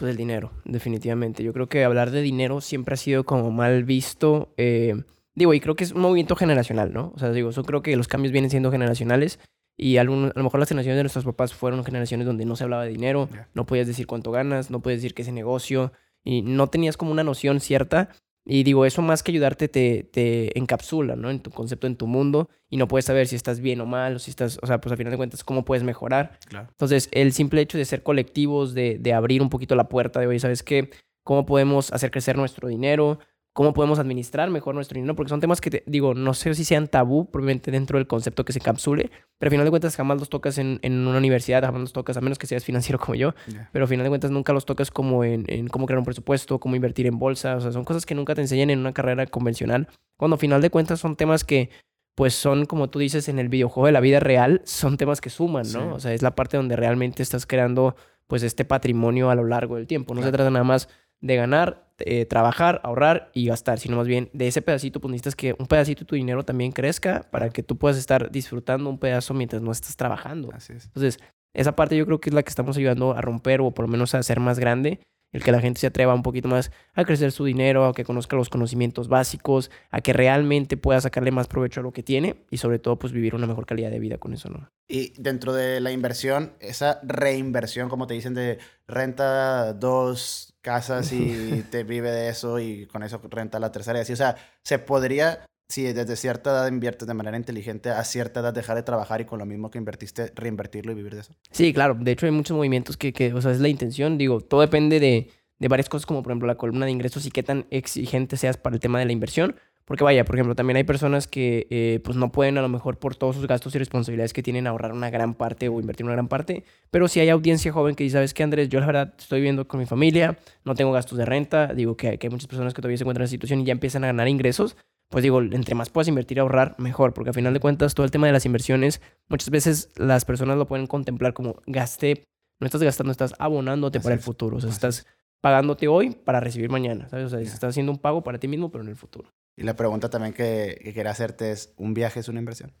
Pues 0.00 0.10
el 0.12 0.16
dinero, 0.16 0.50
definitivamente. 0.64 1.44
Yo 1.44 1.52
creo 1.52 1.68
que 1.68 1.84
hablar 1.84 2.10
de 2.10 2.22
dinero 2.22 2.62
siempre 2.62 2.94
ha 2.94 2.96
sido 2.96 3.24
como 3.24 3.50
mal 3.50 3.84
visto. 3.84 4.54
Eh, 4.56 4.94
digo, 5.34 5.52
y 5.52 5.60
creo 5.60 5.76
que 5.76 5.84
es 5.84 5.92
un 5.92 6.00
movimiento 6.00 6.36
generacional, 6.36 6.92
¿no? 6.92 7.12
O 7.14 7.18
sea, 7.18 7.32
digo, 7.32 7.50
yo 7.50 7.64
creo 7.64 7.82
que 7.82 7.94
los 7.96 8.08
cambios 8.08 8.32
vienen 8.32 8.50
siendo 8.50 8.70
generacionales. 8.70 9.38
Y 9.76 9.98
a, 9.98 10.04
lo 10.04 10.12
mejor 10.34 10.60
las 10.60 10.68
generaciones 10.68 10.96
de 10.96 11.02
nuestros 11.02 11.24
papás 11.24 11.54
fueron 11.54 11.84
generaciones 11.84 12.26
donde 12.26 12.44
no 12.44 12.56
se 12.56 12.64
hablaba 12.64 12.84
de 12.84 12.90
dinero, 12.90 13.30
no 13.54 13.64
podías 13.64 13.86
decir 13.86 14.06
cuánto 14.06 14.30
ganas, 14.30 14.70
no 14.70 14.80
podías 14.80 15.00
decir 15.00 15.14
qué 15.14 15.22
es 15.22 15.32
negocio, 15.32 15.92
y 16.24 16.42
no 16.42 16.68
tenías 16.68 16.96
como 16.96 17.12
una 17.12 17.24
noción 17.24 17.60
cierta. 17.60 18.10
Y 18.46 18.62
digo, 18.62 18.86
eso 18.86 19.02
más 19.02 19.22
que 19.22 19.32
ayudarte 19.32 19.68
te, 19.68 20.02
te 20.02 20.58
encapsula, 20.58 21.14
¿no? 21.14 21.30
En 21.30 21.40
tu 21.40 21.50
concepto, 21.50 21.86
en 21.86 21.96
tu 21.96 22.06
mundo, 22.06 22.48
y 22.70 22.78
no 22.78 22.88
puedes 22.88 23.04
saber 23.04 23.26
si 23.26 23.36
estás 23.36 23.60
bien 23.60 23.80
o 23.80 23.86
mal, 23.86 24.16
o 24.16 24.18
si 24.18 24.30
estás, 24.30 24.58
o 24.62 24.66
sea, 24.66 24.80
pues 24.80 24.90
al 24.90 24.98
final 24.98 25.10
de 25.10 25.18
cuentas, 25.18 25.44
cómo 25.44 25.64
puedes 25.64 25.84
mejorar. 25.84 26.38
Entonces, 26.70 27.08
el 27.12 27.32
simple 27.32 27.60
hecho 27.60 27.76
de 27.76 27.84
ser 27.84 28.02
colectivos, 28.02 28.72
de, 28.72 28.98
de 28.98 29.12
abrir 29.12 29.42
un 29.42 29.50
poquito 29.50 29.76
la 29.76 29.88
puerta 29.88 30.20
de, 30.20 30.26
oye, 30.26 30.38
¿sabes 30.38 30.62
qué? 30.62 30.90
¿Cómo 31.22 31.44
podemos 31.44 31.92
hacer 31.92 32.10
crecer 32.10 32.36
nuestro 32.36 32.68
dinero? 32.68 33.18
Cómo 33.52 33.72
podemos 33.72 33.98
administrar 33.98 34.48
mejor 34.50 34.74
nuestro 34.74 34.94
dinero, 34.94 35.16
porque 35.16 35.30
son 35.30 35.40
temas 35.40 35.60
que, 35.60 35.82
digo, 35.86 36.14
no 36.14 36.34
sé 36.34 36.54
si 36.54 36.64
sean 36.64 36.86
tabú, 36.86 37.30
probablemente 37.30 37.70
dentro 37.70 37.98
del 37.98 38.06
concepto 38.06 38.44
que 38.44 38.52
se 38.52 38.60
encapsule, 38.60 39.10
pero 39.38 39.48
al 39.48 39.50
final 39.50 39.64
de 39.64 39.70
cuentas 39.70 39.96
jamás 39.96 40.18
los 40.18 40.28
tocas 40.28 40.58
en, 40.58 40.78
en 40.82 41.06
una 41.06 41.18
universidad, 41.18 41.62
jamás 41.62 41.80
los 41.80 41.92
tocas, 41.92 42.16
a 42.16 42.20
menos 42.20 42.38
que 42.38 42.46
seas 42.46 42.64
financiero 42.64 42.98
como 42.98 43.16
yo, 43.16 43.34
pero 43.72 43.84
al 43.84 43.88
final 43.88 44.04
de 44.04 44.10
cuentas 44.10 44.30
nunca 44.30 44.52
los 44.52 44.66
tocas 44.66 44.90
como 44.90 45.24
en, 45.24 45.44
en, 45.48 45.68
cómo 45.68 45.86
crear 45.86 45.98
un 45.98 46.04
presupuesto, 46.04 46.60
cómo 46.60 46.76
invertir 46.76 47.06
en 47.06 47.18
bolsa, 47.18 47.56
o 47.56 47.60
sea, 47.60 47.72
son 47.72 47.84
cosas 47.84 48.06
que 48.06 48.14
nunca 48.14 48.34
te 48.34 48.40
enseñan 48.40 48.70
en 48.70 48.78
una 48.78 48.92
carrera 48.92 49.26
convencional, 49.26 49.88
cuando 50.16 50.36
al 50.36 50.40
final 50.40 50.62
de 50.62 50.70
cuentas 50.70 51.00
son 51.00 51.16
temas 51.16 51.44
que 51.44 51.70
pues 52.14 52.34
son, 52.34 52.66
como 52.66 52.90
tú 52.90 52.98
dices, 52.98 53.28
en 53.28 53.38
el 53.38 53.48
videojuego 53.48 53.86
de 53.86 53.92
la 53.92 54.00
vida 54.00 54.20
real, 54.20 54.60
son 54.64 54.98
temas 54.98 55.22
que 55.22 55.30
suman, 55.30 55.64
¿no? 55.72 55.94
O 55.94 56.00
sea, 56.00 56.12
es 56.12 56.20
la 56.20 56.34
parte 56.34 56.58
donde 56.58 56.76
realmente 56.76 57.22
estás 57.22 57.46
creando, 57.46 57.96
pues, 58.26 58.42
este 58.42 58.66
patrimonio 58.66 59.30
a 59.30 59.34
lo 59.34 59.44
largo 59.44 59.76
del 59.76 59.86
tiempo. 59.86 60.14
No 60.14 60.22
se 60.22 60.30
trata 60.30 60.50
nada 60.50 60.64
más 60.64 60.90
de 61.22 61.36
ganar, 61.36 61.89
eh, 62.06 62.26
trabajar, 62.26 62.80
ahorrar 62.84 63.30
y 63.34 63.46
gastar, 63.46 63.78
sino 63.78 63.96
más 63.96 64.06
bien 64.06 64.30
de 64.32 64.48
ese 64.48 64.62
pedacito, 64.62 65.00
pues 65.00 65.10
necesitas 65.10 65.36
que 65.36 65.54
un 65.58 65.66
pedacito 65.66 66.00
de 66.00 66.06
tu 66.06 66.14
dinero 66.14 66.44
también 66.44 66.72
crezca 66.72 67.26
para 67.30 67.50
que 67.50 67.62
tú 67.62 67.76
puedas 67.76 67.98
estar 67.98 68.30
disfrutando 68.30 68.90
un 68.90 68.98
pedazo 68.98 69.34
mientras 69.34 69.62
no 69.62 69.72
estás 69.72 69.96
trabajando. 69.96 70.50
Así 70.52 70.72
es. 70.72 70.86
Entonces, 70.86 71.18
esa 71.54 71.74
parte 71.76 71.96
yo 71.96 72.06
creo 72.06 72.20
que 72.20 72.30
es 72.30 72.34
la 72.34 72.42
que 72.42 72.50
estamos 72.50 72.76
ayudando 72.76 73.12
a 73.14 73.20
romper 73.20 73.60
o 73.60 73.72
por 73.72 73.86
lo 73.86 73.90
menos 73.90 74.14
a 74.14 74.18
hacer 74.18 74.40
más 74.40 74.58
grande. 74.58 75.00
El 75.32 75.42
que 75.42 75.52
la 75.52 75.60
gente 75.60 75.80
se 75.80 75.86
atreva 75.86 76.14
un 76.14 76.22
poquito 76.22 76.48
más 76.48 76.70
a 76.94 77.04
crecer 77.04 77.32
su 77.32 77.44
dinero, 77.44 77.86
a 77.86 77.92
que 77.92 78.04
conozca 78.04 78.36
los 78.36 78.48
conocimientos 78.48 79.08
básicos, 79.08 79.70
a 79.90 80.00
que 80.00 80.12
realmente 80.12 80.76
pueda 80.76 81.00
sacarle 81.00 81.30
más 81.30 81.48
provecho 81.48 81.80
a 81.80 81.82
lo 81.82 81.92
que 81.92 82.02
tiene 82.02 82.44
y 82.50 82.56
sobre 82.56 82.78
todo 82.78 82.98
pues 82.98 83.12
vivir 83.12 83.34
una 83.34 83.46
mejor 83.46 83.66
calidad 83.66 83.90
de 83.90 83.98
vida 83.98 84.18
con 84.18 84.34
eso, 84.34 84.48
¿no? 84.48 84.70
Y 84.88 85.12
dentro 85.20 85.52
de 85.52 85.80
la 85.80 85.92
inversión, 85.92 86.52
esa 86.58 87.00
reinversión, 87.04 87.88
como 87.88 88.06
te 88.06 88.14
dicen, 88.14 88.34
de 88.34 88.58
renta 88.88 89.72
dos 89.72 90.54
casas 90.62 91.12
y 91.12 91.64
te 91.70 91.84
vive 91.84 92.10
de 92.10 92.28
eso 92.28 92.58
y 92.58 92.86
con 92.86 93.02
eso 93.02 93.20
renta 93.30 93.60
la 93.60 93.72
tercera 93.72 93.98
y 93.98 94.02
así, 94.02 94.12
o 94.12 94.16
sea, 94.16 94.36
se 94.64 94.78
podría 94.78 95.46
si 95.70 95.84
desde 95.84 96.16
cierta 96.16 96.50
edad 96.50 96.68
inviertes 96.68 97.06
de 97.06 97.14
manera 97.14 97.36
inteligente, 97.36 97.90
a 97.90 98.02
cierta 98.04 98.40
edad 98.40 98.52
dejar 98.52 98.76
de 98.76 98.82
trabajar 98.82 99.20
y 99.20 99.24
con 99.24 99.38
lo 99.38 99.46
mismo 99.46 99.70
que 99.70 99.78
invertiste, 99.78 100.32
reinvertirlo 100.34 100.92
y 100.92 100.96
vivir 100.96 101.14
de 101.14 101.20
eso. 101.20 101.34
Sí, 101.52 101.72
claro. 101.72 101.94
De 101.94 102.10
hecho, 102.10 102.26
hay 102.26 102.32
muchos 102.32 102.56
movimientos 102.56 102.96
que, 102.96 103.12
que 103.12 103.32
o 103.32 103.40
sea, 103.40 103.52
es 103.52 103.60
la 103.60 103.68
intención. 103.68 104.18
Digo, 104.18 104.40
todo 104.40 104.62
depende 104.62 104.98
de, 104.98 105.30
de 105.60 105.68
varias 105.68 105.88
cosas, 105.88 106.06
como 106.06 106.22
por 106.22 106.32
ejemplo 106.32 106.48
la 106.48 106.56
columna 106.56 106.86
de 106.86 106.92
ingresos 106.92 107.24
y 107.24 107.30
qué 107.30 107.42
tan 107.44 107.66
exigente 107.70 108.36
seas 108.36 108.56
para 108.56 108.74
el 108.74 108.80
tema 108.80 108.98
de 108.98 109.04
la 109.04 109.12
inversión. 109.12 109.54
Porque 109.84 110.04
vaya, 110.04 110.24
por 110.24 110.36
ejemplo, 110.36 110.54
también 110.54 110.76
hay 110.76 110.84
personas 110.84 111.26
que 111.26 111.66
eh, 111.70 112.00
pues 112.04 112.16
no 112.16 112.30
pueden 112.30 112.58
a 112.58 112.62
lo 112.62 112.68
mejor 112.68 112.98
por 112.98 113.16
todos 113.16 113.34
sus 113.34 113.48
gastos 113.48 113.74
y 113.74 113.78
responsabilidades 113.78 114.32
que 114.32 114.40
tienen 114.40 114.68
ahorrar 114.68 114.92
una 114.92 115.10
gran 115.10 115.34
parte 115.34 115.68
o 115.68 115.80
invertir 115.80 116.04
una 116.04 116.12
gran 116.12 116.28
parte. 116.28 116.62
Pero 116.92 117.08
si 117.08 117.18
hay 117.18 117.28
audiencia 117.28 117.72
joven 117.72 117.96
que 117.96 118.04
dice, 118.04 118.14
¿sabes 118.14 118.32
qué, 118.32 118.44
Andrés? 118.44 118.68
Yo 118.68 118.78
la 118.78 118.86
verdad 118.86 119.14
estoy 119.18 119.40
viviendo 119.40 119.66
con 119.66 119.80
mi 119.80 119.86
familia, 119.86 120.38
no 120.64 120.76
tengo 120.76 120.92
gastos 120.92 121.18
de 121.18 121.24
renta. 121.24 121.74
Digo 121.74 121.96
que, 121.96 122.18
que 122.18 122.28
hay 122.28 122.30
muchas 122.30 122.46
personas 122.46 122.72
que 122.72 122.80
todavía 122.80 122.98
se 122.98 123.02
encuentran 123.02 123.22
en 123.22 123.24
esa 123.24 123.32
situación 123.32 123.60
y 123.60 123.64
ya 123.64 123.72
empiezan 123.72 124.04
a 124.04 124.08
ganar 124.08 124.28
ingresos 124.28 124.76
pues 125.10 125.22
digo, 125.22 125.42
entre 125.42 125.74
más 125.74 125.90
puedas 125.90 126.08
invertir 126.08 126.38
y 126.38 126.40
ahorrar, 126.40 126.76
mejor, 126.78 127.12
porque 127.12 127.30
al 127.30 127.34
final 127.34 127.52
de 127.52 127.60
cuentas 127.60 127.94
todo 127.94 128.04
el 128.04 128.12
tema 128.12 128.28
de 128.28 128.32
las 128.32 128.46
inversiones, 128.46 129.02
muchas 129.28 129.50
veces 129.50 129.90
las 129.96 130.24
personas 130.24 130.56
lo 130.56 130.66
pueden 130.66 130.86
contemplar 130.86 131.34
como 131.34 131.56
gasté, 131.66 132.24
no 132.60 132.66
estás 132.66 132.82
gastando, 132.82 133.10
estás 133.10 133.34
abonándote 133.38 134.00
para 134.00 134.14
el 134.14 134.20
futuro, 134.20 134.58
o 134.58 134.60
sea, 134.60 134.70
estás 134.70 135.06
pagándote 135.40 135.88
hoy 135.88 136.10
para 136.10 136.38
recibir 136.38 136.70
mañana, 136.70 137.08
¿sabes? 137.08 137.26
O 137.26 137.28
sea, 137.28 137.40
estás 137.40 137.70
haciendo 137.70 137.90
un 137.90 137.98
pago 137.98 138.22
para 138.22 138.38
ti 138.38 138.46
mismo, 138.46 138.70
pero 138.70 138.84
en 138.84 138.90
el 138.90 138.96
futuro. 138.96 139.28
Y 139.56 139.64
la 139.64 139.74
pregunta 139.74 140.08
también 140.10 140.32
que, 140.32 140.80
que 140.82 140.94
quería 140.94 141.10
hacerte 141.10 141.50
es, 141.50 141.74
¿un 141.76 141.92
viaje 141.92 142.20
es 142.20 142.28
una 142.28 142.38
inversión? 142.38 142.72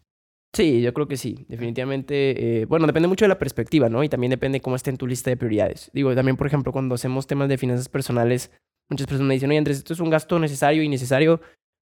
Sí, 0.52 0.82
yo 0.82 0.92
creo 0.92 1.06
que 1.06 1.16
sí, 1.16 1.46
definitivamente. 1.48 2.60
Eh, 2.60 2.64
bueno, 2.66 2.86
depende 2.86 3.08
mucho 3.08 3.24
de 3.24 3.28
la 3.28 3.38
perspectiva, 3.38 3.88
¿no? 3.88 4.02
Y 4.02 4.08
también 4.08 4.30
depende 4.30 4.60
cómo 4.60 4.76
esté 4.76 4.90
en 4.90 4.96
tu 4.96 5.06
lista 5.06 5.30
de 5.30 5.36
prioridades. 5.36 5.90
Digo, 5.92 6.14
también, 6.14 6.36
por 6.36 6.46
ejemplo, 6.46 6.72
cuando 6.72 6.96
hacemos 6.96 7.26
temas 7.26 7.48
de 7.48 7.56
finanzas 7.56 7.88
personales, 7.88 8.50
muchas 8.88 9.06
personas 9.06 9.28
me 9.28 9.34
dicen, 9.34 9.50
oye, 9.50 9.58
Andrés, 9.58 9.78
esto 9.78 9.92
es 9.92 10.00
un 10.00 10.10
gasto 10.10 10.38
necesario 10.38 10.82
y 10.82 10.88
necesario 10.88 11.40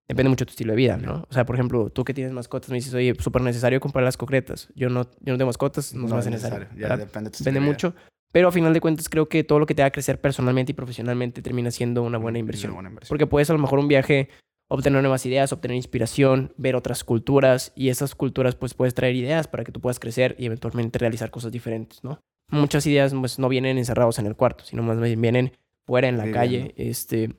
depende 0.09 0.31
mucho 0.31 0.45
de 0.45 0.47
tu 0.47 0.53
estilo 0.53 0.73
de 0.73 0.77
vida, 0.77 0.97
¿no? 0.97 1.25
O 1.29 1.33
sea, 1.33 1.45
por 1.45 1.55
ejemplo, 1.55 1.91
tú 1.91 2.03
que 2.03 2.15
tienes 2.15 2.33
mascotas 2.33 2.71
me 2.71 2.77
dices, 2.77 2.95
oye, 2.95 3.15
súper 3.19 3.43
necesario 3.43 3.79
comprar 3.79 4.05
las 4.05 4.17
concretas. 4.17 4.69
Yo 4.75 4.89
no, 4.89 5.05
yo 5.21 5.33
no 5.33 5.39
tengo 5.39 5.47
mascotas, 5.47 5.95
no, 5.95 6.19
es 6.19 6.27
necesario. 6.27 6.69
Ya 6.77 6.97
depende, 6.97 7.31
de 7.31 7.39
depende 7.39 7.61
mucho. 7.61 7.95
Pero 8.33 8.49
a 8.49 8.53
final 8.53 8.75
de 8.75 8.81
cuentas 8.81 9.09
creo 9.09 9.29
que 9.29 9.45
todo 9.45 9.59
lo 9.59 9.67
que 9.67 9.75
te 9.75 9.83
haga 9.83 9.91
crecer 9.91 10.21
personalmente 10.21 10.73
y 10.73 10.75
profesionalmente 10.75 11.43
termina 11.43 11.71
siendo 11.71 12.03
una 12.03 12.19
buena 12.19 12.39
inversión. 12.39 12.73
Una 12.73 12.77
buena 12.77 12.89
inversión. 12.91 13.09
Porque 13.09 13.27
puedes 13.27 13.49
a 13.51 13.53
lo 13.55 13.59
mejor 13.59 13.79
un 13.79 13.89
viaje 13.89 14.29
obtener 14.69 15.01
nuevas 15.01 15.25
ideas, 15.25 15.53
obtener 15.53 15.77
inspiración, 15.77 16.53
ver 16.57 16.77
otras 16.77 17.05
culturas 17.05 17.73
y 17.75 17.89
esas 17.89 18.15
culturas 18.15 18.55
pues 18.55 18.75
puedes 18.75 18.95
traer 18.95 19.15
ideas 19.15 19.49
para 19.49 19.65
que 19.65 19.73
tú 19.73 19.81
puedas 19.81 19.99
crecer 19.99 20.37
y 20.39 20.47
eventualmente 20.47 20.99
realizar 20.99 21.31
cosas 21.31 21.53
diferentes, 21.53 22.05
¿no? 22.05 22.21
Muchas 22.51 22.87
ideas 22.87 23.15
pues 23.15 23.39
no 23.39 23.49
vienen 23.49 23.79
encerrados 23.79 24.19
en 24.19 24.27
el 24.27 24.37
cuarto, 24.37 24.65
sino 24.65 24.83
más 24.83 25.01
bien 25.01 25.21
vienen 25.21 25.53
fuera 25.87 26.09
en 26.09 26.19
la 26.19 26.31
calle, 26.31 26.75
este, 26.77 27.35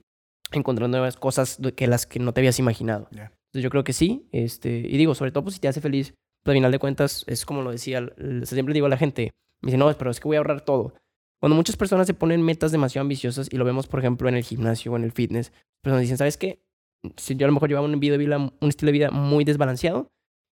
encontrando 0.52 0.98
nuevas 0.98 1.18
cosas 1.18 1.60
que 1.76 1.88
las 1.88 2.06
que 2.06 2.20
no 2.20 2.34
te 2.34 2.42
habías 2.42 2.60
imaginado. 2.60 3.08
Entonces 3.12 3.64
yo 3.64 3.70
creo 3.70 3.84
que 3.84 3.94
sí, 3.94 4.28
este, 4.32 4.80
y 4.80 4.98
digo, 4.98 5.16
sobre 5.16 5.32
todo 5.32 5.44
pues 5.44 5.56
si 5.56 5.62
te 5.62 5.68
hace 5.68 5.82
feliz, 5.82 6.14
pues 6.44 6.54
al 6.54 6.58
final 6.58 6.72
de 6.72 6.80
cuentas 6.80 7.24
es 7.28 7.46
como 7.46 7.62
lo 7.62 7.72
decía, 7.72 8.08
siempre 8.44 8.74
digo 8.74 8.86
a 8.86 8.90
la 8.90 8.98
gente, 8.98 9.32
me 9.62 9.68
dice, 9.68 9.78
no, 9.78 9.92
pero 9.98 10.12
es 10.12 10.20
que 10.20 10.28
voy 10.28 10.38
a 10.38 10.40
ahorrar 10.40 10.62
todo. 10.62 10.94
Cuando 11.40 11.56
muchas 11.56 11.78
personas 11.78 12.08
se 12.08 12.14
ponen 12.14 12.42
metas 12.42 12.72
demasiado 12.72 13.04
ambiciosas 13.04 13.48
y 13.52 13.58
lo 13.58 13.66
vemos, 13.66 13.88
por 13.88 14.00
ejemplo, 14.00 14.28
en 14.28 14.36
el 14.36 14.44
gimnasio 14.44 14.92
o 14.92 14.98
en 14.98 15.04
el 15.04 15.12
fitness, 15.12 15.52
personas 15.82 16.02
dicen, 16.02 16.18
¿sabes 16.18 16.38
qué? 16.38 16.60
Si 17.16 17.36
yo 17.36 17.46
a 17.46 17.48
lo 17.48 17.54
mejor 17.54 17.70
llevaba 17.70 17.88
un, 17.88 18.00
vida, 18.00 18.18
un 18.38 18.70
estilo 18.70 18.88
de 18.88 18.92
vida 18.92 19.12
muy 19.12 19.46
desbalanceado, 19.46 20.12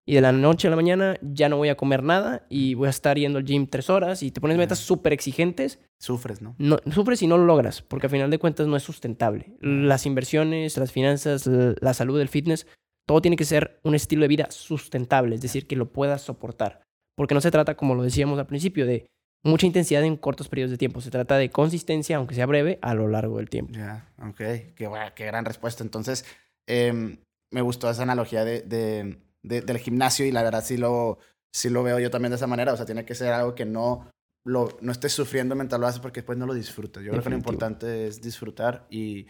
y 0.09 0.15
de 0.15 0.21
la 0.21 0.31
noche 0.31 0.67
a 0.67 0.69
la 0.69 0.77
mañana 0.77 1.19
ya 1.21 1.49
no 1.49 1.57
voy 1.57 1.67
a 1.67 1.75
comer 1.75 2.01
nada 2.01 2.45
y 2.49 2.75
voy 2.75 2.87
a 2.87 2.91
estar 2.91 3.17
yendo 3.17 3.39
al 3.39 3.43
gym 3.43 3.67
tres 3.67 3.89
horas 3.89 4.23
y 4.23 4.31
te 4.31 4.39
pones 4.39 4.57
metas 4.57 4.79
súper 4.79 5.11
exigentes. 5.11 5.79
Sufres, 5.99 6.41
¿no? 6.41 6.55
¿no? 6.57 6.79
Sufres 6.93 7.21
y 7.23 7.27
no 7.27 7.37
lo 7.37 7.43
logras, 7.43 7.81
porque 7.81 8.07
al 8.07 8.11
final 8.11 8.31
de 8.31 8.39
cuentas 8.39 8.67
no 8.67 8.77
es 8.77 8.83
sustentable. 8.83 9.57
Las 9.59 10.05
inversiones, 10.05 10.77
las 10.77 10.93
finanzas, 10.93 11.45
la 11.45 11.93
salud, 11.93 12.21
el 12.21 12.29
fitness, 12.29 12.67
todo 13.05 13.21
tiene 13.21 13.35
que 13.35 13.43
ser 13.43 13.81
un 13.83 13.95
estilo 13.95 14.21
de 14.21 14.29
vida 14.29 14.47
sustentable, 14.49 15.35
es 15.35 15.41
decir, 15.41 15.67
que 15.67 15.75
lo 15.75 15.91
puedas 15.91 16.21
soportar. 16.21 16.83
Porque 17.17 17.35
no 17.35 17.41
se 17.41 17.51
trata, 17.51 17.75
como 17.75 17.93
lo 17.93 18.03
decíamos 18.03 18.39
al 18.39 18.47
principio, 18.47 18.85
de 18.85 19.07
mucha 19.43 19.65
intensidad 19.65 20.05
en 20.05 20.15
cortos 20.15 20.47
periodos 20.47 20.71
de 20.71 20.77
tiempo. 20.77 21.01
Se 21.01 21.11
trata 21.11 21.37
de 21.37 21.49
consistencia, 21.49 22.15
aunque 22.15 22.33
sea 22.33 22.45
breve, 22.45 22.79
a 22.81 22.93
lo 22.93 23.09
largo 23.09 23.39
del 23.39 23.49
tiempo. 23.49 23.73
Ya, 23.73 24.09
ok. 24.19 24.37
Qué, 24.37 24.89
qué, 25.15 25.25
gran 25.25 25.43
respuesta. 25.43 25.83
Entonces, 25.83 26.23
em, 26.65 27.17
me 27.51 27.61
gustó 27.61 27.89
esa 27.89 28.03
analogía 28.03 28.45
de 28.45 29.26
del 29.47 29.77
gimnasio 29.79 30.25
y 30.25 30.31
la 30.31 30.43
verdad 30.43 30.63
sí 30.63 30.77
lo, 30.77 31.19
sí 31.51 31.69
lo 31.69 31.83
veo 31.83 31.99
yo 31.99 32.09
también 32.09 32.31
de 32.31 32.37
esa 32.37 32.47
manera. 32.47 32.73
O 32.73 32.77
sea, 32.77 32.85
tiene 32.85 33.05
que 33.05 33.15
ser 33.15 33.33
algo 33.33 33.55
que 33.55 33.65
no, 33.65 34.09
lo, 34.45 34.77
no 34.81 34.91
estés 34.91 35.13
sufriendo 35.13 35.55
mientras 35.55 35.79
lo 35.79 35.87
haces 35.87 36.01
porque 36.01 36.21
después 36.21 36.37
no 36.37 36.45
lo 36.45 36.53
disfrutas. 36.53 37.03
Yo 37.03 37.11
creo 37.11 37.23
que 37.23 37.29
lo 37.29 37.37
importante 37.37 38.07
es 38.07 38.21
disfrutar 38.21 38.87
y, 38.89 39.27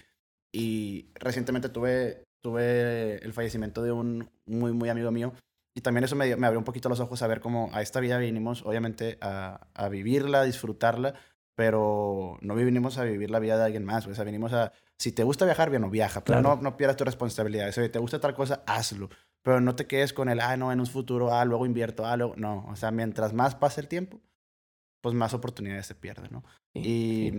y 0.53 1.11
recientemente 1.15 1.69
tuve, 1.69 2.23
tuve 2.41 3.23
el 3.23 3.33
fallecimiento 3.33 3.81
de 3.83 3.91
un 3.91 4.29
muy, 4.45 4.73
muy 4.73 4.89
amigo 4.89 5.11
mío 5.11 5.33
y 5.77 5.81
también 5.81 6.03
eso 6.03 6.15
me, 6.15 6.35
me 6.35 6.47
abrió 6.47 6.57
un 6.57 6.65
poquito 6.65 6.89
los 6.89 6.99
ojos 6.99 7.21
a 7.21 7.27
ver 7.27 7.39
cómo 7.39 7.69
a 7.71 7.83
esta 7.83 7.99
vida 7.99 8.17
vinimos, 8.17 8.65
obviamente, 8.65 9.19
a, 9.21 9.67
a 9.75 9.89
vivirla, 9.89 10.41
a 10.41 10.43
disfrutarla, 10.43 11.13
pero 11.55 12.39
no 12.41 12.55
vinimos 12.55 12.97
a 12.97 13.03
vivir 13.03 13.29
la 13.29 13.37
vida 13.37 13.57
de 13.59 13.65
alguien 13.65 13.85
más. 13.85 14.07
O 14.07 14.15
sea, 14.15 14.23
vinimos 14.23 14.53
a, 14.53 14.73
si 14.97 15.11
te 15.11 15.23
gusta 15.23 15.45
viajar, 15.45 15.69
bien, 15.69 15.83
no 15.83 15.91
viaja, 15.91 16.23
pero 16.23 16.41
no, 16.41 16.55
no 16.55 16.77
pierdas 16.77 16.97
tu 16.97 17.03
responsabilidad. 17.03 17.71
Si 17.71 17.89
te 17.89 17.99
gusta 17.99 18.19
tal 18.19 18.33
cosa, 18.33 18.63
hazlo. 18.65 19.09
Pero 19.47 19.61
no 19.61 19.75
te 19.77 19.87
quedes 19.87 20.11
con 20.11 20.27
el, 20.27 20.41
ah, 20.41 20.57
no, 20.57 20.73
en 20.73 20.81
un 20.81 20.87
futuro, 20.87 21.31
ah, 21.33 21.45
luego 21.45 21.65
invierto, 21.65 22.05
ah, 22.05 22.17
luego. 22.17 22.35
No, 22.35 22.65
o 22.67 22.75
sea, 22.75 22.91
mientras 22.91 23.31
más 23.31 23.55
pase 23.55 23.79
el 23.79 23.87
tiempo, 23.87 24.19
pues 25.01 25.15
más 25.15 25.33
oportunidades 25.33 25.87
se 25.87 25.95
pierden, 25.95 26.29
¿no? 26.31 26.43
y, 26.73 27.31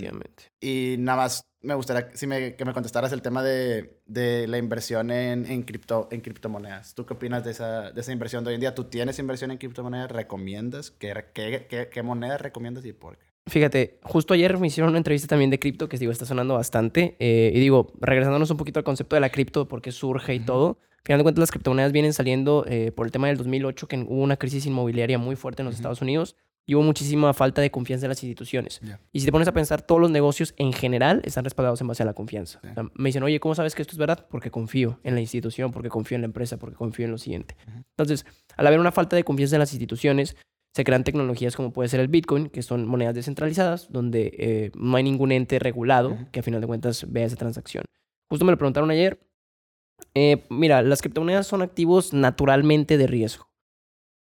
y 0.61 0.97
nada 0.99 1.19
más 1.19 1.47
me 1.61 1.75
gustaría 1.75 2.11
si 2.17 2.27
me, 2.27 2.57
que 2.57 2.65
me 2.65 2.73
contestaras 2.73 3.13
el 3.13 3.23
tema 3.23 3.43
de, 3.43 4.01
de 4.07 4.49
la 4.49 4.59
inversión 4.59 5.11
en, 5.11 5.47
en, 5.47 5.65
cripto, 5.65 6.09
en 6.11 6.23
criptomonedas. 6.23 6.95
¿Tú 6.95 7.07
qué 7.07 7.15
opinas 7.15 7.45
de 7.45 7.53
esa, 7.53 7.93
de 7.93 8.01
esa 8.01 8.13
inversión 8.13 8.45
de 8.45 8.49
hoy 8.51 8.55
en 8.57 8.63
día? 8.63 8.75
¿Tú 8.75 8.85
tienes 8.85 9.19
inversión 9.19 9.51
en 9.51 9.59
criptomonedas? 9.59 10.11
¿Recomiendas? 10.11 10.91
¿Qué, 10.93 11.13
qué, 11.35 11.67
qué, 11.69 11.91
qué 11.91 12.03
moneda 12.03 12.39
recomiendas 12.39 12.87
y 12.87 12.95
por 12.95 13.19
qué? 13.19 13.28
Fíjate, 13.49 13.99
justo 14.03 14.35
ayer 14.35 14.59
me 14.59 14.67
hicieron 14.67 14.91
una 14.91 14.99
entrevista 14.99 15.29
también 15.29 15.51
de 15.51 15.59
cripto 15.59 15.89
que 15.89 15.99
digo, 15.99 16.13
está 16.13 16.27
sonando 16.27 16.55
bastante. 16.55 17.17
Eh, 17.19 17.51
y 17.55 17.61
digo, 17.61 17.93
regresándonos 18.01 18.51
un 18.51 18.57
poquito 18.57 18.79
al 18.79 18.85
concepto 18.85 19.17
de 19.17 19.21
la 19.21 19.31
cripto, 19.31 19.69
por 19.69 19.83
qué 19.83 19.93
surge 19.93 20.35
y 20.35 20.41
todo 20.41 20.79
final 21.09 21.21
de 21.21 21.23
cuentas, 21.23 21.41
las 21.41 21.51
criptomonedas 21.51 21.91
vienen 21.91 22.13
saliendo 22.13 22.67
eh, 22.69 22.93
por 22.93 23.07
el 23.07 23.13
tema 23.13 23.29
del 23.29 23.39
2008, 23.39 23.89
que 23.89 23.97
hubo 23.97 24.23
una 24.23 24.37
crisis 24.37 24.67
inmobiliaria 24.67 25.17
muy 25.17 25.37
fuerte 25.37 25.63
en 25.63 25.67
los 25.67 25.75
Estados 25.75 26.03
Unidos 26.03 26.37
y 26.67 26.75
hubo 26.75 26.83
muchísima 26.83 27.33
falta 27.33 27.63
de 27.63 27.71
confianza 27.71 28.05
en 28.05 28.11
las 28.11 28.23
instituciones. 28.23 28.83
Y 29.11 29.21
si 29.21 29.25
te 29.25 29.33
pones 29.33 29.49
a 29.49 29.53
pensar, 29.53 29.81
todos 29.81 30.03
los 30.03 30.11
negocios 30.11 30.53
en 30.59 30.75
general 30.75 31.23
están 31.25 31.45
respaldados 31.45 31.81
en 31.81 31.87
base 31.87 32.03
a 32.03 32.07
la 32.07 32.13
confianza. 32.13 32.61
me 32.93 33.09
dicen, 33.09 33.23
oye, 33.23 33.41
¿cómo 33.41 33.55
sabes 33.55 33.75
que 33.75 33.81
esto 33.81 33.93
es 33.93 33.99
verdad? 33.99 34.27
Porque 34.29 34.51
confío 34.51 35.01
en 35.03 35.15
la 35.15 35.23
institución, 35.23 35.73
porque 35.73 35.89
confío 35.89 36.17
en 36.17 36.21
la 36.21 36.27
empresa, 36.27 36.59
porque 36.59 36.77
confío 36.77 37.07
en 37.07 37.13
lo 37.13 37.17
siguiente. 37.17 37.57
Entonces, 37.97 38.27
al 38.59 38.67
haber 38.67 38.81
una 38.81 38.93
falta 38.93 39.17
de 39.17 39.25
confianza 39.25 39.57
en 39.57 39.61
las 39.61 39.73
instituciones, 39.73 40.37
se 40.75 40.85
crean 40.85 41.05
tecnologías 41.05 41.57
como 41.57 41.73
puede 41.73 41.89
ser 41.89 42.01
el 42.01 42.09
Bitcoin, 42.09 42.49
que 42.51 42.63
son 42.63 42.87
monedas 42.87 43.15
descentralizadas, 43.15 43.91
donde 43.91 44.33
eh, 44.39 44.71
no 44.75 44.97
hay 44.97 45.03
ningún 45.03 45.33
ente 45.33 45.59
regulado 45.59 46.17
que 46.31 46.41
a 46.41 46.43
final 46.43 46.61
de 46.61 46.67
cuentas 46.67 47.07
vea 47.11 47.27
esa 47.27 47.37
transacción. 47.37 47.85
Justo 48.29 48.45
me 48.45 48.53
lo 48.53 48.59
preguntaron 48.59 48.91
ayer 48.91 49.19
eh, 50.15 50.45
mira, 50.51 50.83
las 50.83 51.01
criptomonedas 51.01 51.47
son 51.47 51.63
activos 51.63 52.13
naturalmente 52.13 52.99
de 52.99 53.07
riesgo. 53.07 53.49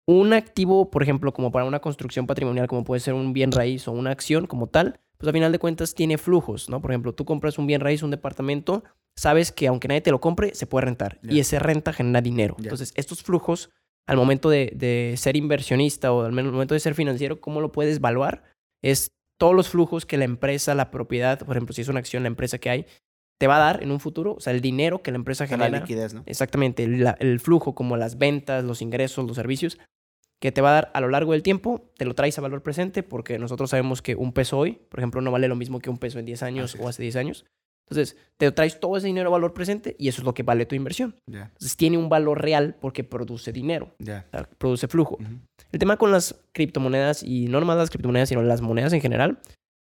Un 0.07 0.33
activo, 0.33 0.91
por 0.91 1.03
ejemplo, 1.03 1.33
como 1.33 1.51
para 1.51 1.65
una 1.65 1.81
construcción 1.81 2.27
patrimonial, 2.27 2.69
como 2.69 2.85
puede 2.85 3.01
ser 3.01 3.15
un 3.15 3.33
bien 3.33 3.51
raíz 3.51 3.89
o 3.89 3.93
una 3.93 4.11
acción 4.11 4.47
como 4.47 4.69
tal, 4.69 5.01
pues 5.19 5.29
a 5.29 5.33
final 5.33 5.51
de 5.51 5.59
cuentas 5.59 5.95
tiene 5.95 6.19
flujos, 6.19 6.69
¿no? 6.69 6.81
Por 6.81 6.93
ejemplo, 6.93 7.15
tú 7.15 7.25
compras 7.25 7.59
un 7.59 7.67
bien 7.67 7.81
raíz, 7.81 8.03
un 8.03 8.11
departamento, 8.11 8.85
sabes 9.17 9.51
que 9.51 9.67
aunque 9.67 9.89
nadie 9.89 10.03
te 10.03 10.11
lo 10.11 10.21
compre, 10.21 10.55
se 10.55 10.67
puede 10.67 10.87
rentar. 10.87 11.19
Y 11.23 11.41
ese 11.41 11.59
renta 11.59 11.93
genera 11.93 12.21
dinero. 12.21 12.55
Entonces, 12.59 12.93
estos 12.95 13.23
flujos, 13.23 13.71
al 14.09 14.17
momento 14.17 14.51
de, 14.51 14.73
de, 14.75 15.15
ser 15.17 15.37
inversionista 15.37 16.13
o 16.13 16.25
al 16.25 16.33
momento 16.33 16.75
de 16.75 16.81
ser 16.81 16.95
financiero, 16.95 17.41
¿cómo 17.41 17.61
lo 17.61 17.73
puedes 17.73 17.97
evaluar? 17.97 18.45
Es 18.83 19.09
todos 19.39 19.55
los 19.55 19.69
flujos 19.69 20.07
que 20.07 20.17
la 20.17 20.25
empresa, 20.25 20.75
la 20.75 20.91
propiedad, 20.91 21.39
por 21.41 21.57
ejemplo, 21.57 21.75
si 21.75 21.83
es 21.83 21.89
una 21.89 21.99
acción, 21.99 22.23
la 22.23 22.29
empresa 22.29 22.59
que 22.59 22.71
hay, 22.71 22.87
te 23.39 23.47
va 23.47 23.57
a 23.57 23.61
dar 23.61 23.83
en 23.83 23.91
un 23.91 24.01
futuro, 24.01 24.35
o 24.35 24.41
sea, 24.41 24.53
el 24.53 24.61
dinero 24.61 25.03
que 25.03 25.11
la 25.11 25.17
empresa 25.17 25.47
genera. 25.47 25.69
La 25.69 25.81
liquidez, 25.81 26.15
¿no? 26.15 26.23
Exactamente, 26.27 26.85
el, 26.85 27.41
flujo, 27.41 27.75
como 27.75 27.97
las 27.97 28.19
ventas, 28.19 28.65
los 28.65 28.81
ingresos, 28.81 29.27
los 29.27 29.37
servicios, 29.37 29.79
que 30.41 30.53
te 30.53 30.61
va 30.61 30.71
a 30.71 30.73
dar 30.73 30.91
a 30.95 31.01
lo 31.01 31.09
largo 31.09 31.33
del 31.33 31.43
tiempo, 31.43 31.91
te 31.97 32.05
lo 32.05 32.15
traes 32.15 32.39
a 32.39 32.43
valor 32.43 32.63
presente, 32.63 33.03
porque 33.03 33.39
nosotros 33.39 33.71
sabemos 33.71 34.01
que 34.01 34.15
un 34.15 34.33
peso 34.33 34.59
hoy, 34.59 34.81
por 34.89 35.01
ejemplo, 35.01 35.21
no 35.21 35.31
vale 35.31 35.49
lo 35.49 35.57
mismo 35.57 35.81
que 35.81 35.91
un 35.91 35.99
peso 35.99 36.19
en 36.19 36.25
10 36.25 36.43
años 36.43 36.77
o 36.81 36.89
hace 36.89 37.03
10 37.03 37.17
años. 37.17 37.45
Entonces, 37.89 38.17
te 38.37 38.51
traes 38.51 38.81
todo 38.81 38.97
ese 38.97 39.07
dinero 39.07 39.29
a 39.29 39.33
valor 39.33 39.55
presente 39.55 39.95
y 39.99 40.09
eso 40.09 40.21
es 40.21 40.25
lo 40.25 40.35
que 40.35 40.43
vale 40.43 40.67
tu 40.67 40.75
inversión. 40.75 41.15
Entonces, 41.27 41.77
tiene 41.77 41.97
un 41.97 42.09
valor 42.09 42.43
real 42.43 42.77
porque 42.81 43.05
produce 43.05 43.53
dinero, 43.53 43.95
produce 44.59 44.89
flujo. 44.89 45.19
El 45.71 45.79
tema 45.79 45.97
con 45.97 46.11
las 46.11 46.35
criptomonedas, 46.53 47.23
y 47.23 47.47
no 47.47 47.61
nomás 47.61 47.77
las 47.77 47.91
criptomonedas, 47.91 48.29
sino 48.29 48.43
las 48.43 48.61
monedas 48.61 48.93
en 48.93 49.01
general, 49.01 49.39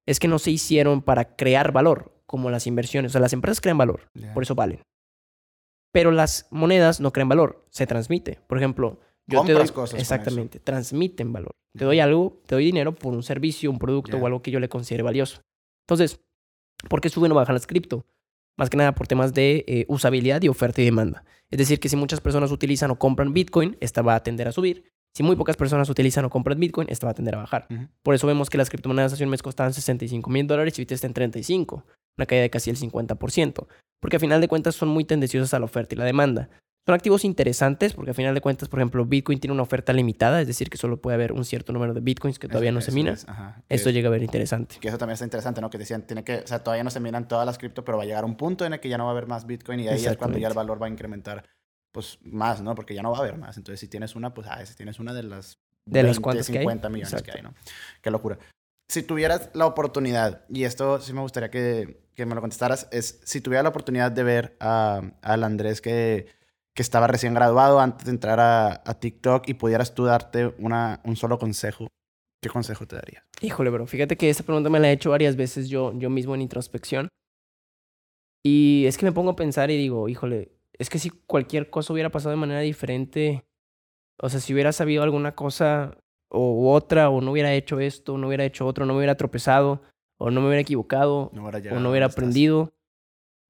es 0.06 0.18
que 0.18 0.28
no 0.28 0.38
se 0.38 0.50
hicieron 0.50 1.02
para 1.02 1.36
crear 1.36 1.72
valor, 1.72 2.12
como 2.26 2.50
las 2.50 2.66
inversiones. 2.66 3.10
O 3.10 3.12
sea, 3.12 3.20
las 3.20 3.32
empresas 3.32 3.60
crean 3.60 3.78
valor, 3.78 4.08
por 4.34 4.42
eso 4.42 4.54
valen. 4.54 4.80
Pero 5.92 6.10
las 6.10 6.48
monedas 6.50 7.00
no 7.00 7.12
crean 7.12 7.28
valor, 7.28 7.64
se 7.70 7.86
transmite. 7.86 8.40
Por 8.48 8.58
ejemplo, 8.58 8.98
yo 9.26 9.44
te 9.44 9.52
doy 9.52 9.68
cosas. 9.68 10.00
Exactamente, 10.00 10.58
transmiten 10.58 11.32
valor. 11.32 11.52
Te 11.78 11.84
doy 11.84 12.00
algo, 12.00 12.40
te 12.46 12.56
doy 12.56 12.64
dinero 12.64 12.94
por 12.94 13.14
un 13.14 13.22
servicio, 13.22 13.70
un 13.70 13.78
producto 13.78 14.16
o 14.16 14.26
algo 14.26 14.42
que 14.42 14.50
yo 14.50 14.58
le 14.58 14.68
considere 14.68 15.04
valioso. 15.04 15.40
Entonces, 15.86 16.20
¿por 16.88 17.00
qué 17.00 17.08
suben 17.08 17.32
o 17.32 17.34
bajan 17.34 17.54
las 17.54 17.66
cripto? 17.66 18.06
Más 18.56 18.70
que 18.70 18.76
nada 18.76 18.94
por 18.94 19.06
temas 19.06 19.34
de 19.34 19.64
eh, 19.66 19.84
usabilidad 19.88 20.42
y 20.42 20.48
oferta 20.48 20.80
y 20.80 20.84
demanda. 20.84 21.24
Es 21.50 21.58
decir, 21.58 21.80
que 21.80 21.88
si 21.88 21.96
muchas 21.96 22.20
personas 22.20 22.52
utilizan 22.52 22.90
o 22.90 22.98
compran 22.98 23.32
Bitcoin, 23.32 23.76
esta 23.80 24.02
va 24.02 24.14
a 24.14 24.22
tender 24.22 24.48
a 24.48 24.52
subir. 24.52 24.84
Si 25.16 25.22
muy 25.22 25.36
pocas 25.36 25.56
personas 25.56 25.88
utilizan 25.88 26.24
o 26.24 26.30
compran 26.30 26.58
Bitcoin, 26.58 26.88
esta 26.90 27.06
va 27.06 27.12
a 27.12 27.14
tender 27.14 27.36
a 27.36 27.38
bajar. 27.38 27.68
Por 28.02 28.16
eso 28.16 28.26
vemos 28.26 28.50
que 28.50 28.58
las 28.58 28.68
criptomonedas 28.68 29.12
hace 29.12 29.22
un 29.22 29.30
mes 29.30 29.42
costaban 29.42 29.72
65 29.72 30.28
mil 30.28 30.46
dólares 30.46 30.76
y 30.76 30.82
ahorita 30.82 30.94
están 30.94 31.10
en 31.10 31.14
35. 31.14 31.84
Una 32.16 32.26
caída 32.26 32.42
de 32.42 32.50
casi 32.50 32.70
el 32.70 32.76
50%. 32.76 33.66
Porque 34.00 34.16
a 34.16 34.20
final 34.20 34.40
de 34.40 34.48
cuentas 34.48 34.74
son 34.74 34.88
muy 34.88 35.04
tendenciosas 35.04 35.54
a 35.54 35.60
la 35.60 35.66
oferta 35.66 35.94
y 35.94 35.98
la 35.98 36.04
demanda. 36.04 36.50
Son 36.86 36.94
activos 36.94 37.24
interesantes 37.24 37.94
porque 37.94 38.10
a 38.10 38.14
final 38.14 38.34
de 38.34 38.42
cuentas, 38.42 38.68
por 38.68 38.78
ejemplo, 38.78 39.06
Bitcoin 39.06 39.40
tiene 39.40 39.54
una 39.54 39.62
oferta 39.62 39.94
limitada, 39.94 40.42
es 40.42 40.46
decir, 40.46 40.68
que 40.68 40.76
solo 40.76 41.00
puede 41.00 41.14
haber 41.14 41.32
un 41.32 41.46
cierto 41.46 41.72
número 41.72 41.94
de 41.94 42.00
Bitcoins 42.00 42.38
que 42.38 42.46
todavía 42.46 42.72
no 42.72 42.82
se 42.82 42.92
mina. 42.92 43.16
Esto 43.70 43.88
llega 43.88 44.08
a 44.08 44.10
ver 44.10 44.22
interesante. 44.22 44.76
Que 44.80 44.88
eso 44.88 44.98
también 44.98 45.14
está 45.14 45.24
interesante, 45.24 45.62
¿no? 45.62 45.70
Que 45.70 45.78
decían, 45.78 46.02
tiene 46.02 46.24
que, 46.24 46.40
o 46.40 46.46
sea, 46.46 46.62
todavía 46.62 46.84
no 46.84 46.90
se 46.90 47.00
minan 47.00 47.26
todas 47.26 47.46
las 47.46 47.56
cripto, 47.56 47.86
pero 47.86 47.96
va 47.96 48.04
a 48.04 48.06
llegar 48.06 48.26
un 48.26 48.36
punto 48.36 48.66
en 48.66 48.74
el 48.74 48.80
que 48.80 48.90
ya 48.90 48.98
no 48.98 49.04
va 49.04 49.10
a 49.10 49.12
haber 49.12 49.26
más 49.26 49.46
Bitcoin 49.46 49.80
y 49.80 49.88
ahí 49.88 50.04
es 50.04 50.16
cuando 50.18 50.36
ya 50.36 50.48
el 50.48 50.54
valor 50.54 50.82
va 50.82 50.86
a 50.86 50.90
incrementar, 50.90 51.44
pues, 51.90 52.18
más, 52.22 52.60
¿no? 52.60 52.74
Porque 52.74 52.94
ya 52.94 53.02
no 53.02 53.10
va 53.10 53.16
a 53.16 53.20
haber 53.20 53.38
más. 53.38 53.56
Entonces, 53.56 53.80
si 53.80 53.88
tienes 53.88 54.14
una, 54.14 54.34
pues, 54.34 54.46
ah, 54.50 54.64
si 54.66 54.74
tienes 54.74 54.98
una 55.00 55.14
de 55.14 55.22
las 55.22 55.58
de 55.86 56.02
20, 56.02 56.08
las 56.08 56.20
cuantas 56.20 56.46
50 56.46 56.90
millones 56.90 57.22
que 57.22 57.32
hay, 57.32 57.42
¿no? 57.42 57.54
Qué 58.02 58.10
locura. 58.10 58.38
Si 58.90 59.02
tuvieras 59.02 59.48
la 59.54 59.64
oportunidad, 59.64 60.44
y 60.50 60.64
esto 60.64 61.00
sí 61.00 61.14
me 61.14 61.22
gustaría 61.22 61.50
que, 61.50 62.04
que 62.14 62.26
me 62.26 62.34
lo 62.34 62.42
contestaras, 62.42 62.88
es 62.92 63.20
si 63.24 63.40
tuvieras 63.40 63.62
la 63.62 63.70
oportunidad 63.70 64.12
de 64.12 64.22
ver 64.22 64.56
a, 64.60 65.00
al 65.22 65.44
Andrés 65.44 65.80
que 65.80 66.43
que 66.74 66.82
estaba 66.82 67.06
recién 67.06 67.34
graduado 67.34 67.80
antes 67.80 68.04
de 68.06 68.10
entrar 68.10 68.40
a, 68.40 68.82
a 68.84 68.94
TikTok 68.94 69.48
y 69.48 69.54
pudieras 69.54 69.94
tú 69.94 70.04
darte 70.04 70.54
una, 70.58 71.00
un 71.04 71.16
solo 71.16 71.38
consejo, 71.38 71.88
¿qué 72.42 72.48
consejo 72.48 72.86
te 72.86 72.96
darías? 72.96 73.24
Híjole, 73.40 73.70
bro, 73.70 73.86
fíjate 73.86 74.16
que 74.16 74.28
esta 74.28 74.42
pregunta 74.42 74.70
me 74.70 74.80
la 74.80 74.88
he 74.88 74.92
hecho 74.92 75.10
varias 75.10 75.36
veces 75.36 75.68
yo, 75.68 75.92
yo 75.96 76.10
mismo 76.10 76.34
en 76.34 76.42
introspección. 76.42 77.08
Y 78.44 78.84
es 78.86 78.98
que 78.98 79.06
me 79.06 79.12
pongo 79.12 79.30
a 79.30 79.36
pensar 79.36 79.70
y 79.70 79.76
digo, 79.76 80.08
híjole, 80.08 80.52
es 80.72 80.90
que 80.90 80.98
si 80.98 81.10
cualquier 81.10 81.70
cosa 81.70 81.92
hubiera 81.92 82.10
pasado 82.10 82.32
de 82.32 82.36
manera 82.36 82.60
diferente, 82.60 83.44
o 84.20 84.28
sea, 84.28 84.40
si 84.40 84.52
hubiera 84.52 84.72
sabido 84.72 85.02
alguna 85.02 85.34
cosa 85.34 85.96
o 86.28 86.72
otra, 86.72 87.08
o 87.08 87.20
no 87.20 87.30
hubiera 87.32 87.54
hecho 87.54 87.78
esto, 87.78 88.18
no 88.18 88.26
hubiera 88.26 88.44
hecho 88.44 88.66
otro, 88.66 88.84
no 88.84 88.92
me 88.92 88.98
hubiera 88.98 89.16
tropezado, 89.16 89.82
o 90.18 90.30
no 90.30 90.40
me 90.40 90.48
hubiera 90.48 90.62
equivocado, 90.62 91.30
o 91.32 91.80
no 91.80 91.90
hubiera 91.90 92.06
aprendido, 92.06 92.72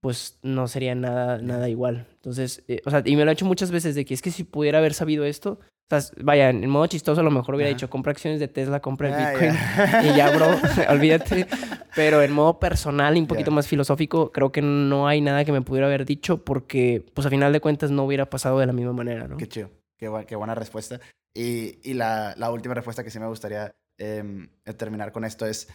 pues 0.05 0.39
no 0.43 0.69
sería 0.69 0.95
nada, 0.95 1.39
nada 1.39 1.71
igual. 1.71 2.07
Entonces, 2.17 2.63
eh, 2.69 2.83
o 2.85 2.91
sea, 2.91 3.03
y 3.07 3.17
me 3.17 3.25
lo 3.25 3.31
he 3.31 3.33
hecho 3.33 3.47
muchas 3.47 3.71
veces 3.71 3.95
de 3.95 4.05
que 4.05 4.13
es 4.13 4.21
que 4.21 4.31
si 4.31 4.45
pudiera 4.45 4.77
haber 4.77 4.93
sabido 4.93 5.25
esto, 5.25 5.61
o 5.63 5.99
sea, 5.99 6.13
vaya, 6.23 6.51
en 6.51 6.69
modo 6.69 6.87
chistoso 6.89 7.23
a 7.23 7.25
lo 7.25 7.31
mejor 7.31 7.55
hubiera 7.55 7.71
dicho, 7.71 7.89
compra 7.89 8.13
acciones 8.13 8.39
de 8.39 8.47
Tesla, 8.47 8.81
compra 8.81 9.09
el 9.09 9.15
ah, 9.15 9.31
Bitcoin 9.31 9.53
y 10.13 10.15
ya, 10.15 10.31
bro, 10.31 10.61
olvídate. 10.91 11.47
Pero 11.97 12.21
en 12.21 12.33
modo 12.33 12.59
personal 12.61 13.17
y 13.17 13.21
un 13.21 13.27
poquito 13.27 13.51
más 13.51 13.67
filosófico, 13.67 14.31
creo 14.31 14.53
que 14.53 14.61
no 14.61 15.09
hay 15.09 15.23
nada 15.23 15.43
que 15.47 15.53
me 15.53 15.63
pudiera 15.63 15.87
haber 15.87 16.05
dicho 16.05 16.45
porque, 16.45 17.03
pues 17.15 17.27
a 17.27 17.31
final 17.31 17.55
de 17.55 17.61
cuentas, 17.61 17.91
no 17.91 18.05
hubiera 18.05 18.29
pasado 18.29 18.59
de 18.59 18.67
la 18.67 18.75
misma 18.75 18.93
manera, 18.93 19.27
¿no? 19.27 19.39
Qué 19.39 19.49
chido, 19.49 19.71
qué, 19.97 20.11
qué 20.29 20.37
buena 20.37 20.55
respuesta. 20.55 21.01
Y, 21.35 21.79
y 21.83 21.95
la, 21.95 22.35
la, 22.37 22.51
última 22.51 22.75
respuesta 22.75 23.03
que 23.03 23.11
sí 23.11 23.19
me 23.19 23.27
gustaría 23.27 23.75
eh, 23.99 24.49
terminar 24.77 25.13
con 25.13 25.25
esto 25.25 25.47
es, 25.47 25.67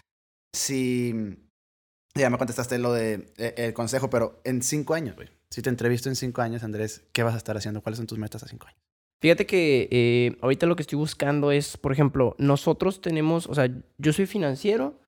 si 0.54 1.49
ya 2.16 2.30
me 2.30 2.38
contestaste 2.38 2.78
lo 2.80 2.94
de 2.94 3.32
eh, 3.38 3.54
el 3.58 3.74
consejo, 3.74 4.10
pero 4.10 4.42
en 4.44 4.62
cinco 4.62 4.94
años, 4.94 5.16
güey. 5.16 5.30
Si 5.50 5.62
te 5.62 5.70
entrevisto 5.70 6.10
en 6.10 6.16
cinco 6.16 6.42
años, 6.42 6.64
Andrés, 6.64 7.04
¿qué 7.12 7.24
vas 7.24 7.34
a 7.34 7.38
estar 7.38 7.58
haciendo? 7.58 7.82
¿Cuáles 7.82 7.98
son 7.98 8.08
tus 8.08 8.18
metas 8.18 8.44
a 8.44 8.48
cinco 8.48 8.68
años? 8.68 8.80
Fíjate 9.22 9.46
que 9.46 9.90
eh, 9.92 10.38
ahorita 10.42 10.66
lo 10.66 10.76
que 10.76 10.84
estoy 10.84 10.98
buscando 10.98 11.52
es, 11.52 11.76
por 11.76 11.92
ejemplo, 11.92 12.36
nosotros 12.38 13.02
tenemos, 13.02 13.48
o 13.48 13.56
sea, 13.56 13.70
yo 13.98 14.14
soy 14.14 14.28
financiero, 14.28 15.00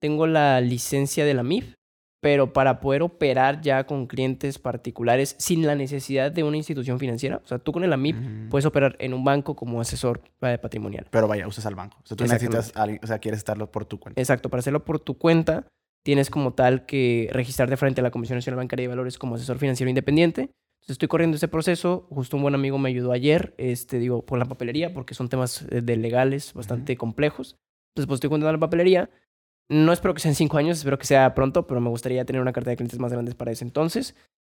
tengo 0.00 0.26
la 0.26 0.60
licencia 0.60 1.24
de 1.24 1.34
la 1.34 1.42
MIF, 1.42 1.74
pero 2.26 2.52
para 2.52 2.80
poder 2.80 3.02
operar 3.02 3.60
ya 3.60 3.84
con 3.84 4.06
clientes 4.06 4.58
particulares 4.58 5.36
sin 5.38 5.66
la 5.66 5.74
necesidad 5.74 6.32
de 6.32 6.42
una 6.42 6.56
institución 6.56 6.98
financiera, 6.98 7.40
o 7.44 7.46
sea, 7.46 7.58
tú 7.58 7.72
con 7.72 7.84
el 7.84 7.92
AMIP 7.92 8.48
puedes 8.50 8.66
operar 8.66 8.96
en 8.98 9.14
un 9.14 9.24
banco 9.24 9.54
como 9.54 9.80
asesor 9.80 10.22
eh, 10.40 10.58
patrimonial. 10.58 11.06
Pero 11.10 11.28
vaya, 11.28 11.46
usas 11.46 11.66
al 11.66 11.74
banco. 11.74 11.98
O 12.02 12.06
sea, 12.06 12.16
tú 12.16 12.24
necesitas, 12.24 12.72
o 13.02 13.06
sea, 13.06 13.18
quieres 13.18 13.38
estarlo 13.38 13.70
por 13.70 13.84
tu 13.84 14.00
cuenta. 14.00 14.20
Exacto, 14.20 14.48
para 14.48 14.58
hacerlo 14.60 14.84
por 14.84 14.98
tu 14.98 15.18
cuenta 15.18 15.66
tienes 16.06 16.30
como 16.30 16.52
tal 16.52 16.86
que 16.86 17.28
registrarte 17.32 17.76
frente 17.76 18.00
a 18.00 18.04
la 18.04 18.12
Comisión 18.12 18.36
Nacional 18.36 18.58
Bancaria 18.58 18.84
de 18.84 18.88
Valores 18.88 19.18
como 19.18 19.34
asesor 19.34 19.58
financiero 19.58 19.88
independiente. 19.90 20.42
Entonces 20.42 20.90
estoy 20.90 21.08
corriendo 21.08 21.36
ese 21.36 21.48
proceso. 21.48 22.06
Justo 22.10 22.36
un 22.36 22.44
buen 22.44 22.54
amigo 22.54 22.78
me 22.78 22.90
ayudó 22.90 23.10
ayer, 23.10 23.54
este, 23.58 23.98
digo, 23.98 24.24
por 24.24 24.38
la 24.38 24.44
papelería, 24.44 24.94
porque 24.94 25.14
son 25.14 25.28
temas 25.28 25.66
eh, 25.68 25.80
de 25.82 25.96
legales 25.96 26.54
bastante 26.54 26.96
complejos. 26.96 27.56
Entonces, 27.90 28.06
pues 28.06 28.18
estoy 28.18 28.30
contando 28.30 28.52
la 28.52 28.60
papelería. 28.60 29.10
No 29.68 29.92
espero 29.92 30.14
que 30.14 30.20
sea 30.20 30.30
en 30.30 30.36
cinco 30.36 30.58
años, 30.58 30.78
espero 30.78 30.96
que 30.96 31.06
sea 31.06 31.34
pronto, 31.34 31.66
pero 31.66 31.80
me 31.80 31.90
gustaría 31.90 32.24
tener 32.24 32.40
una 32.40 32.52
carta 32.52 32.70
de 32.70 32.76
clientes 32.76 33.00
más 33.00 33.12
grande 33.12 33.34
para 33.34 33.50
ese 33.50 33.64
entonces. 33.64 34.14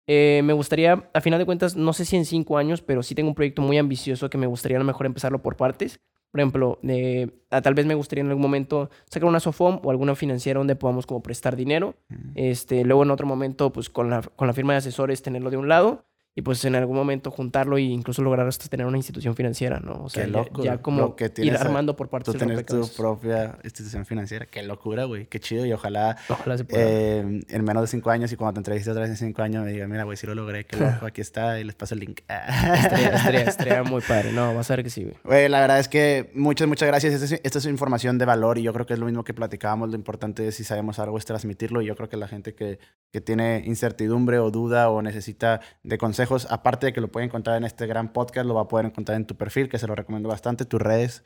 Eh, 0.09 0.41
me 0.43 0.53
gustaría, 0.53 1.09
a 1.15 1.21
final 1.21 1.39
de 1.39 1.47
cuentas, 1.47 1.77
no 1.77 1.93
sé 1.93 2.05
si 2.07 2.17
en 2.17 2.25
cinco 2.25 2.59
años, 2.59 2.83
pero 2.83 3.05
sí 3.05 3.15
tengo 3.15 3.29
un 3.29 3.37
proyecto 3.37 3.63
muy 3.63 3.79
ambicioso 3.79 4.29
que 4.31 4.39
me 4.39 4.49
gustaría 4.49 4.79
a 4.79 4.81
lo 4.81 4.85
mejor 4.85 5.07
empezarlo 5.07 5.43
por 5.43 5.57
partes. 5.57 6.01
Por 6.37 6.41
ejemplo, 6.43 6.78
eh, 6.82 7.28
tal 7.49 7.72
vez 7.72 7.87
me 7.87 7.95
gustaría 7.95 8.20
en 8.20 8.28
algún 8.28 8.43
momento 8.43 8.91
sacar 9.07 9.26
una 9.26 9.41
SOFOM 9.41 9.80
o 9.82 9.91
alguna 9.91 10.14
financiera 10.14 10.59
donde 10.59 10.76
podamos 10.76 11.07
como 11.07 11.22
prestar 11.22 11.57
dinero. 11.57 11.95
Este, 12.34 12.84
luego 12.84 13.05
en 13.05 13.11
otro 13.11 13.26
momento, 13.26 13.72
pues 13.72 13.89
con 13.89 14.11
la, 14.11 14.20
con 14.20 14.47
la 14.47 14.53
firma 14.53 14.74
de 14.74 14.80
asesores 14.80 15.22
tenerlo 15.22 15.49
de 15.49 15.57
un 15.57 15.68
lado 15.68 16.05
y 16.39 16.43
pues 16.43 16.62
en 16.66 16.74
algún 16.74 16.95
momento 16.95 17.30
juntarlo 17.30 17.78
e 17.78 17.80
incluso 17.80 18.20
lograr 18.20 18.47
hasta 18.47 18.68
tener 18.68 18.87
una 18.87 18.99
institución 18.99 19.34
financiera, 19.34 19.80
¿no? 19.80 20.05
O 20.05 20.11
sea, 20.11 20.28
ya, 20.62 20.82
como 20.82 21.16
ir 21.39 21.57
armando 21.57 21.97
por 21.97 22.11
partes 22.11 22.34
Tú 22.34 22.39
tener 22.39 22.62
tu 22.62 22.87
propia 22.95 23.59
institución 23.64 24.05
financiera. 24.05 24.45
Qué 24.45 24.62
locura, 24.62 25.05
güey. 25.05 25.28
Qué 25.28 25.41
chido. 25.41 25.64
Y 25.64 25.72
ojalá, 25.72 26.18
ojalá 26.28 26.59
se 26.59 26.64
pueda. 26.66 26.84
Eh, 26.84 27.41
en 27.49 27.64
menos 27.64 27.84
de 27.84 27.87
cinco 27.87 28.11
años 28.11 28.30
y 28.32 28.37
cuando 28.37 28.53
te 28.53 28.61
entrevistes 28.61 28.91
otra 28.91 29.05
vez 29.05 29.12
en 29.12 29.16
cinco 29.16 29.41
años 29.41 29.64
me 29.64 29.72
diga, 29.72 29.89
mira, 29.89 30.05
güey, 30.05 30.18
sí 30.18 30.26
lo 30.26 30.34
logré. 30.34 30.66
Qué 30.66 30.76
loco. 30.76 31.07
Aquí 31.07 31.22
está 31.22 31.59
y 31.59 31.64
les 31.64 31.74
paso 31.74 31.95
el 31.95 32.01
link. 32.01 32.20
estaría, 32.28 33.45
estaría, 33.45 33.82
muy 33.82 34.03
padre. 34.03 34.30
No, 34.32 34.55
vas 34.55 34.70
a 34.70 34.76
ver 34.76 34.84
que 34.84 34.91
sí, 34.91 35.05
güey. 35.05 35.16
Güey, 35.24 35.49
la 35.49 35.61
verdad 35.61 35.78
es 35.78 35.89
que 35.89 36.32
muchas, 36.34 36.68
muchas 36.68 36.87
gracias. 36.87 37.14
Esta 37.14 37.34
es, 37.34 37.41
esta 37.43 37.59
es, 37.61 37.64
información 37.64 38.18
de 38.18 38.26
valor 38.26 38.59
y 38.59 38.62
yo 38.62 38.74
creo 38.74 38.84
que 38.84 38.93
es 38.93 38.99
lo 38.99 39.07
mismo 39.07 39.24
que 39.24 39.32
platicábamos. 39.32 39.89
Lo 39.89 39.97
importante 39.97 40.47
es 40.49 40.57
si 40.57 40.64
sabemos 40.64 40.99
algo 40.99 41.16
es 41.16 41.24
transmitirlo 41.24 41.80
y 41.80 41.87
yo 41.87 41.97
creo 41.97 42.11
que 42.11 42.18
la 42.18 42.28
gente 42.28 42.55
que, 42.55 42.78
que 43.11 43.22
tiene 43.22 43.62
incertidumbre 43.64 44.39
o 44.39 44.51
duda 44.51 44.91
o 44.91 45.01
necesita 45.01 45.62
de 45.82 45.97
consejos, 46.29 46.53
aparte 46.53 46.87
de 46.87 46.93
que 46.93 47.01
lo 47.01 47.09
puede 47.09 47.27
encontrar 47.27 47.57
en 47.57 47.64
este 47.64 47.87
gran 47.87 48.12
podcast, 48.12 48.47
lo 48.47 48.55
va 48.55 48.62
a 48.62 48.68
poder 48.68 48.87
encontrar 48.87 49.16
en 49.16 49.27
tu 49.27 49.37
perfil, 49.37 49.68
que 49.68 49.79
se 49.79 49.87
lo 49.87 49.95
recomiendo 49.95 50.29
bastante, 50.29 50.64
tus 50.64 50.81
redes, 50.81 51.22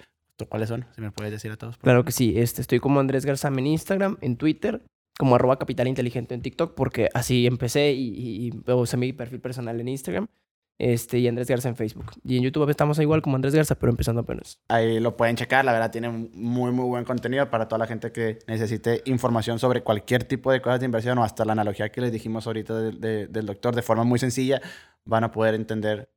¿cuáles 0.49 0.69
son? 0.69 0.87
Si 0.95 1.01
me 1.01 1.11
puedes 1.11 1.33
decir 1.33 1.53
a 1.53 1.57
todos. 1.57 1.77
Claro 1.79 2.05
que 2.05 2.13
sí, 2.13 2.35
este, 2.37 2.61
estoy 2.61 2.81
como 2.81 3.01
Andrés 3.01 3.25
Garzam 3.25 3.59
en 3.59 3.67
Instagram, 3.67 4.19
en 4.21 4.37
Twitter, 4.37 4.83
como 5.19 5.35
arroba 5.35 5.59
capital 5.59 5.89
inteligente 5.89 6.35
en 6.35 6.43
TikTok, 6.43 6.75
porque 6.75 7.09
así 7.15 7.47
empecé 7.47 7.93
y, 7.93 8.09
y, 8.09 8.49
y 8.49 8.97
mi 8.97 9.13
perfil 9.13 9.41
personal 9.41 9.79
en 9.81 9.89
Instagram 9.89 10.29
este, 10.81 11.19
y 11.19 11.29
Andrés 11.29 11.47
Garza 11.47 11.69
en 11.69 11.77
Facebook. 11.77 12.07
Y 12.25 12.39
en 12.39 12.43
YouTube 12.43 12.69
estamos 12.71 12.99
igual 12.99 13.21
como 13.21 13.37
Andrés 13.37 13.55
Garza, 13.55 13.75
pero 13.75 13.91
empezando 13.91 14.23
apenas. 14.23 14.59
Ahí 14.69 14.99
lo 14.99 15.15
pueden 15.15 15.37
checar, 15.37 15.63
la 15.63 15.73
verdad 15.73 15.91
tiene 15.91 16.09
muy, 16.09 16.73
muy 16.73 16.87
buen 16.87 17.05
contenido 17.05 17.51
para 17.51 17.69
toda 17.69 17.79
la 17.79 17.87
gente 17.87 18.13
que 18.13 18.39
necesite 18.47 19.03
información 19.05 19.59
sobre 19.59 19.83
cualquier 19.83 20.25
tipo 20.25 20.51
de 20.51 20.63
cosas 20.63 20.81
de 20.81 20.87
inversión 20.87 21.19
o 21.19 21.23
hasta 21.23 21.45
la 21.45 21.53
analogía 21.53 21.91
que 21.91 22.01
les 22.01 22.13
dijimos 22.13 22.47
ahorita 22.47 22.75
del 22.81 23.47
doctor 23.47 23.75
de 23.75 23.83
forma 23.83 24.05
muy 24.05 24.19
sencilla, 24.19 24.63
van 25.05 25.25
a 25.25 25.33
poder 25.33 25.55
entender 25.55 26.11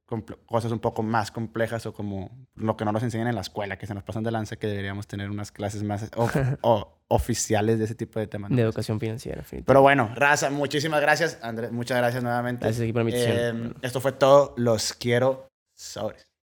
cosas 0.45 0.71
un 0.71 0.79
poco 0.79 1.01
más 1.01 1.31
complejas 1.31 1.85
o 1.85 1.93
como 1.93 2.29
lo 2.55 2.77
que 2.77 2.85
no 2.85 2.91
nos 2.91 3.03
enseñan 3.03 3.27
en 3.27 3.35
la 3.35 3.41
escuela, 3.41 3.77
que 3.77 3.87
se 3.87 3.93
nos 3.93 4.03
pasan 4.03 4.23
de 4.23 4.31
lanza, 4.31 4.57
que 4.57 4.67
deberíamos 4.67 5.07
tener 5.07 5.29
unas 5.29 5.51
clases 5.51 5.83
más 5.83 6.09
o, 6.61 6.97
oficiales 7.07 7.79
de 7.79 7.85
ese 7.85 7.95
tipo 7.95 8.19
de 8.19 8.27
temas. 8.27 8.51
De 8.51 8.61
educación 8.61 8.99
financiera. 8.99 9.43
Pero 9.65 9.81
bueno, 9.81 10.11
Raza, 10.15 10.49
muchísimas 10.49 11.01
gracias. 11.01 11.39
Andrés, 11.41 11.71
muchas 11.71 11.97
gracias 11.97 12.23
nuevamente. 12.23 12.65
Gracias 12.65 12.91
por 12.91 13.03
la 13.03 13.11
eh, 13.11 13.73
esto 13.81 14.01
fue 14.01 14.11
todo. 14.11 14.53
Los 14.57 14.93
quiero. 14.93 15.47
Sobres. 15.73 16.32